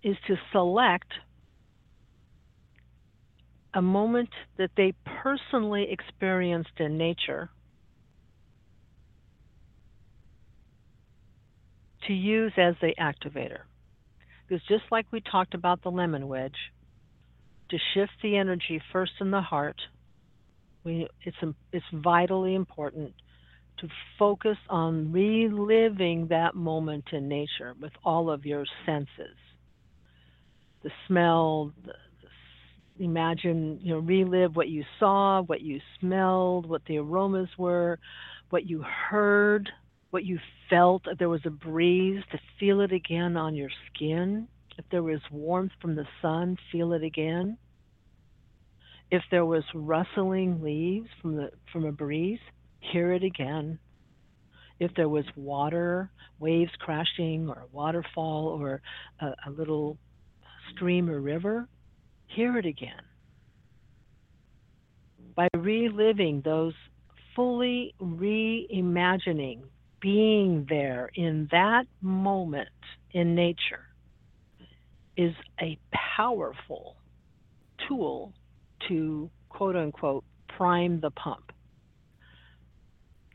is 0.04 0.18
to 0.28 0.36
select 0.52 1.08
a 3.74 3.82
moment 3.82 4.30
that 4.58 4.72
they 4.76 4.94
personally 5.24 5.88
experienced 5.90 6.78
in 6.80 6.98
nature 6.98 7.50
to 12.08 12.14
use 12.14 12.52
as 12.58 12.76
the 12.82 12.94
activator. 13.00 13.60
Because 14.48 14.66
just 14.68 14.84
like 14.92 15.06
we 15.12 15.22
talked 15.22 15.54
about 15.54 15.82
the 15.84 15.92
lemon 15.92 16.28
wedge, 16.28 16.58
to 17.70 17.78
shift 17.94 18.12
the 18.22 18.36
energy 18.36 18.82
first 18.92 19.14
in 19.22 19.32
the 19.32 19.40
heart, 19.40 19.80
we, 20.84 21.08
it's, 21.24 21.38
it's 21.72 21.86
vitally 21.94 22.56
important 22.56 23.14
to 23.80 23.88
focus 24.20 24.58
on 24.70 25.12
reliving 25.12 26.28
that 26.28 26.56
moment 26.56 27.06
in 27.12 27.28
nature 27.28 27.74
with 27.80 27.94
all 28.04 28.30
of 28.30 28.46
your 28.46 28.66
senses 28.86 29.36
the 30.84 30.92
smell, 31.08 31.72
the, 31.86 31.94
the, 32.98 33.04
imagine, 33.04 33.80
you 33.82 33.94
know, 33.94 34.00
relive 34.00 34.56
what 34.56 34.68
you 34.68 34.84
saw, 35.00 35.42
what 35.42 35.62
you 35.62 35.80
smelled, 36.00 36.68
what 36.68 36.82
the 36.88 36.98
aromas 36.98 37.50
were, 37.58 38.00
what 38.50 38.68
you 38.68 38.84
heard, 38.84 39.70
what 40.10 40.26
you 40.26 40.40
felt. 40.70 41.04
If 41.08 41.18
there 41.18 41.30
was 41.30 41.46
a 41.46 41.50
breeze, 41.50 42.24
to 42.32 42.40
feel 42.60 42.82
it 42.82 42.92
again 42.92 43.38
on 43.38 43.56
your 43.56 43.70
skin. 43.88 44.48
If 44.78 44.86
there 44.90 45.04
was 45.04 45.20
warmth 45.32 45.74
from 45.82 45.96
the 45.96 46.08
sun, 46.22 46.58
feel 46.72 46.94
it 46.94 47.04
again. 47.04 47.58
If 49.12 49.24
there 49.30 49.46
was 49.46 49.64
rustling 49.76 50.62
leaves 50.64 51.10
from 51.22 51.36
the 51.36 51.52
from 51.72 51.86
a 51.86 51.92
breeze, 51.92 52.40
hear 52.80 53.12
it 53.12 53.24
again. 53.24 53.78
If 54.80 54.92
there 54.96 55.10
was 55.10 55.26
water, 55.36 56.10
waves 56.40 56.72
crashing, 56.80 57.50
or 57.50 57.60
a 57.60 57.76
waterfall, 57.76 58.48
or 58.48 58.82
a, 59.20 59.34
a 59.48 59.52
little 59.52 59.98
stream 60.72 61.10
or 61.10 61.20
river, 61.20 61.68
hear 62.28 62.58
it 62.58 62.66
again. 62.66 63.04
By 65.36 65.50
reliving 65.56 66.42
those, 66.42 66.74
fully 67.36 67.94
reimagining 68.02 69.64
being 70.02 70.66
there 70.68 71.12
in 71.16 71.48
that 71.52 71.86
moment 72.02 72.70
in 73.12 73.36
nature 73.36 73.86
is 75.16 75.34
a 75.62 75.78
powerful 76.18 76.96
tool 77.88 78.34
to 78.88 79.30
quote 79.50 79.76
unquote 79.76 80.24
prime 80.48 81.00
the 81.00 81.12
pump. 81.12 81.52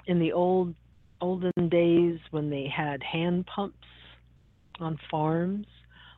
In 0.07 0.19
the 0.19 0.33
old 0.33 0.75
olden 1.21 1.69
days 1.71 2.19
when 2.31 2.51
they 2.51 2.69
had 2.75 3.03
hand 3.03 3.47
pumps 3.47 3.87
on 4.79 4.99
farms, 5.11 5.67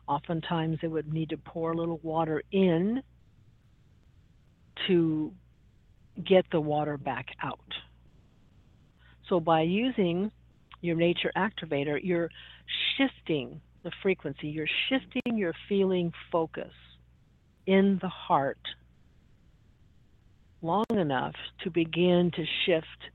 oftentimes 0.07 0.77
they 0.81 0.87
would 0.87 1.13
need 1.13 1.29
to 1.29 1.37
pour 1.37 1.71
a 1.71 1.75
little 1.75 1.99
water 2.03 2.41
in 2.51 3.01
to 4.87 5.31
get 6.25 6.45
the 6.51 6.59
water 6.59 6.97
back 6.97 7.27
out. 7.41 7.59
So 9.27 9.39
by 9.39 9.61
using 9.61 10.31
your 10.81 10.95
nature 10.95 11.31
activator, 11.37 11.99
you're 12.01 12.29
shifting 12.97 13.61
the 13.83 13.91
frequency, 14.01 14.47
you're 14.47 14.67
shifting 14.89 15.37
your 15.37 15.53
feeling 15.67 16.11
focus 16.31 16.73
in 17.67 17.99
the 18.01 18.09
heart 18.09 18.59
long 20.61 20.85
enough 20.89 21.35
to 21.63 21.69
begin 21.69 22.31
to 22.35 22.45
shift 22.65 23.11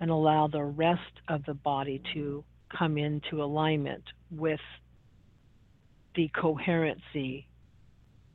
and 0.00 0.10
allow 0.10 0.46
the 0.46 0.62
rest 0.62 1.00
of 1.28 1.44
the 1.44 1.54
body 1.54 2.02
to 2.14 2.44
come 2.76 2.98
into 2.98 3.42
alignment 3.42 4.04
with 4.30 4.60
the 6.14 6.28
coherency 6.28 7.46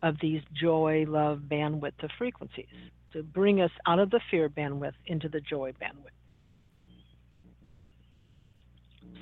of 0.02 0.15
these 0.21 0.41
joy, 0.54 1.06
love, 1.08 1.41
bandwidth 1.49 2.02
of 2.04 2.10
frequencies 2.17 2.65
to 3.13 3.23
bring 3.23 3.62
us 3.62 3.71
out 3.88 4.00
of 4.00 4.10
the 4.10 4.19
fear 4.31 4.50
bandwidth 4.50 4.94
into 5.06 5.29
the 5.29 5.40
joy 5.40 5.71
bandwidth. 5.81 6.10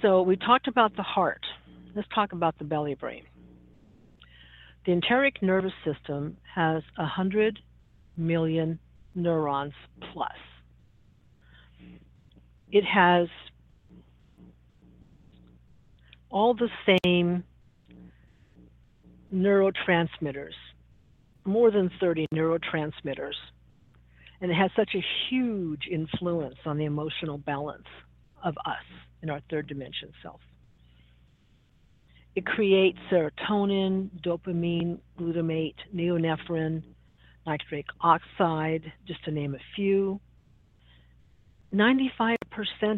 So 0.01 0.23
we 0.23 0.35
talked 0.35 0.67
about 0.67 0.95
the 0.95 1.03
heart. 1.03 1.45
Let's 1.95 2.07
talk 2.13 2.33
about 2.33 2.57
the 2.57 2.63
belly 2.63 2.95
brain. 2.95 3.23
The 4.85 4.93
enteric 4.93 5.43
nervous 5.43 5.73
system 5.85 6.37
has 6.55 6.81
100 6.95 7.59
million 8.17 8.79
neurons 9.15 9.73
plus. 10.11 10.31
It 12.71 12.85
has 12.85 13.27
all 16.29 16.53
the 16.53 16.69
same 17.03 17.43
neurotransmitters, 19.33 20.53
more 21.45 21.71
than 21.71 21.91
30 21.99 22.27
neurotransmitters, 22.33 23.35
and 24.39 24.51
it 24.51 24.55
has 24.55 24.71
such 24.75 24.95
a 24.95 25.03
huge 25.29 25.87
influence 25.91 26.55
on 26.65 26.77
the 26.77 26.85
emotional 26.85 27.37
balance 27.37 27.87
of 28.43 28.55
us 28.65 28.83
in 29.21 29.29
our 29.29 29.41
third 29.49 29.67
dimension 29.67 30.11
self. 30.21 30.39
It 32.35 32.45
creates 32.45 32.97
serotonin, 33.11 34.09
dopamine, 34.21 34.99
glutamate, 35.19 35.75
norepinephrine, 35.93 36.81
nitric 37.45 37.85
oxide, 38.01 38.91
just 39.07 39.23
to 39.25 39.31
name 39.31 39.55
a 39.55 39.59
few. 39.75 40.19
95% 41.73 42.37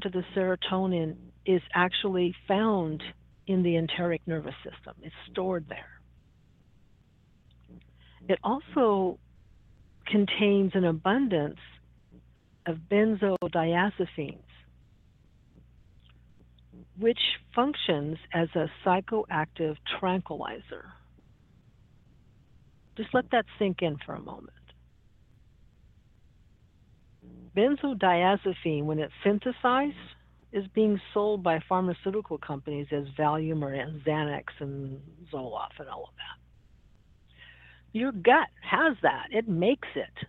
of 0.05 0.11
the 0.11 0.23
serotonin 0.35 1.15
is 1.45 1.61
actually 1.73 2.35
found 2.47 3.03
in 3.47 3.63
the 3.63 3.77
enteric 3.77 4.21
nervous 4.25 4.55
system. 4.63 4.95
It's 5.01 5.15
stored 5.31 5.65
there. 5.69 6.01
It 8.27 8.39
also 8.43 9.19
contains 10.07 10.71
an 10.75 10.85
abundance 10.85 11.59
of 12.65 12.77
benzodiazepines, 12.89 14.37
which 16.97 17.19
functions 17.53 18.17
as 18.33 18.47
a 18.55 18.69
psychoactive 18.85 19.75
tranquilizer. 19.99 20.85
Just 22.95 23.13
let 23.13 23.29
that 23.31 23.45
sink 23.57 23.81
in 23.81 23.97
for 24.05 24.15
a 24.15 24.21
moment. 24.21 24.51
Benzodiazepine, 27.55 28.83
when 28.83 28.99
it's 28.99 29.13
synthesized, 29.23 29.95
is 30.51 30.65
being 30.73 30.99
sold 31.13 31.43
by 31.43 31.59
pharmaceutical 31.67 32.37
companies 32.37 32.87
as 32.91 33.05
Valium 33.17 33.63
or 33.63 33.71
Xanax 34.05 34.43
and 34.59 34.99
Zoloft 35.31 35.79
and 35.79 35.89
all 35.89 36.03
of 36.03 36.15
that. 36.15 37.37
Your 37.91 38.11
gut 38.11 38.47
has 38.61 38.97
that, 39.01 39.27
it 39.31 39.47
makes 39.47 39.87
it. 39.95 40.27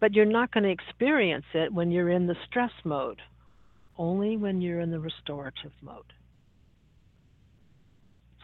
But 0.00 0.14
you're 0.14 0.24
not 0.24 0.52
going 0.52 0.64
to 0.64 0.70
experience 0.70 1.44
it 1.54 1.72
when 1.72 1.90
you're 1.90 2.10
in 2.10 2.26
the 2.26 2.36
stress 2.48 2.72
mode, 2.84 3.20
only 3.98 4.36
when 4.36 4.60
you're 4.60 4.80
in 4.80 4.90
the 4.90 5.00
restorative 5.00 5.72
mode. 5.82 6.12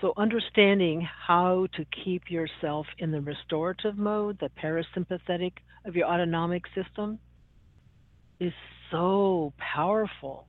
So, 0.01 0.12
understanding 0.16 1.01
how 1.26 1.68
to 1.74 1.84
keep 1.86 2.30
yourself 2.30 2.86
in 2.99 3.12
the 3.12 3.20
restorative 3.20 3.97
mode, 3.97 4.38
the 4.38 4.51
parasympathetic 4.62 5.53
of 5.86 5.97
your 5.97 6.07
autonomic 6.07 6.64
system, 6.74 7.18
is 8.38 8.53
so 8.90 9.55
powerful. 9.57 10.47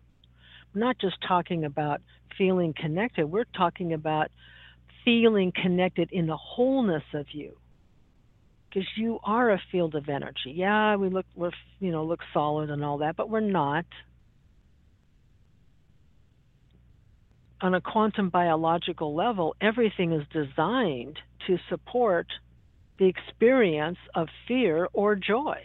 We're 0.74 0.82
not 0.82 1.00
just 1.00 1.16
talking 1.26 1.64
about 1.64 2.02
feeling 2.38 2.74
connected, 2.74 3.26
we're 3.26 3.45
talking 3.56 3.93
about 3.93 4.32
feeling 5.06 5.54
connected 5.54 6.10
in 6.12 6.28
the 6.28 6.36
wholeness 6.36 7.04
of 7.14 7.28
you. 7.32 7.58
Because 8.70 8.88
you 8.98 9.20
are 9.24 9.52
a 9.52 9.62
field 9.72 9.95
of 9.95 10.10
energy. 10.10 10.52
Yeah, 10.54 10.98
we 10.98 11.08
look 11.08 11.26
we're 11.36 11.52
you 11.80 11.91
know 11.91 12.04
look 12.04 12.20
solid 12.34 12.70
and 12.70 12.84
all 12.84 12.98
that, 12.98 13.16
but 13.16 13.30
we're 13.30 13.39
not. 13.39 13.86
On 17.62 17.74
a 17.74 17.82
quantum 17.82 18.30
biological 18.30 19.16
level, 19.16 19.55
everything 19.60 20.12
is 20.12 20.24
designed 20.32 21.18
to 21.47 21.58
support 21.70 22.28
the 22.99 23.05
experience 23.05 23.97
of 24.14 24.28
fear 24.47 24.88
or 24.93 25.16
joy 25.16 25.58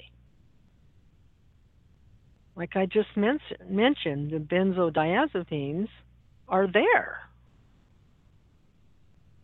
like 2.54 2.76
I 2.76 2.86
just 2.86 3.16
mentioned, 3.16 3.70
mentioned 3.70 4.30
the 4.30 4.38
benzodiazepines 4.38 5.88
are 6.48 6.66
there 6.66 7.18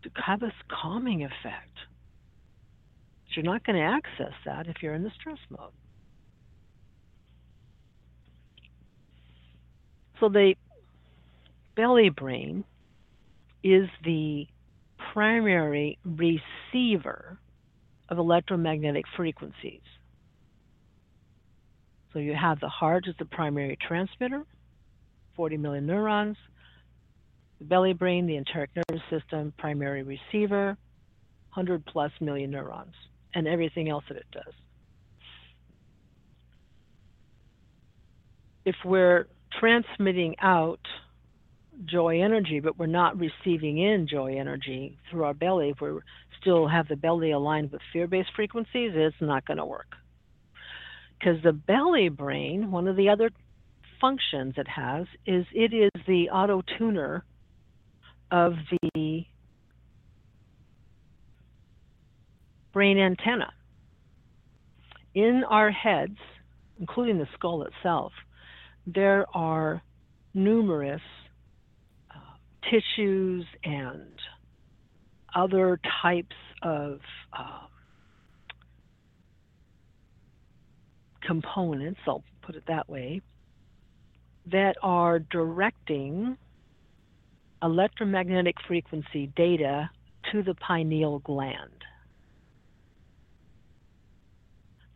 to 0.02 0.10
have 0.22 0.40
this 0.40 0.52
calming 0.68 1.24
effect. 1.24 1.72
But 3.24 3.36
you're 3.36 3.44
not 3.44 3.64
going 3.64 3.76
to 3.76 3.84
access 3.84 4.34
that 4.44 4.66
if 4.66 4.82
you're 4.82 4.94
in 4.94 5.02
the 5.02 5.10
stress 5.18 5.38
mode. 5.50 5.72
So 10.20 10.28
the 10.28 10.54
belly 11.78 12.08
brain 12.08 12.64
is 13.62 13.88
the 14.04 14.48
primary 15.12 15.96
receiver 16.04 17.38
of 18.08 18.18
electromagnetic 18.18 19.04
frequencies. 19.16 19.80
So 22.12 22.18
you 22.18 22.34
have 22.34 22.58
the 22.58 22.68
heart 22.68 23.04
as 23.08 23.14
the 23.20 23.26
primary 23.26 23.78
transmitter, 23.86 24.42
40 25.36 25.56
million 25.58 25.86
neurons, 25.86 26.36
the 27.60 27.64
belly 27.64 27.92
brain, 27.92 28.26
the 28.26 28.36
enteric 28.36 28.70
nervous 28.74 29.04
system, 29.08 29.52
primary 29.56 30.02
receiver, 30.02 30.76
100 31.54 31.86
plus 31.86 32.10
million 32.20 32.50
neurons, 32.50 32.94
and 33.36 33.46
everything 33.46 33.88
else 33.88 34.02
that 34.08 34.16
it 34.16 34.26
does. 34.32 34.54
If 38.64 38.74
we're 38.84 39.28
transmitting 39.60 40.34
out 40.42 40.80
joy 41.84 42.22
energy, 42.22 42.60
but 42.60 42.78
we're 42.78 42.86
not 42.86 43.18
receiving 43.18 43.78
in 43.78 44.06
joy 44.08 44.38
energy 44.38 44.98
through 45.10 45.24
our 45.24 45.34
belly, 45.34 45.70
if 45.70 45.80
we 45.80 45.90
still 46.40 46.68
have 46.68 46.88
the 46.88 46.96
belly 46.96 47.30
aligned 47.32 47.72
with 47.72 47.80
fear 47.92 48.06
based 48.06 48.30
frequencies, 48.34 48.92
it's 48.94 49.16
not 49.20 49.46
going 49.46 49.58
to 49.58 49.64
work. 49.64 49.94
Because 51.18 51.42
the 51.42 51.52
belly 51.52 52.08
brain, 52.08 52.70
one 52.70 52.86
of 52.88 52.96
the 52.96 53.08
other 53.08 53.30
functions 54.00 54.54
it 54.56 54.68
has, 54.68 55.06
is 55.26 55.44
it 55.52 55.72
is 55.74 55.90
the 56.06 56.30
auto 56.30 56.62
tuner 56.78 57.24
of 58.30 58.54
the 58.94 59.24
brain 62.72 62.98
antenna. 62.98 63.52
In 65.14 65.42
our 65.48 65.70
heads, 65.70 66.18
including 66.78 67.18
the 67.18 67.26
skull 67.34 67.64
itself, 67.64 68.12
there 68.86 69.26
are 69.34 69.82
numerous 70.34 71.00
tissues 72.62 73.44
and 73.64 74.12
other 75.34 75.80
types 76.02 76.36
of 76.62 77.00
uh, 77.32 77.66
components, 81.26 82.00
I'll 82.06 82.24
put 82.42 82.56
it 82.56 82.64
that 82.66 82.88
way, 82.88 83.20
that 84.50 84.76
are 84.82 85.18
directing 85.18 86.36
electromagnetic 87.62 88.56
frequency 88.66 89.30
data 89.36 89.90
to 90.32 90.42
the 90.42 90.54
pineal 90.54 91.18
gland. 91.20 91.84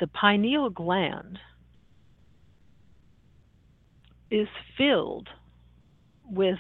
The 0.00 0.06
pineal 0.06 0.70
gland 0.70 1.38
is 4.30 4.48
filled 4.76 5.28
with 6.28 6.58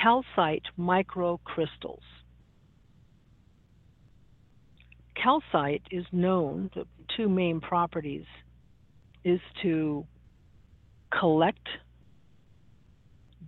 calcite 0.00 0.64
microcrystals 0.78 2.00
calcite 5.22 5.82
is 5.90 6.04
known, 6.12 6.70
the 6.74 6.86
two 7.16 7.28
main 7.28 7.60
properties 7.60 8.24
is 9.24 9.40
to 9.62 10.06
collect 11.18 11.68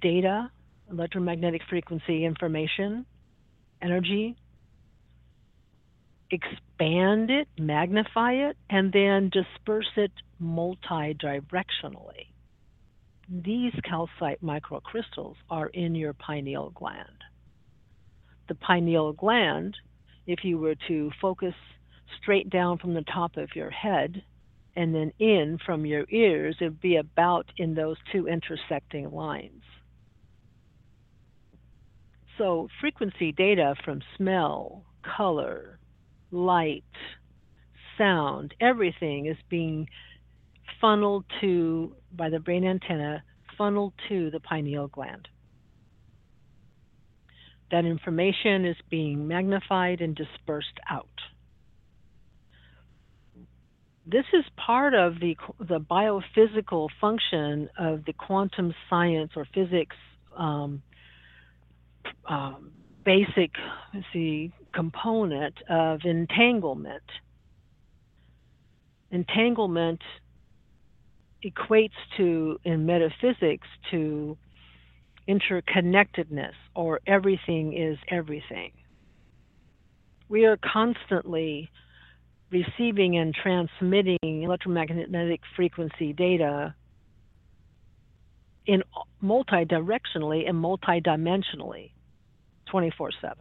data, 0.01 0.51
electromagnetic 0.91 1.63
frequency 1.69 2.25
information, 2.25 3.07
energy, 3.83 4.37
expand 6.31 7.31
it, 7.31 7.49
magnify 7.59 8.33
it, 8.33 8.57
and 8.71 8.93
then 8.93 9.31
disperse 9.31 9.91
it 9.97 10.13
multidirectionally. 10.43 12.29
These 13.29 13.73
calcite 13.85 14.43
microcrystals 14.43 15.37
are 15.51 15.69
in 15.69 15.95
your 15.95 16.13
pineal 16.13 16.71
gland. 16.71 17.25
The 18.49 18.55
pineal 18.55 19.13
gland 19.13 19.77
if 20.27 20.45
you 20.45 20.59
were 20.59 20.75
to 20.89 21.11
focus 21.21 21.55
straight 22.21 22.51
down 22.51 22.79
from 22.79 22.95
the 22.95 23.03
top 23.03 23.37
of 23.37 23.55
your 23.55 23.71
head 23.71 24.23
and 24.77 24.95
then 24.95 25.13
in 25.19 25.59
from 25.65 25.87
your 25.87 26.05
ears, 26.11 26.57
it 26.61 26.65
would 26.65 26.81
be 26.81 26.97
about 26.97 27.47
in 27.57 27.75
those 27.75 27.97
two 28.11 28.27
intersecting 28.27 29.11
lines. 29.13 29.63
So, 32.39 32.69
frequency 32.81 33.31
data 33.31 33.77
from 33.85 34.03
smell, 34.17 34.85
color, 35.17 35.79
light, 36.33 36.83
sound, 37.97 38.55
everything 38.61 39.27
is 39.27 39.37
being 39.49 39.87
funneled 40.85 41.25
to, 41.41 41.97
by 42.15 42.29
the 42.29 42.39
brain 42.39 42.63
antenna, 42.63 43.25
funneled 43.57 43.95
to 44.07 44.31
the 44.31 44.39
pineal 44.39 44.87
gland. 44.87 45.27
That 47.71 47.87
information 47.87 48.67
is 48.67 48.77
being 48.91 49.27
magnified 49.27 50.03
and 50.03 50.15
dispersed 50.15 50.79
out. 50.91 51.09
This 54.07 54.27
is 54.35 54.45
part 54.59 54.93
of 54.93 55.21
the, 55.21 55.39
the 55.59 55.81
biophysical 55.81 56.89
function 57.01 57.71
of 57.79 58.05
the 58.05 58.13
quantum 58.13 58.75
science 58.91 59.31
or 59.37 59.47
physics 59.55 59.97
um, 60.37 60.83
um, 62.29 62.73
basic 63.07 63.53
see, 64.13 64.53
component 64.75 65.55
of 65.71 66.01
entanglement. 66.05 67.03
Entanglement 69.11 70.03
equates 71.45 71.91
to, 72.17 72.59
in 72.65 72.87
metaphysics, 72.87 73.69
to 73.91 74.37
interconnectedness 75.29 76.53
or 76.75 77.01
everything 77.07 77.77
is 77.77 77.99
everything. 78.09 78.73
We 80.29 80.47
are 80.47 80.57
constantly 80.57 81.71
receiving 82.51 83.17
and 83.17 83.35
transmitting 83.35 84.19
electromagnetic 84.23 85.41
frequency 85.57 86.13
data 86.13 86.75
in 88.67 88.83
multi-directionally 89.21 90.49
and 90.49 90.59
multi-dimensionally 90.59 91.91
24/7 92.67 93.35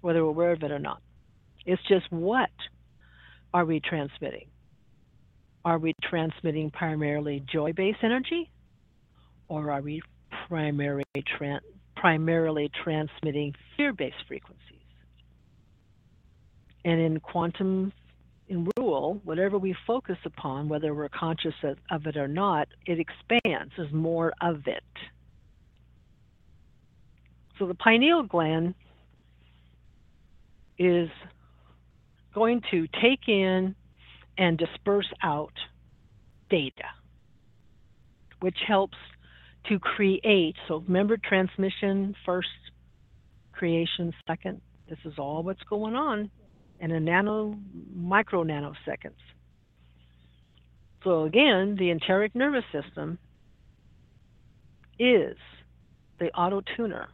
whether 0.00 0.24
we're 0.24 0.30
aware 0.30 0.52
of 0.52 0.62
it 0.62 0.70
or 0.70 0.78
not 0.78 1.02
it's 1.66 1.82
just 1.88 2.10
what 2.10 2.50
are 3.52 3.64
we 3.64 3.80
transmitting 3.80 4.48
are 5.66 5.78
we 5.78 5.92
transmitting 6.00 6.70
primarily 6.70 7.44
joy-based 7.52 7.98
energy 8.04 8.48
or 9.48 9.72
are 9.72 9.82
we 9.82 10.00
primarily 10.46 11.02
tra- 11.36 11.60
primarily 11.96 12.70
transmitting 12.84 13.52
fear-based 13.76 14.14
frequencies 14.28 14.62
and 16.84 17.00
in 17.00 17.18
quantum 17.18 17.92
in 18.48 18.68
rule, 18.78 19.20
whatever 19.24 19.58
we 19.58 19.74
focus 19.88 20.18
upon, 20.24 20.68
whether 20.68 20.94
we're 20.94 21.08
conscious 21.08 21.54
of 21.90 22.06
it 22.06 22.16
or 22.16 22.28
not, 22.28 22.68
it 22.86 23.00
expands. 23.00 23.72
There's 23.76 23.92
more 23.92 24.32
of 24.40 24.68
it. 24.68 24.84
So 27.58 27.66
the 27.66 27.74
pineal 27.74 28.22
gland 28.22 28.76
is 30.78 31.08
going 32.32 32.62
to 32.70 32.86
take 33.02 33.26
in 33.26 33.74
and 34.38 34.58
disperse 34.58 35.10
out 35.22 35.52
data, 36.50 36.84
which 38.40 38.58
helps 38.66 38.96
to 39.68 39.78
create. 39.78 40.56
So 40.68 40.82
remember 40.86 41.16
transmission 41.16 42.14
first, 42.24 42.48
creation 43.52 44.12
second. 44.26 44.60
This 44.88 44.98
is 45.04 45.14
all 45.18 45.42
what's 45.42 45.62
going 45.64 45.94
on 45.94 46.30
in 46.80 46.92
a 46.92 47.00
nano, 47.00 47.58
micro 47.94 48.44
nanoseconds. 48.44 49.14
So 51.02 51.24
again, 51.24 51.76
the 51.78 51.90
enteric 51.90 52.34
nervous 52.34 52.64
system 52.72 53.18
is 54.98 55.36
the 56.18 56.30
auto 56.32 56.62
tuner 56.76 57.08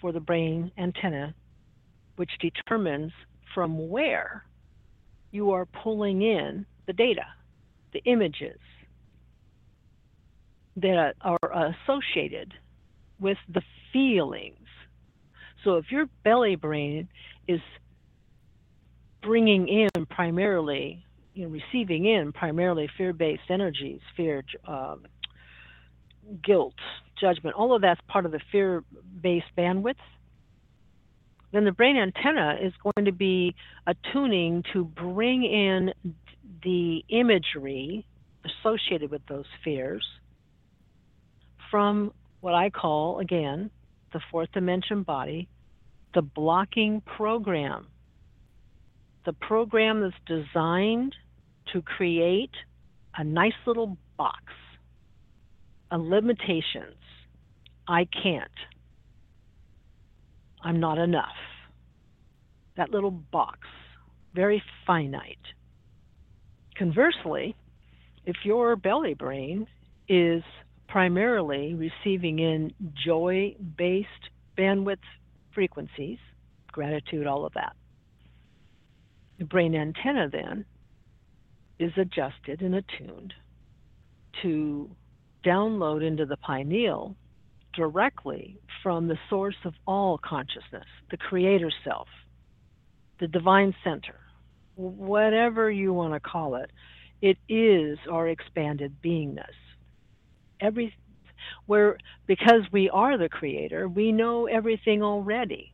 for 0.00 0.12
the 0.12 0.20
brain 0.20 0.70
antenna, 0.76 1.34
which 2.16 2.30
determines 2.40 3.12
from 3.54 3.88
where 3.88 4.44
you 5.34 5.50
are 5.50 5.66
pulling 5.66 6.22
in 6.22 6.64
the 6.86 6.92
data, 6.92 7.26
the 7.92 8.00
images 8.04 8.58
that 10.76 11.14
are 11.22 11.72
associated 11.74 12.54
with 13.18 13.36
the 13.52 13.62
feelings. 13.92 14.56
So 15.64 15.74
if 15.76 15.90
your 15.90 16.06
belly 16.22 16.54
brain 16.54 17.08
is 17.48 17.60
bringing 19.22 19.66
in 19.66 20.06
primarily, 20.06 21.04
you 21.34 21.46
know, 21.46 21.50
receiving 21.50 22.06
in 22.06 22.32
primarily 22.32 22.88
fear-based 22.96 23.50
energies, 23.50 24.00
fear, 24.16 24.44
um, 24.68 25.04
guilt, 26.44 26.74
judgment, 27.20 27.56
all 27.56 27.74
of 27.74 27.82
that's 27.82 28.00
part 28.06 28.24
of 28.24 28.30
the 28.30 28.40
fear-based 28.52 29.46
bandwidth. 29.58 29.96
Then 31.54 31.64
the 31.64 31.72
brain 31.72 31.96
antenna 31.96 32.58
is 32.60 32.74
going 32.82 33.06
to 33.06 33.12
be 33.12 33.54
attuning 33.86 34.64
to 34.74 34.84
bring 34.84 35.44
in 35.44 35.92
the 36.62 37.02
imagery 37.08 38.04
associated 38.44 39.10
with 39.10 39.22
those 39.26 39.46
fears 39.62 40.06
from 41.70 42.12
what 42.40 42.54
I 42.54 42.68
call, 42.68 43.20
again, 43.20 43.70
the 44.12 44.20
fourth 44.30 44.52
dimension 44.52 45.02
body, 45.02 45.48
the 46.12 46.22
blocking 46.22 47.00
program 47.00 47.86
the 49.24 49.32
program 49.32 50.02
that's 50.02 50.14
designed 50.26 51.14
to 51.72 51.80
create 51.82 52.50
a 53.16 53.24
nice 53.24 53.54
little 53.66 53.96
box 54.16 54.42
of 55.90 56.02
limitations. 56.02 56.96
I 57.88 58.06
can't. 58.06 58.50
I'm 60.64 60.80
not 60.80 60.98
enough. 60.98 61.36
That 62.76 62.90
little 62.90 63.10
box, 63.10 63.60
very 64.34 64.62
finite. 64.86 65.38
Conversely, 66.76 67.54
if 68.24 68.36
your 68.44 68.74
belly 68.74 69.14
brain 69.14 69.66
is 70.08 70.42
primarily 70.88 71.74
receiving 71.74 72.38
in 72.38 72.72
joy 73.04 73.54
based 73.76 74.08
bandwidth 74.56 74.96
frequencies, 75.54 76.18
gratitude, 76.72 77.26
all 77.26 77.44
of 77.44 77.52
that, 77.52 77.76
the 79.38 79.44
brain 79.44 79.74
antenna 79.74 80.28
then 80.30 80.64
is 81.78 81.92
adjusted 81.96 82.62
and 82.62 82.74
attuned 82.74 83.34
to 84.42 84.90
download 85.44 86.04
into 86.06 86.24
the 86.24 86.36
pineal 86.38 87.14
directly 87.76 88.58
from 88.82 89.08
the 89.08 89.18
source 89.28 89.56
of 89.64 89.74
all 89.86 90.18
consciousness, 90.18 90.86
the 91.10 91.16
creator 91.16 91.70
self, 91.84 92.08
the 93.20 93.28
divine 93.28 93.74
center, 93.84 94.16
whatever 94.76 95.70
you 95.70 95.92
want 95.92 96.14
to 96.14 96.20
call 96.20 96.56
it. 96.56 96.70
It 97.22 97.38
is 97.48 97.98
our 98.10 98.28
expanded 98.28 98.96
beingness. 99.02 99.44
Every 100.60 100.94
where 101.66 101.98
because 102.26 102.62
we 102.72 102.90
are 102.90 103.18
the 103.18 103.28
creator, 103.28 103.88
we 103.88 104.12
know 104.12 104.46
everything 104.46 105.02
already. 105.02 105.72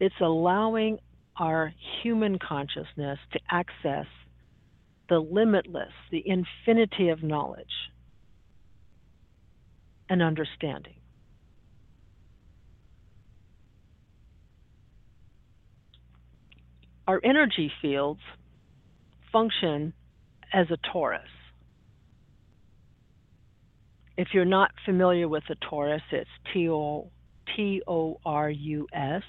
It's 0.00 0.14
allowing 0.20 0.98
our 1.38 1.72
human 2.02 2.38
consciousness 2.38 3.18
to 3.32 3.40
access 3.50 4.06
the 5.08 5.18
limitless, 5.18 5.92
the 6.10 6.22
infinity 6.26 7.10
of 7.10 7.22
knowledge 7.22 7.66
and 10.08 10.22
understanding. 10.22 10.94
Our 17.06 17.20
energy 17.24 17.70
fields 17.80 18.20
function 19.32 19.92
as 20.52 20.66
a 20.70 20.78
torus. 20.94 21.20
If 24.16 24.28
you're 24.32 24.44
not 24.44 24.70
familiar 24.84 25.28
with 25.28 25.44
the 25.48 25.56
torus, 25.56 26.00
it's 26.10 26.30
T 26.52 26.68
O 26.68 27.10
T 27.54 27.82
O 27.86 28.18
R 28.24 28.50
U 28.50 28.86
S 28.92 29.22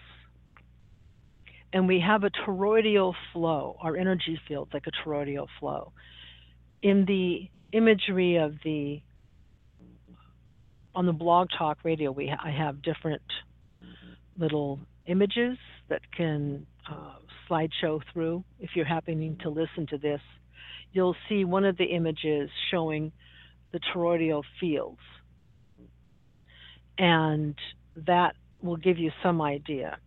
and 1.74 1.88
we 1.88 2.00
have 2.00 2.24
a 2.24 2.30
toroidal 2.30 3.14
flow. 3.34 3.78
Our 3.82 3.98
energy 3.98 4.40
field 4.48 4.70
like 4.74 4.86
a 4.88 5.08
toroidal 5.08 5.48
flow. 5.60 5.92
In 6.82 7.06
the 7.06 7.50
imagery 7.72 8.38
of 8.38 8.56
the 8.64 9.02
on 10.98 11.06
the 11.06 11.14
blog 11.14 11.48
talk 11.56 11.78
radio, 11.84 12.12
we 12.12 12.30
I 12.30 12.50
have 12.50 12.82
different 12.82 13.22
little 14.38 14.80
images 15.06 15.58
that 15.90 16.02
can 16.12 16.66
uh, 16.92 17.14
slideshow 17.48 18.02
through. 18.12 18.44
If 18.60 18.72
you're 18.76 18.86
happening 18.86 19.38
to 19.44 19.50
listen 19.50 19.86
to 19.92 19.98
this, 19.98 20.22
you'll 20.92 21.16
see 21.30 21.46
one 21.46 21.66
of 21.66 21.78
the 21.78 21.86
images 21.86 22.50
showing 22.72 23.12
the 23.72 23.80
toroidal 23.94 24.42
fields, 24.60 25.00
and 26.98 27.56
that 28.08 28.36
will 28.62 28.78
give 28.78 28.98
you 28.98 29.12
some 29.22 29.40
idea 29.40 30.00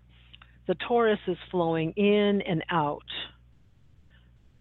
the 0.66 0.76
torus 0.88 1.18
is 1.26 1.36
flowing 1.50 1.90
in 1.96 2.42
and 2.42 2.64
out. 2.70 3.02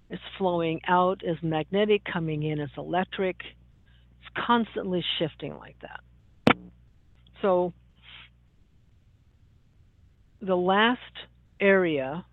It's 0.09 0.21
flowing 0.39 0.82
out 0.88 1.21
as 1.23 1.36
magnetic, 1.43 2.01
coming 2.03 2.41
in 2.41 2.59
as 2.59 2.69
electric. 2.77 3.36
It's 3.41 4.45
constantly 4.47 5.05
shifting 5.19 5.55
like 5.57 5.75
that. 5.84 5.99
So, 7.42 7.74
the 10.42 10.56
last 10.56 11.00
area 11.60 12.26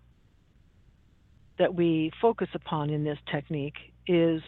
that 1.59 1.73
we 1.73 2.11
focus 2.21 2.47
upon 2.53 2.89
in 2.89 3.03
this 3.03 3.17
technique 3.31 3.93
is 4.07 4.41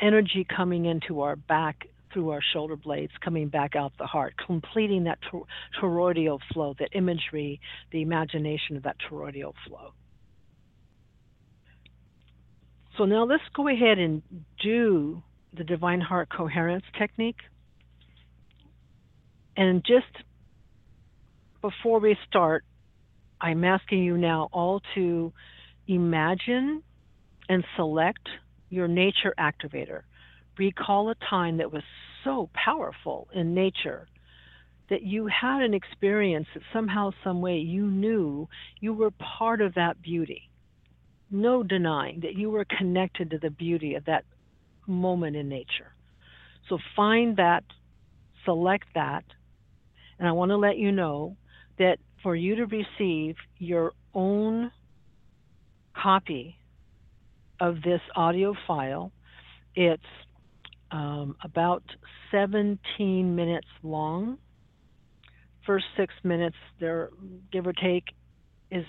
energy 0.00 0.46
coming 0.54 0.84
into 0.84 1.22
our 1.22 1.36
back 1.36 1.86
through 2.12 2.30
our 2.30 2.42
shoulder 2.52 2.76
blades, 2.76 3.12
coming 3.24 3.48
back 3.48 3.74
out 3.74 3.92
the 3.98 4.06
heart, 4.06 4.34
completing 4.44 5.04
that 5.04 5.18
tor- 5.30 5.46
toroidal 5.80 6.38
flow, 6.52 6.74
that 6.78 6.90
imagery, 6.92 7.60
the 7.90 8.02
imagination 8.02 8.76
of 8.76 8.82
that 8.82 8.96
toroidal 9.08 9.54
flow. 9.66 9.92
So 12.98 13.04
now 13.06 13.24
let's 13.24 13.42
go 13.54 13.68
ahead 13.68 13.98
and 13.98 14.22
do 14.62 15.22
the 15.56 15.64
divine 15.64 16.00
heart 16.00 16.28
coherence 16.30 16.84
technique. 16.98 17.40
And 19.56 19.84
just 19.84 20.24
before 21.60 22.00
we 22.00 22.16
start, 22.28 22.64
I'm 23.40 23.64
asking 23.64 24.04
you 24.04 24.16
now 24.16 24.48
all 24.52 24.80
to 24.94 25.32
imagine 25.86 26.82
and 27.48 27.64
select 27.76 28.28
your 28.70 28.88
nature 28.88 29.34
activator 29.38 30.02
recall 30.58 31.10
a 31.10 31.14
time 31.28 31.58
that 31.58 31.72
was 31.72 31.82
so 32.24 32.48
powerful 32.54 33.28
in 33.34 33.54
nature 33.54 34.06
that 34.90 35.02
you 35.02 35.26
had 35.26 35.62
an 35.62 35.74
experience 35.74 36.46
that 36.54 36.62
somehow, 36.72 37.10
some 37.24 37.40
way 37.40 37.58
you 37.58 37.86
knew 37.86 38.48
you 38.80 38.92
were 38.92 39.10
part 39.12 39.60
of 39.60 39.74
that 39.74 40.02
beauty. 40.02 40.50
No 41.30 41.62
denying 41.62 42.20
that 42.20 42.34
you 42.34 42.50
were 42.50 42.66
connected 42.66 43.30
to 43.30 43.38
the 43.38 43.50
beauty 43.50 43.94
of 43.94 44.04
that 44.04 44.24
moment 44.86 45.36
in 45.36 45.48
nature. 45.48 45.94
So 46.68 46.78
find 46.94 47.36
that, 47.38 47.64
select 48.44 48.86
that, 48.94 49.24
and 50.22 50.28
I 50.28 50.32
want 50.34 50.50
to 50.50 50.56
let 50.56 50.78
you 50.78 50.92
know 50.92 51.36
that 51.80 51.96
for 52.22 52.36
you 52.36 52.54
to 52.54 52.66
receive 52.66 53.34
your 53.58 53.90
own 54.14 54.70
copy 56.00 56.56
of 57.58 57.82
this 57.82 58.00
audio 58.14 58.54
file, 58.64 59.10
it's 59.74 60.00
um, 60.92 61.34
about 61.42 61.82
17 62.30 63.34
minutes 63.34 63.66
long. 63.82 64.38
First 65.66 65.86
six 65.96 66.14
minutes, 66.22 66.56
there, 66.78 67.10
give 67.50 67.66
or 67.66 67.72
take, 67.72 68.04
is 68.70 68.84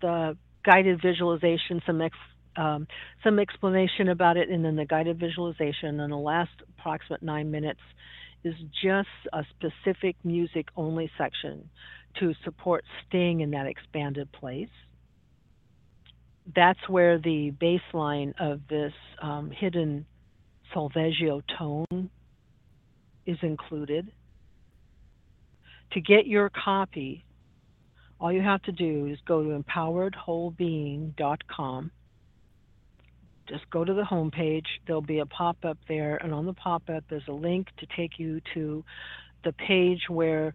the 0.00 0.38
guided 0.64 1.02
visualization, 1.02 1.82
some 1.84 2.00
ex, 2.00 2.16
um, 2.56 2.86
some 3.22 3.38
explanation 3.38 4.08
about 4.08 4.38
it, 4.38 4.48
and 4.48 4.64
then 4.64 4.76
the 4.76 4.86
guided 4.86 5.20
visualization. 5.20 6.00
And 6.00 6.10
the 6.10 6.16
last 6.16 6.52
approximate 6.78 7.22
nine 7.22 7.50
minutes 7.50 7.80
is 8.44 8.54
just 8.82 9.08
a 9.32 9.44
specific 9.50 10.16
music 10.24 10.66
only 10.76 11.10
section 11.18 11.68
to 12.18 12.34
support 12.44 12.84
staying 13.06 13.40
in 13.40 13.52
that 13.52 13.66
expanded 13.66 14.30
place. 14.32 14.68
That's 16.54 16.80
where 16.88 17.18
the 17.18 17.52
baseline 17.52 18.34
of 18.40 18.60
this 18.68 18.92
um, 19.22 19.50
hidden 19.50 20.06
Solfeggio 20.74 21.42
tone 21.58 22.10
is 23.26 23.38
included. 23.42 24.10
To 25.92 26.00
get 26.00 26.26
your 26.26 26.50
copy, 26.50 27.24
all 28.20 28.32
you 28.32 28.42
have 28.42 28.62
to 28.62 28.72
do 28.72 29.06
is 29.06 29.18
go 29.26 29.42
to 29.42 29.62
empoweredwholebeing.com. 29.62 31.90
Just 33.50 33.68
go 33.68 33.84
to 33.84 33.92
the 33.92 34.04
home 34.04 34.30
page. 34.30 34.66
There'll 34.86 35.02
be 35.02 35.18
a 35.18 35.26
pop 35.26 35.64
up 35.64 35.76
there, 35.88 36.16
and 36.16 36.32
on 36.32 36.46
the 36.46 36.52
pop 36.52 36.88
up, 36.88 37.02
there's 37.10 37.26
a 37.28 37.32
link 37.32 37.66
to 37.78 37.86
take 37.96 38.12
you 38.18 38.40
to 38.54 38.84
the 39.44 39.52
page 39.52 40.02
where 40.08 40.54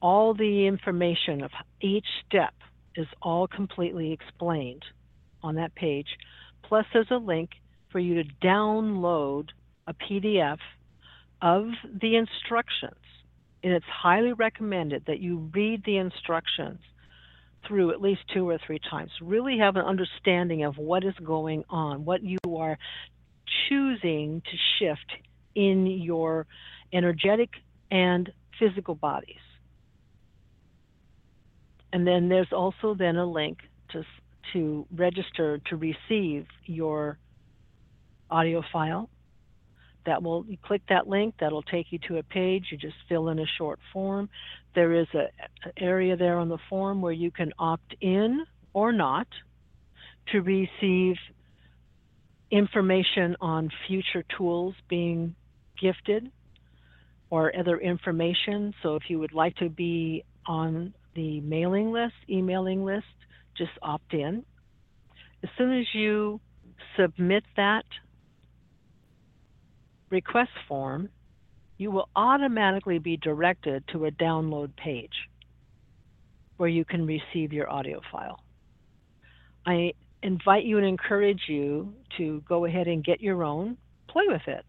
all 0.00 0.32
the 0.32 0.66
information 0.66 1.42
of 1.42 1.50
each 1.82 2.06
step 2.26 2.54
is 2.96 3.06
all 3.20 3.46
completely 3.46 4.12
explained 4.12 4.82
on 5.42 5.56
that 5.56 5.74
page. 5.74 6.08
Plus, 6.62 6.86
there's 6.92 7.10
a 7.10 7.16
link 7.16 7.50
for 7.92 7.98
you 7.98 8.22
to 8.22 8.28
download 8.42 9.48
a 9.86 9.92
PDF 9.92 10.58
of 11.42 11.66
the 12.00 12.16
instructions. 12.16 12.94
And 13.62 13.74
it's 13.74 13.86
highly 13.86 14.32
recommended 14.32 15.04
that 15.06 15.20
you 15.20 15.50
read 15.54 15.84
the 15.84 15.98
instructions 15.98 16.80
through 17.66 17.90
at 17.90 18.00
least 18.00 18.20
two 18.32 18.48
or 18.48 18.58
three 18.66 18.80
times. 18.90 19.10
Really 19.20 19.58
have 19.58 19.76
an 19.76 19.84
understanding 19.84 20.64
of 20.64 20.78
what 20.78 21.04
is 21.04 21.14
going 21.22 21.64
on, 21.68 22.04
what 22.04 22.22
you 22.22 22.38
are 22.56 22.78
choosing 23.68 24.42
to 24.42 24.56
shift 24.78 25.12
in 25.54 25.86
your 25.86 26.46
energetic 26.92 27.50
and 27.90 28.30
physical 28.58 28.94
bodies. 28.94 29.36
And 31.92 32.06
then 32.06 32.28
there's 32.28 32.52
also 32.52 32.94
then 32.94 33.16
a 33.16 33.26
link 33.26 33.58
to 33.92 34.04
to 34.52 34.86
register 34.94 35.58
to 35.66 35.76
receive 35.76 36.46
your 36.66 37.18
audio 38.30 38.62
file. 38.72 39.08
That 40.06 40.22
will 40.22 40.44
you 40.48 40.56
click 40.62 40.82
that 40.88 41.08
link. 41.08 41.34
That'll 41.40 41.62
take 41.62 41.86
you 41.90 41.98
to 42.08 42.18
a 42.18 42.22
page. 42.22 42.66
You 42.70 42.78
just 42.78 42.96
fill 43.08 43.28
in 43.28 43.38
a 43.38 43.46
short 43.58 43.78
form. 43.92 44.28
There 44.74 44.92
is 44.92 45.06
a, 45.14 45.26
an 45.64 45.72
area 45.78 46.16
there 46.16 46.38
on 46.38 46.48
the 46.48 46.58
form 46.70 47.02
where 47.02 47.12
you 47.12 47.30
can 47.30 47.52
opt 47.58 47.94
in 48.00 48.44
or 48.72 48.92
not 48.92 49.26
to 50.32 50.40
receive 50.40 51.16
information 52.50 53.36
on 53.40 53.70
future 53.88 54.24
tools 54.36 54.74
being 54.88 55.34
gifted 55.80 56.30
or 57.30 57.52
other 57.58 57.78
information. 57.78 58.72
So 58.82 58.96
if 58.96 59.04
you 59.08 59.18
would 59.18 59.32
like 59.32 59.56
to 59.56 59.68
be 59.68 60.24
on 60.46 60.94
the 61.14 61.40
mailing 61.40 61.90
list, 61.92 62.14
emailing 62.28 62.84
list, 62.84 63.06
just 63.56 63.72
opt 63.82 64.14
in. 64.14 64.44
As 65.42 65.50
soon 65.58 65.78
as 65.78 65.86
you 65.92 66.40
submit 66.98 67.44
that 67.56 67.84
request 70.10 70.50
form, 70.68 71.08
you 71.78 71.90
will 71.90 72.08
automatically 72.16 72.98
be 72.98 73.16
directed 73.16 73.84
to 73.88 74.06
a 74.06 74.10
download 74.10 74.74
page 74.76 75.12
where 76.56 76.68
you 76.68 76.84
can 76.84 77.06
receive 77.06 77.52
your 77.52 77.70
audio 77.70 78.00
file. 78.10 78.40
I 79.66 79.92
invite 80.22 80.64
you 80.64 80.78
and 80.78 80.86
encourage 80.86 81.42
you 81.48 81.92
to 82.16 82.42
go 82.48 82.64
ahead 82.64 82.86
and 82.88 83.04
get 83.04 83.20
your 83.20 83.44
own, 83.44 83.76
play 84.08 84.24
with 84.28 84.46
it. 84.46 84.64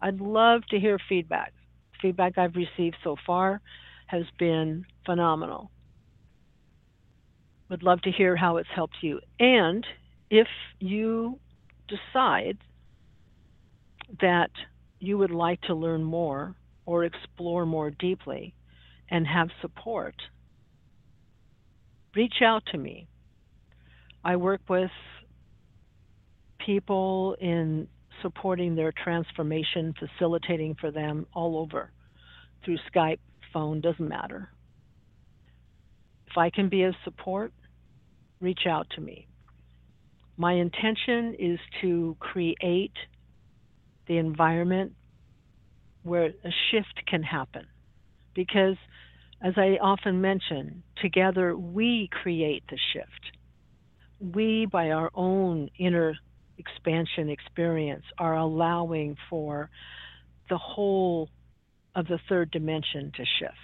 I'd 0.00 0.20
love 0.20 0.62
to 0.70 0.78
hear 0.78 0.98
feedback. 1.08 1.52
Feedback 2.00 2.38
I've 2.38 2.54
received 2.54 2.96
so 3.02 3.16
far 3.26 3.60
has 4.06 4.24
been 4.38 4.86
phenomenal. 5.04 5.70
Would 7.68 7.82
love 7.82 8.00
to 8.02 8.10
hear 8.10 8.36
how 8.36 8.56
it's 8.56 8.68
helped 8.74 8.96
you. 9.02 9.20
And 9.38 9.86
if 10.30 10.48
you 10.78 11.38
decide 11.88 12.56
that 14.20 14.50
you 15.00 15.18
would 15.18 15.30
like 15.30 15.60
to 15.62 15.74
learn 15.74 16.02
more 16.02 16.54
or 16.86 17.04
explore 17.04 17.66
more 17.66 17.90
deeply 17.90 18.54
and 19.10 19.26
have 19.26 19.48
support, 19.60 20.14
reach 22.14 22.42
out 22.42 22.62
to 22.72 22.78
me. 22.78 23.06
I 24.24 24.36
work 24.36 24.60
with 24.68 24.90
people 26.64 27.36
in 27.40 27.88
supporting 28.22 28.74
their 28.74 28.92
transformation, 28.92 29.94
facilitating 29.98 30.74
for 30.80 30.90
them 30.90 31.26
all 31.32 31.56
over 31.58 31.92
through 32.64 32.78
Skype, 32.92 33.20
phone, 33.52 33.80
doesn't 33.80 34.08
matter. 34.08 34.50
If 36.26 36.36
I 36.36 36.50
can 36.50 36.68
be 36.68 36.82
of 36.82 36.94
support, 37.04 37.52
reach 38.40 38.66
out 38.68 38.86
to 38.96 39.00
me. 39.00 39.26
My 40.36 40.52
intention 40.52 41.34
is 41.38 41.58
to 41.80 42.16
create 42.20 42.92
the 44.08 44.16
environment 44.18 44.92
where 46.02 46.26
a 46.26 46.50
shift 46.70 47.06
can 47.06 47.22
happen. 47.22 47.66
Because, 48.34 48.76
as 49.42 49.54
I 49.56 49.78
often 49.80 50.20
mention, 50.20 50.82
together 51.00 51.56
we 51.56 52.08
create 52.22 52.64
the 52.68 52.78
shift. 52.92 54.34
We, 54.34 54.66
by 54.66 54.90
our 54.90 55.10
own 55.14 55.70
inner 55.78 56.16
expansion 56.56 57.28
experience, 57.28 58.04
are 58.18 58.36
allowing 58.36 59.16
for 59.30 59.70
the 60.48 60.58
whole 60.58 61.28
of 61.94 62.06
the 62.06 62.18
third 62.28 62.50
dimension 62.50 63.12
to 63.16 63.24
shift. 63.38 63.54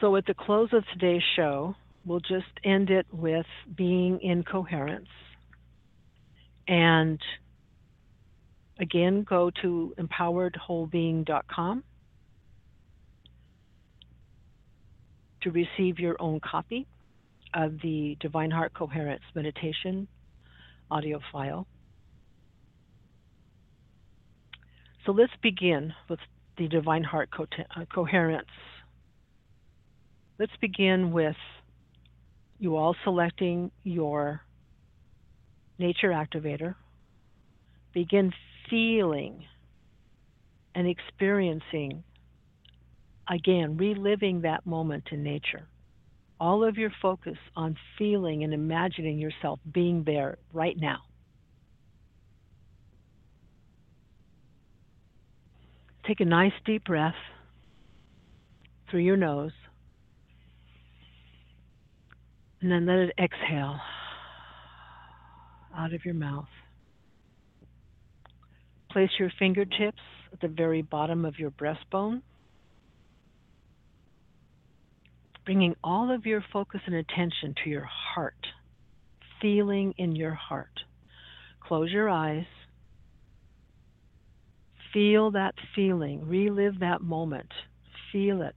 So, 0.00 0.16
at 0.16 0.26
the 0.26 0.34
close 0.34 0.68
of 0.72 0.84
today's 0.92 1.22
show, 1.36 1.74
we'll 2.04 2.20
just 2.20 2.46
end 2.64 2.90
it 2.90 3.06
with 3.12 3.46
being 3.74 4.20
in 4.20 4.42
coherence. 4.42 5.08
And 6.68 7.20
again, 8.78 9.24
go 9.28 9.50
to 9.62 9.94
empoweredwholebeing.com 9.98 11.84
to 15.42 15.50
receive 15.50 15.98
your 15.98 16.16
own 16.20 16.40
copy 16.40 16.86
of 17.54 17.80
the 17.82 18.16
Divine 18.20 18.50
Heart 18.50 18.74
Coherence 18.74 19.22
Meditation 19.34 20.08
audio 20.90 21.20
file. 21.32 21.66
So 25.04 25.12
let's 25.12 25.32
begin 25.42 25.94
with 26.08 26.18
the 26.58 26.68
Divine 26.68 27.04
Heart 27.04 27.30
Co- 27.30 27.46
uh, 27.76 27.84
Coherence 27.94 28.48
Let's 30.38 30.52
begin 30.60 31.12
with 31.12 31.36
you 32.58 32.76
all 32.76 32.94
selecting 33.04 33.70
your 33.84 34.42
nature 35.78 36.10
activator. 36.10 36.74
Begin 37.92 38.32
feeling 38.68 39.44
and 40.74 40.86
experiencing, 40.86 42.04
again, 43.28 43.76
reliving 43.76 44.42
that 44.42 44.66
moment 44.66 45.04
in 45.10 45.22
nature. 45.22 45.66
All 46.38 46.64
of 46.64 46.76
your 46.76 46.90
focus 47.00 47.38
on 47.54 47.76
feeling 47.96 48.44
and 48.44 48.52
imagining 48.52 49.18
yourself 49.18 49.58
being 49.72 50.04
there 50.04 50.36
right 50.52 50.76
now. 50.78 50.98
Take 56.06 56.20
a 56.20 56.26
nice 56.26 56.52
deep 56.64 56.84
breath 56.84 57.14
through 58.90 59.00
your 59.00 59.16
nose. 59.16 59.52
And 62.60 62.70
then 62.70 62.86
let 62.86 62.98
it 62.98 63.14
exhale 63.18 63.80
out 65.76 65.92
of 65.92 66.04
your 66.04 66.14
mouth. 66.14 66.48
Place 68.90 69.10
your 69.18 69.30
fingertips 69.38 70.00
at 70.32 70.40
the 70.40 70.48
very 70.48 70.82
bottom 70.82 71.24
of 71.24 71.38
your 71.38 71.50
breastbone, 71.50 72.22
bringing 75.44 75.76
all 75.84 76.12
of 76.12 76.26
your 76.26 76.42
focus 76.52 76.80
and 76.86 76.94
attention 76.94 77.54
to 77.62 77.70
your 77.70 77.84
heart, 77.84 78.46
feeling 79.40 79.94
in 79.98 80.16
your 80.16 80.34
heart. 80.34 80.80
Close 81.60 81.90
your 81.90 82.08
eyes. 82.08 82.46
Feel 84.92 85.32
that 85.32 85.54
feeling. 85.74 86.26
Relive 86.26 86.80
that 86.80 87.02
moment. 87.02 87.52
Feel 88.12 88.40
it. 88.42 88.56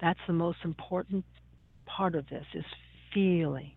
That's 0.00 0.18
the 0.26 0.32
most 0.32 0.58
important 0.64 1.24
part 1.86 2.16
of 2.16 2.28
this 2.28 2.44
is 2.54 2.64
feeling. 3.14 3.72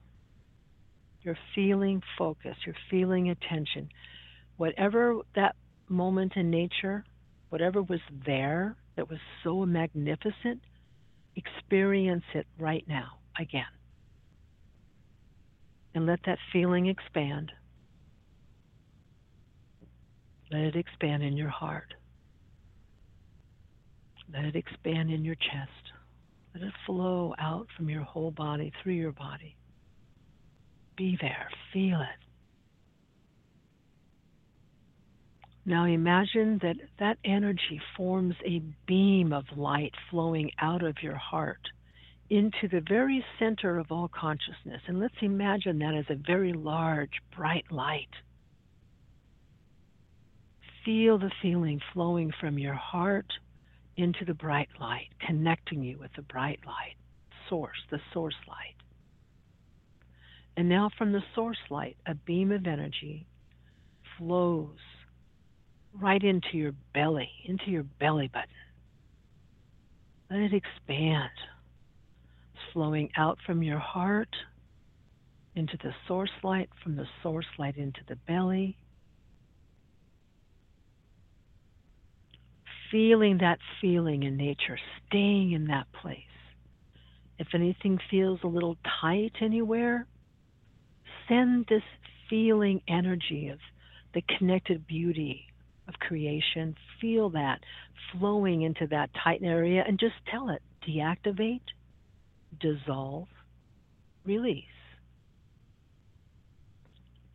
You're 1.26 1.38
feeling 1.55 2.03
focus. 2.19 2.55
You're 2.67 2.76
feeling 2.91 3.32
attention. 3.32 3.89
Whatever 4.57 5.21
that 5.34 5.55
moment 5.89 6.34
in 6.36 6.51
nature, 6.51 7.03
whatever 7.49 7.82
was 7.82 7.99
there 8.28 8.76
that 8.95 9.09
was 9.09 9.17
so 9.43 9.65
magnificent, 9.65 10.61
experience 11.36 12.23
it 12.36 12.45
right 12.59 12.86
now 12.88 13.17
again. 13.39 13.63
And 15.95 16.05
let 16.05 16.19
that 16.28 16.38
feeling 16.53 16.86
expand. 16.86 17.51
Let 20.51 20.61
it 20.61 20.76
expand 20.76 21.23
in 21.23 21.36
your 21.36 21.49
heart. 21.49 21.95
Let 24.32 24.45
it 24.45 24.55
expand 24.55 25.09
in 25.09 25.26
your 25.26 25.36
chest. 25.36 25.91
Let 26.53 26.63
it 26.63 26.73
flow 26.86 27.34
out 27.39 27.65
from 27.76 27.89
your 27.89 28.03
whole 28.03 28.30
body, 28.30 28.71
through 28.84 28.93
your 28.93 29.11
body. 29.11 29.57
Be 30.97 31.17
there, 31.19 31.49
feel 31.73 32.01
it. 32.01 32.25
Now 35.65 35.85
imagine 35.85 36.59
that 36.61 36.77
that 36.99 37.17
energy 37.25 37.81
forms 37.97 38.35
a 38.45 38.61
beam 38.87 39.33
of 39.33 39.45
light 39.55 39.93
flowing 40.11 40.51
out 40.59 40.83
of 40.83 41.01
your 41.01 41.15
heart 41.15 41.61
into 42.29 42.67
the 42.71 42.81
very 42.87 43.25
center 43.39 43.77
of 43.79 43.91
all 43.91 44.07
consciousness. 44.07 44.81
And 44.87 44.99
let's 44.99 45.15
imagine 45.21 45.79
that 45.79 45.95
as 45.95 46.05
a 46.09 46.15
very 46.15 46.53
large, 46.53 47.11
bright 47.35 47.65
light. 47.71 48.09
Feel 50.83 51.17
the 51.17 51.31
feeling 51.41 51.81
flowing 51.93 52.31
from 52.39 52.59
your 52.59 52.75
heart 52.75 53.31
into 53.97 54.23
the 54.23 54.33
bright 54.35 54.69
light, 54.79 55.09
connecting 55.25 55.81
you 55.83 55.97
with 55.97 56.11
the 56.15 56.21
bright 56.21 56.59
light, 56.65 56.95
source, 57.49 57.77
the 57.89 57.99
source 58.13 58.35
light. 58.47 58.74
And 60.58 60.70
now 60.70 60.89
from 60.97 61.12
the 61.12 61.24
source 61.34 61.58
light, 61.70 61.97
a 62.06 62.16
beam 62.16 62.51
of 62.51 62.66
energy 62.66 63.28
flows 64.18 64.78
right 66.01 66.24
into 66.24 66.49
your 66.53 66.74
belly, 66.93 67.30
into 67.45 67.70
your 67.70 67.84
belly 67.84 68.30
button. 68.32 68.49
Let 70.30 70.39
it 70.39 70.53
expand. 70.53 71.30
It's 72.53 72.74
flowing 72.74 73.10
out 73.18 73.38
from 73.45 73.64
your 73.64 73.80
heart 73.80 74.34
into 75.56 75.78
the 75.84 75.93
source 76.08 76.32
light, 76.43 76.70
from 76.84 76.95
the 76.95 77.06
source 77.22 77.45
light 77.58 77.78
into 77.78 78.01
the 78.08 78.16
belly. 78.16 78.78
Feeling 82.91 83.39
that 83.39 83.60
feeling 83.82 84.24
in 84.24 84.38
nature, 84.38 84.78
staying 85.08 85.51
in 85.51 85.68
that 85.68 85.88
place. 86.01 86.20
If 87.39 87.47
anything 87.53 87.99
feels 88.10 88.39
a 88.43 88.47
little 88.47 88.78
tight 89.01 89.34
anywhere, 89.41 90.08
send 91.28 91.65
this 91.67 91.84
feeling 92.30 92.82
energy 92.88 93.49
of 93.49 93.59
the 94.13 94.23
connected 94.38 94.88
beauty 94.88 95.45
of 95.88 95.93
creation. 95.99 96.76
Feel 96.99 97.30
that 97.32 97.59
flowing 98.11 98.63
into 98.63 98.88
that 98.88 99.09
tight 99.23 99.41
area 99.43 99.84
and 99.86 99.99
just 99.99 100.15
tell 100.32 100.49
it 100.49 100.61
deactivate, 100.88 101.61
dissolve, 102.59 103.28
release. 104.26 104.63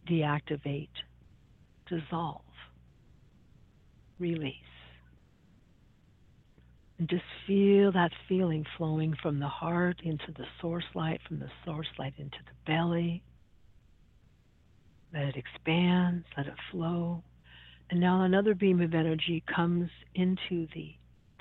Deactivate, 0.09 0.89
dissolve, 1.89 2.43
release. 4.19 4.55
And 6.99 7.09
just 7.09 7.25
feel 7.47 7.93
that 7.93 8.11
feeling 8.29 8.67
flowing 8.77 9.15
from 9.23 9.39
the 9.39 9.49
heart 9.49 10.01
into 10.03 10.33
the 10.37 10.45
source 10.61 10.85
light, 10.95 11.21
from 11.27 11.39
the 11.39 11.51
source 11.65 11.87
light 11.99 12.15
into 12.19 12.37
the 12.45 12.71
belly. 12.71 13.23
Let 15.13 15.25
it 15.25 15.37
expand, 15.37 16.25
let 16.37 16.47
it 16.47 16.55
flow. 16.71 17.25
And 17.91 17.99
now 17.99 18.23
another 18.23 18.55
beam 18.55 18.81
of 18.81 18.95
energy 18.95 19.43
comes 19.53 19.91
into 20.15 20.69
the 20.75 20.95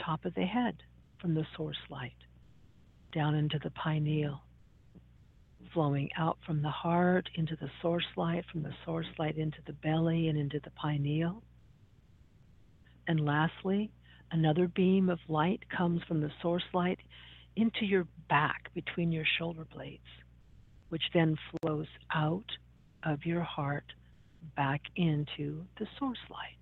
top 0.03 0.25
of 0.25 0.33
the 0.33 0.45
head 0.45 0.77
from 1.21 1.35
the 1.35 1.45
source 1.55 1.77
light, 1.89 2.17
down 3.13 3.35
into 3.35 3.59
the 3.59 3.69
pineal, 3.69 4.41
flowing 5.71 6.09
out 6.17 6.39
from 6.45 6.63
the 6.63 6.69
heart 6.69 7.29
into 7.35 7.55
the 7.57 7.69
source 7.81 8.07
light, 8.15 8.45
from 8.51 8.63
the 8.63 8.73
source 8.85 9.05
light 9.19 9.37
into 9.37 9.59
the 9.67 9.73
belly 9.73 10.29
and 10.29 10.39
into 10.39 10.59
the 10.63 10.71
pineal. 10.71 11.43
And 13.07 13.19
lastly, 13.19 13.91
another 14.31 14.67
beam 14.67 15.09
of 15.09 15.19
light 15.27 15.63
comes 15.69 16.01
from 16.07 16.21
the 16.21 16.31
source 16.41 16.63
light 16.73 16.99
into 17.55 17.85
your 17.85 18.07
back 18.29 18.73
between 18.73 19.11
your 19.11 19.25
shoulder 19.37 19.65
blades, 19.71 20.01
which 20.89 21.03
then 21.13 21.37
flows 21.61 21.87
out 22.13 22.45
of 23.03 23.25
your 23.25 23.41
heart 23.41 23.85
back 24.55 24.81
into 24.95 25.65
the 25.77 25.87
source 25.97 26.19
light. 26.29 26.57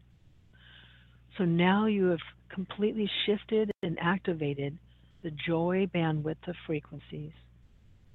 So 1.38 1.45
now 1.45 1.85
you 1.85 2.05
have 2.07 2.19
completely 2.49 3.09
shifted 3.25 3.71
and 3.83 3.97
activated 4.01 4.77
the 5.23 5.31
joy 5.31 5.88
bandwidth 5.93 6.47
of 6.47 6.55
frequencies 6.65 7.31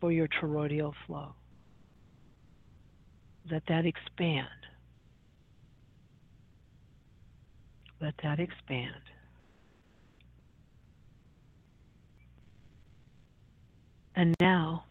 for 0.01 0.11
your 0.11 0.29
toroidal 0.29 0.93
flow. 1.07 1.35
Let 3.51 3.63
that 3.69 3.87
expand. 3.87 4.47
Let 8.01 8.15
that 8.23 8.41
expand. 8.41 8.95
And 14.15 14.35
now, 14.41 14.85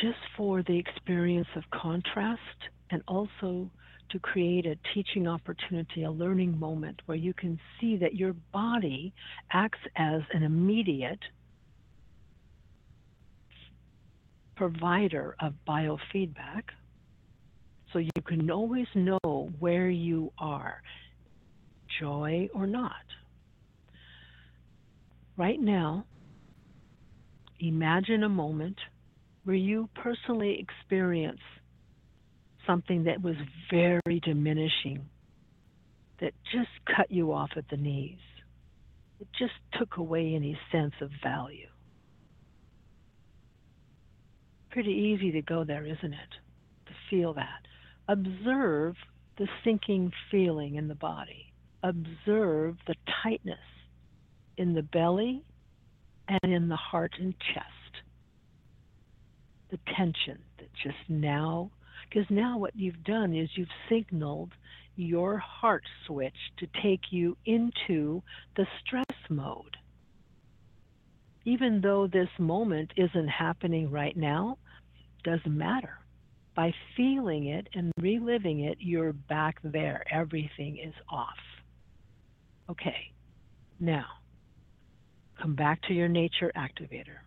just 0.00 0.18
for 0.36 0.62
the 0.62 0.78
experience 0.78 1.48
of 1.56 1.62
contrast 1.70 2.40
and 2.90 3.02
also 3.06 3.70
to 4.10 4.18
create 4.18 4.66
a 4.66 4.76
teaching 4.92 5.26
opportunity, 5.26 6.04
a 6.04 6.10
learning 6.10 6.58
moment 6.58 7.00
where 7.06 7.16
you 7.16 7.32
can 7.32 7.58
see 7.80 7.96
that 7.96 8.14
your 8.14 8.34
body 8.52 9.12
acts 9.52 9.78
as 9.96 10.20
an 10.32 10.42
immediate 10.42 11.20
provider 14.56 15.34
of 15.40 15.54
biofeedback. 15.68 16.62
So 17.92 17.98
you 17.98 18.10
can 18.26 18.50
always 18.50 18.86
know 18.94 19.52
where 19.58 19.88
you 19.88 20.32
are, 20.38 20.82
joy 22.00 22.48
or 22.54 22.66
not. 22.66 22.92
Right 25.36 25.60
now, 25.60 26.04
imagine 27.58 28.22
a 28.22 28.28
moment 28.28 28.78
where 29.44 29.56
you 29.56 29.88
personally 29.94 30.58
experience 30.58 31.40
something 32.66 33.04
that 33.04 33.22
was 33.22 33.36
very 33.70 34.20
diminishing, 34.22 35.06
that 36.20 36.32
just 36.52 36.70
cut 36.96 37.10
you 37.10 37.32
off 37.32 37.50
at 37.56 37.68
the 37.68 37.76
knees. 37.76 38.18
It 39.20 39.28
just 39.38 39.52
took 39.78 39.96
away 39.98 40.34
any 40.34 40.58
sense 40.72 40.94
of 41.00 41.10
value. 41.22 41.68
Pretty 44.70 44.90
easy 44.90 45.32
to 45.32 45.42
go 45.42 45.64
there, 45.64 45.84
isn't 45.84 46.12
it? 46.12 46.32
To 46.86 46.92
feel 47.10 47.34
that. 47.34 47.66
Observe 48.08 48.96
the 49.38 49.46
sinking 49.62 50.12
feeling 50.30 50.76
in 50.76 50.88
the 50.88 50.94
body. 50.94 51.52
Observe 51.82 52.76
the 52.86 52.94
tightness 53.22 53.58
in 54.56 54.74
the 54.74 54.82
belly 54.82 55.42
and 56.28 56.52
in 56.52 56.68
the 56.68 56.76
heart 56.76 57.12
and 57.20 57.34
chest. 57.54 57.83
The 59.74 59.92
tension 59.96 60.38
that 60.58 60.72
just 60.84 61.08
now 61.08 61.72
because 62.08 62.30
now 62.30 62.58
what 62.58 62.76
you've 62.76 63.02
done 63.02 63.34
is 63.34 63.48
you've 63.56 63.66
signaled 63.88 64.52
your 64.94 65.38
heart 65.38 65.82
switch 66.06 66.36
to 66.58 66.68
take 66.80 67.00
you 67.10 67.36
into 67.44 68.22
the 68.54 68.68
stress 68.78 69.16
mode. 69.28 69.76
Even 71.44 71.80
though 71.80 72.06
this 72.06 72.28
moment 72.38 72.92
isn't 72.96 73.26
happening 73.26 73.90
right 73.90 74.16
now, 74.16 74.58
doesn't 75.24 75.58
matter. 75.58 75.98
By 76.54 76.72
feeling 76.96 77.48
it 77.48 77.66
and 77.74 77.90
reliving 77.98 78.60
it, 78.60 78.78
you're 78.78 79.12
back 79.12 79.56
there. 79.64 80.04
Everything 80.08 80.78
is 80.78 80.94
off. 81.08 81.40
Okay, 82.70 83.10
now 83.80 84.06
come 85.42 85.56
back 85.56 85.82
to 85.88 85.94
your 85.94 86.06
nature 86.06 86.52
activator. 86.56 87.23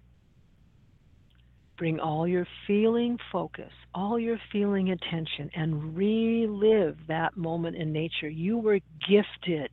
Bring 1.78 2.00
all 2.00 2.28
your 2.28 2.48
feeling 2.68 3.18
focus, 3.32 3.72
all 3.96 4.20
your 4.20 4.40
feeling 4.52 4.92
attention, 4.92 5.50
and 5.56 5.96
relive 5.98 6.98
that 7.08 7.38
moment 7.38 7.78
in 7.78 7.94
nature. 7.94 8.30
You 8.30 8.58
were 8.60 8.80
gifted 9.10 9.72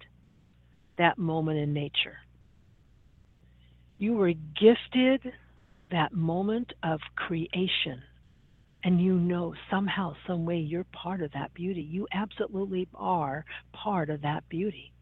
that 0.99 1.19
moment 1.19 1.59
in 1.59 1.73
nature. 1.75 2.19
You 3.99 4.15
were 4.15 4.33
gifted 4.61 5.33
that 5.91 6.13
moment 6.15 6.73
of 6.83 7.01
creation 7.17 8.03
And 8.85 9.01
you 9.01 9.15
know 9.19 9.55
somehow, 9.71 10.15
some 10.27 10.47
way, 10.47 10.59
you're 10.59 10.87
part 10.93 11.23
of 11.23 11.33
that 11.33 11.55
beauty. 11.55 11.83
You 11.83 12.07
absolutely 12.15 12.89
are 12.95 13.45
part 13.75 14.11
of 14.11 14.23
that 14.23 14.49
beauty. 14.49 14.93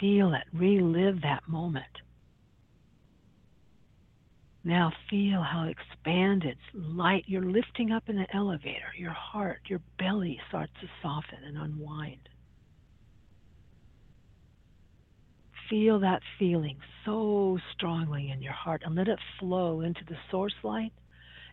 Feel 0.00 0.34
it, 0.34 0.44
relive 0.52 1.22
that 1.22 1.48
moment. 1.48 1.86
Now 4.68 4.92
feel 5.08 5.42
how 5.42 5.64
expanded, 5.64 6.58
light, 6.74 7.24
you're 7.26 7.50
lifting 7.50 7.90
up 7.90 8.10
in 8.10 8.18
an 8.18 8.26
elevator. 8.34 8.92
Your 8.98 9.14
heart, 9.14 9.60
your 9.64 9.80
belly 9.98 10.38
starts 10.50 10.72
to 10.82 10.88
soften 11.00 11.38
and 11.42 11.56
unwind. 11.56 12.28
Feel 15.70 16.00
that 16.00 16.20
feeling 16.38 16.76
so 17.06 17.58
strongly 17.72 18.30
in 18.30 18.42
your 18.42 18.52
heart 18.52 18.82
and 18.84 18.94
let 18.94 19.08
it 19.08 19.18
flow 19.40 19.80
into 19.80 20.04
the 20.06 20.16
source 20.30 20.52
light 20.62 20.92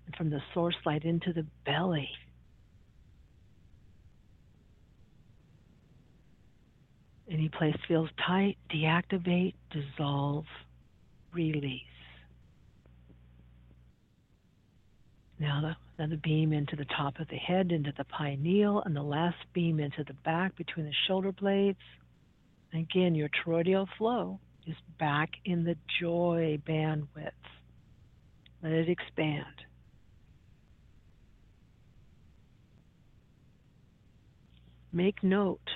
and 0.06 0.16
from 0.18 0.30
the 0.30 0.42
source 0.54 0.76
light 0.86 1.06
into 1.06 1.32
the 1.32 1.46
belly. 1.66 2.10
Any 7.32 7.48
place 7.48 7.78
feels 7.88 8.10
tight, 8.28 8.58
deactivate, 8.70 9.54
dissolve, 9.72 10.44
release. 11.32 11.95
Now 15.40 15.62
the, 15.62 16.04
another 16.04 16.20
beam 16.22 16.54
into 16.54 16.76
the 16.76 16.86
top 16.86 17.20
of 17.20 17.28
the 17.28 17.36
head, 17.36 17.72
into 17.72 17.94
the 17.98 18.06
pineal, 18.06 18.82
and 18.82 18.96
the 18.96 19.04
last 19.04 19.38
beam 19.54 19.80
into 19.80 20.04
the 20.04 20.14
back 20.14 20.56
between 20.56 20.86
the 20.86 20.94
shoulder 21.08 21.32
blades. 21.32 21.78
Again, 22.74 23.16
your 23.16 23.30
toroidal 23.30 23.88
flow 23.98 24.40
is 24.66 24.76
back 25.00 25.32
in 25.44 25.64
the 25.64 25.78
joy 26.00 26.60
bandwidth. 26.68 27.32
Let 28.64 28.72
it 28.72 28.90
expand. 28.90 29.46
Make 34.92 35.24
note 35.24 35.70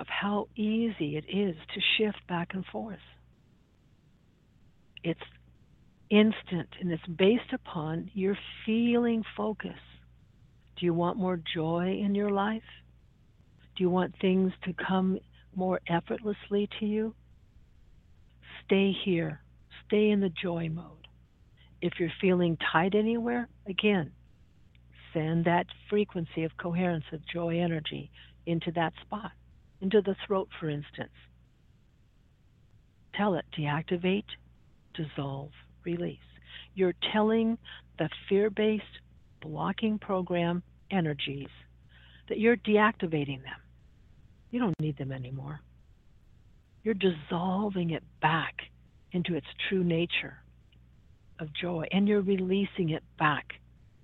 of 0.00 0.08
how 0.08 0.48
easy 0.56 1.16
it 1.16 1.24
is 1.28 1.54
to 1.74 1.80
shift 1.96 2.18
back 2.28 2.54
and 2.54 2.66
forth. 2.66 2.98
It's 5.04 5.20
instant 6.12 6.68
and 6.78 6.92
it's 6.92 7.06
based 7.06 7.52
upon 7.54 8.10
your 8.12 8.36
feeling 8.66 9.24
focus. 9.34 9.78
Do 10.76 10.84
you 10.84 10.92
want 10.92 11.16
more 11.16 11.40
joy 11.54 11.98
in 12.04 12.14
your 12.14 12.30
life? 12.30 12.62
Do 13.74 13.82
you 13.82 13.88
want 13.88 14.14
things 14.20 14.52
to 14.64 14.74
come 14.74 15.18
more 15.56 15.80
effortlessly 15.88 16.68
to 16.78 16.86
you? 16.86 17.14
Stay 18.66 18.92
here. 19.04 19.40
Stay 19.86 20.10
in 20.10 20.20
the 20.20 20.28
joy 20.28 20.68
mode. 20.68 21.08
If 21.80 21.94
you're 21.98 22.12
feeling 22.20 22.58
tight 22.70 22.94
anywhere, 22.94 23.48
again, 23.66 24.12
send 25.14 25.46
that 25.46 25.66
frequency 25.88 26.44
of 26.44 26.56
coherence 26.58 27.04
of 27.12 27.26
joy 27.26 27.58
energy 27.58 28.10
into 28.44 28.70
that 28.72 28.92
spot, 29.00 29.32
into 29.80 30.02
the 30.02 30.16
throat, 30.26 30.48
for 30.60 30.68
instance. 30.68 31.12
Tell 33.14 33.34
it, 33.34 33.46
deactivate, 33.58 34.24
dissolve, 34.94 35.50
release. 35.84 36.18
You're 36.74 36.94
telling 37.12 37.58
the 37.98 38.08
fear 38.28 38.50
based 38.50 38.84
blocking 39.40 39.98
program 39.98 40.62
energies 40.90 41.48
that 42.28 42.38
you're 42.38 42.56
deactivating 42.56 43.42
them. 43.42 43.60
You 44.50 44.60
don't 44.60 44.78
need 44.80 44.96
them 44.96 45.12
anymore. 45.12 45.60
You're 46.84 46.94
dissolving 46.94 47.90
it 47.90 48.02
back 48.20 48.54
into 49.12 49.34
its 49.34 49.46
true 49.68 49.84
nature 49.84 50.36
of 51.38 51.48
joy, 51.54 51.86
and 51.90 52.08
you're 52.08 52.22
releasing 52.22 52.90
it 52.90 53.02
back 53.18 53.54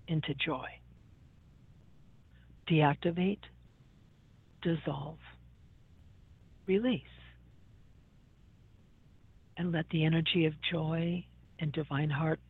into 0.07 0.35
joy. 0.35 0.67
Deactivate, 2.71 3.41
dissolve, 4.63 5.19
release, 6.67 7.03
and 9.57 9.73
let 9.73 9.89
the 9.91 10.05
energy 10.05 10.47
of 10.47 10.55
joy 10.71 11.25
and 11.61 11.73
divine 11.73 12.11
heart 12.11 12.41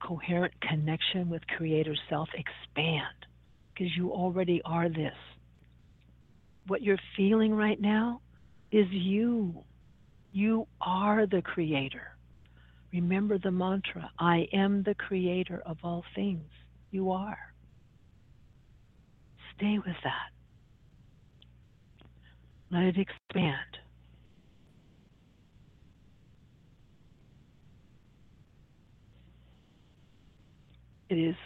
coherent 0.00 0.52
connection 0.60 1.28
with 1.28 1.46
Creator 1.56 1.94
Self 2.08 2.28
expand 2.34 3.26
because 3.72 3.96
you 3.96 4.10
already 4.12 4.60
are 4.64 4.88
this. 4.88 5.14
What 6.66 6.82
you're 6.82 6.98
feeling 7.16 7.54
right 7.54 7.80
now 7.80 8.20
is 8.70 8.86
you. 8.90 9.64
You 10.32 10.66
are 10.80 11.26
the 11.26 11.42
Creator. 11.42 12.02
Remember 12.92 13.38
the 13.38 13.50
mantra 13.50 14.10
I 14.18 14.48
am 14.52 14.82
the 14.82 14.94
Creator 14.94 15.62
of 15.66 15.78
all 15.82 16.04
things. 16.14 16.50
You 16.90 17.10
are. 17.10 17.38
Stay 19.56 19.78
with 19.78 19.96
that. 20.04 20.30
Let 22.70 22.84
it 22.84 22.96
expand. 22.98 23.81
It 31.12 31.18
is 31.18 31.36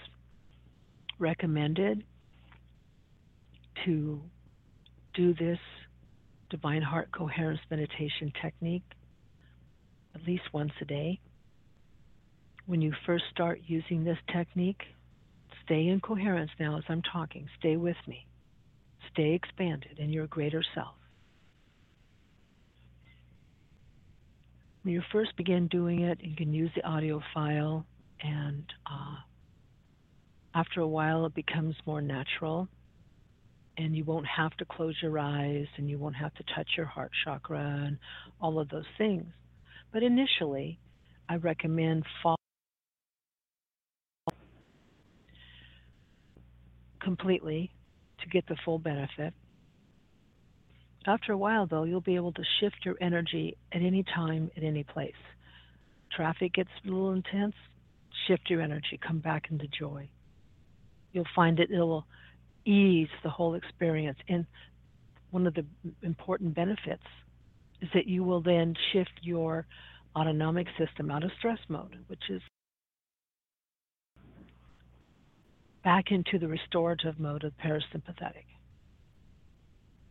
recommended 1.18 2.04
to 3.84 4.22
do 5.12 5.34
this 5.34 5.58
divine 6.50 6.82
heart 6.82 7.10
coherence 7.10 7.58
meditation 7.68 8.32
technique 8.40 8.84
at 10.14 10.24
least 10.24 10.44
once 10.52 10.70
a 10.80 10.84
day. 10.84 11.18
When 12.66 12.80
you 12.80 12.92
first 13.04 13.24
start 13.32 13.60
using 13.66 14.04
this 14.04 14.18
technique, 14.32 14.82
stay 15.64 15.88
in 15.88 16.00
coherence 16.00 16.50
now 16.60 16.78
as 16.78 16.84
I'm 16.88 17.02
talking. 17.02 17.48
Stay 17.58 17.76
with 17.76 17.96
me. 18.06 18.24
Stay 19.12 19.32
expanded 19.32 19.98
in 19.98 20.10
your 20.10 20.28
greater 20.28 20.62
self. 20.74 20.94
When 24.82 24.94
you 24.94 25.02
first 25.10 25.36
begin 25.36 25.66
doing 25.66 26.02
it, 26.02 26.18
you 26.22 26.36
can 26.36 26.52
use 26.52 26.70
the 26.76 26.86
audio 26.86 27.20
file 27.34 27.84
and 28.22 28.64
uh, 28.86 29.16
after 30.56 30.80
a 30.80 30.88
while, 30.88 31.26
it 31.26 31.34
becomes 31.34 31.76
more 31.84 32.00
natural, 32.00 32.66
and 33.76 33.94
you 33.94 34.04
won't 34.04 34.26
have 34.26 34.52
to 34.52 34.64
close 34.64 34.96
your 35.02 35.18
eyes 35.18 35.66
and 35.76 35.90
you 35.90 35.98
won't 35.98 36.16
have 36.16 36.32
to 36.32 36.42
touch 36.54 36.66
your 36.78 36.86
heart 36.86 37.10
chakra 37.24 37.84
and 37.86 37.98
all 38.40 38.58
of 38.58 38.70
those 38.70 38.86
things. 38.96 39.26
But 39.92 40.02
initially, 40.02 40.78
I 41.28 41.36
recommend 41.36 42.04
fall 42.22 42.38
completely 47.02 47.70
to 48.22 48.28
get 48.30 48.46
the 48.48 48.56
full 48.64 48.78
benefit. 48.78 49.34
After 51.06 51.32
a 51.32 51.38
while, 51.38 51.66
though, 51.66 51.84
you'll 51.84 52.00
be 52.00 52.16
able 52.16 52.32
to 52.32 52.42
shift 52.60 52.76
your 52.82 52.96
energy 52.98 53.58
at 53.72 53.82
any 53.82 54.04
time, 54.14 54.50
at 54.56 54.62
any 54.62 54.84
place. 54.84 55.12
Traffic 56.16 56.54
gets 56.54 56.70
a 56.82 56.88
little 56.88 57.12
intense, 57.12 57.54
shift 58.26 58.48
your 58.48 58.62
energy, 58.62 58.98
come 59.06 59.18
back 59.18 59.48
into 59.50 59.66
joy 59.78 60.08
you'll 61.16 61.24
find 61.34 61.58
it 61.58 61.70
it'll 61.70 62.06
ease 62.66 63.08
the 63.24 63.30
whole 63.30 63.54
experience. 63.54 64.18
And 64.28 64.44
one 65.30 65.46
of 65.46 65.54
the 65.54 65.64
important 66.02 66.54
benefits 66.54 67.02
is 67.80 67.88
that 67.94 68.06
you 68.06 68.22
will 68.22 68.42
then 68.42 68.74
shift 68.92 69.12
your 69.22 69.66
autonomic 70.14 70.66
system 70.78 71.10
out 71.10 71.24
of 71.24 71.30
stress 71.38 71.58
mode, 71.68 71.96
which 72.08 72.22
is 72.28 72.42
back 75.82 76.10
into 76.10 76.38
the 76.38 76.48
restorative 76.48 77.18
mode 77.18 77.44
of 77.44 77.52
parasympathetic. 77.64 78.44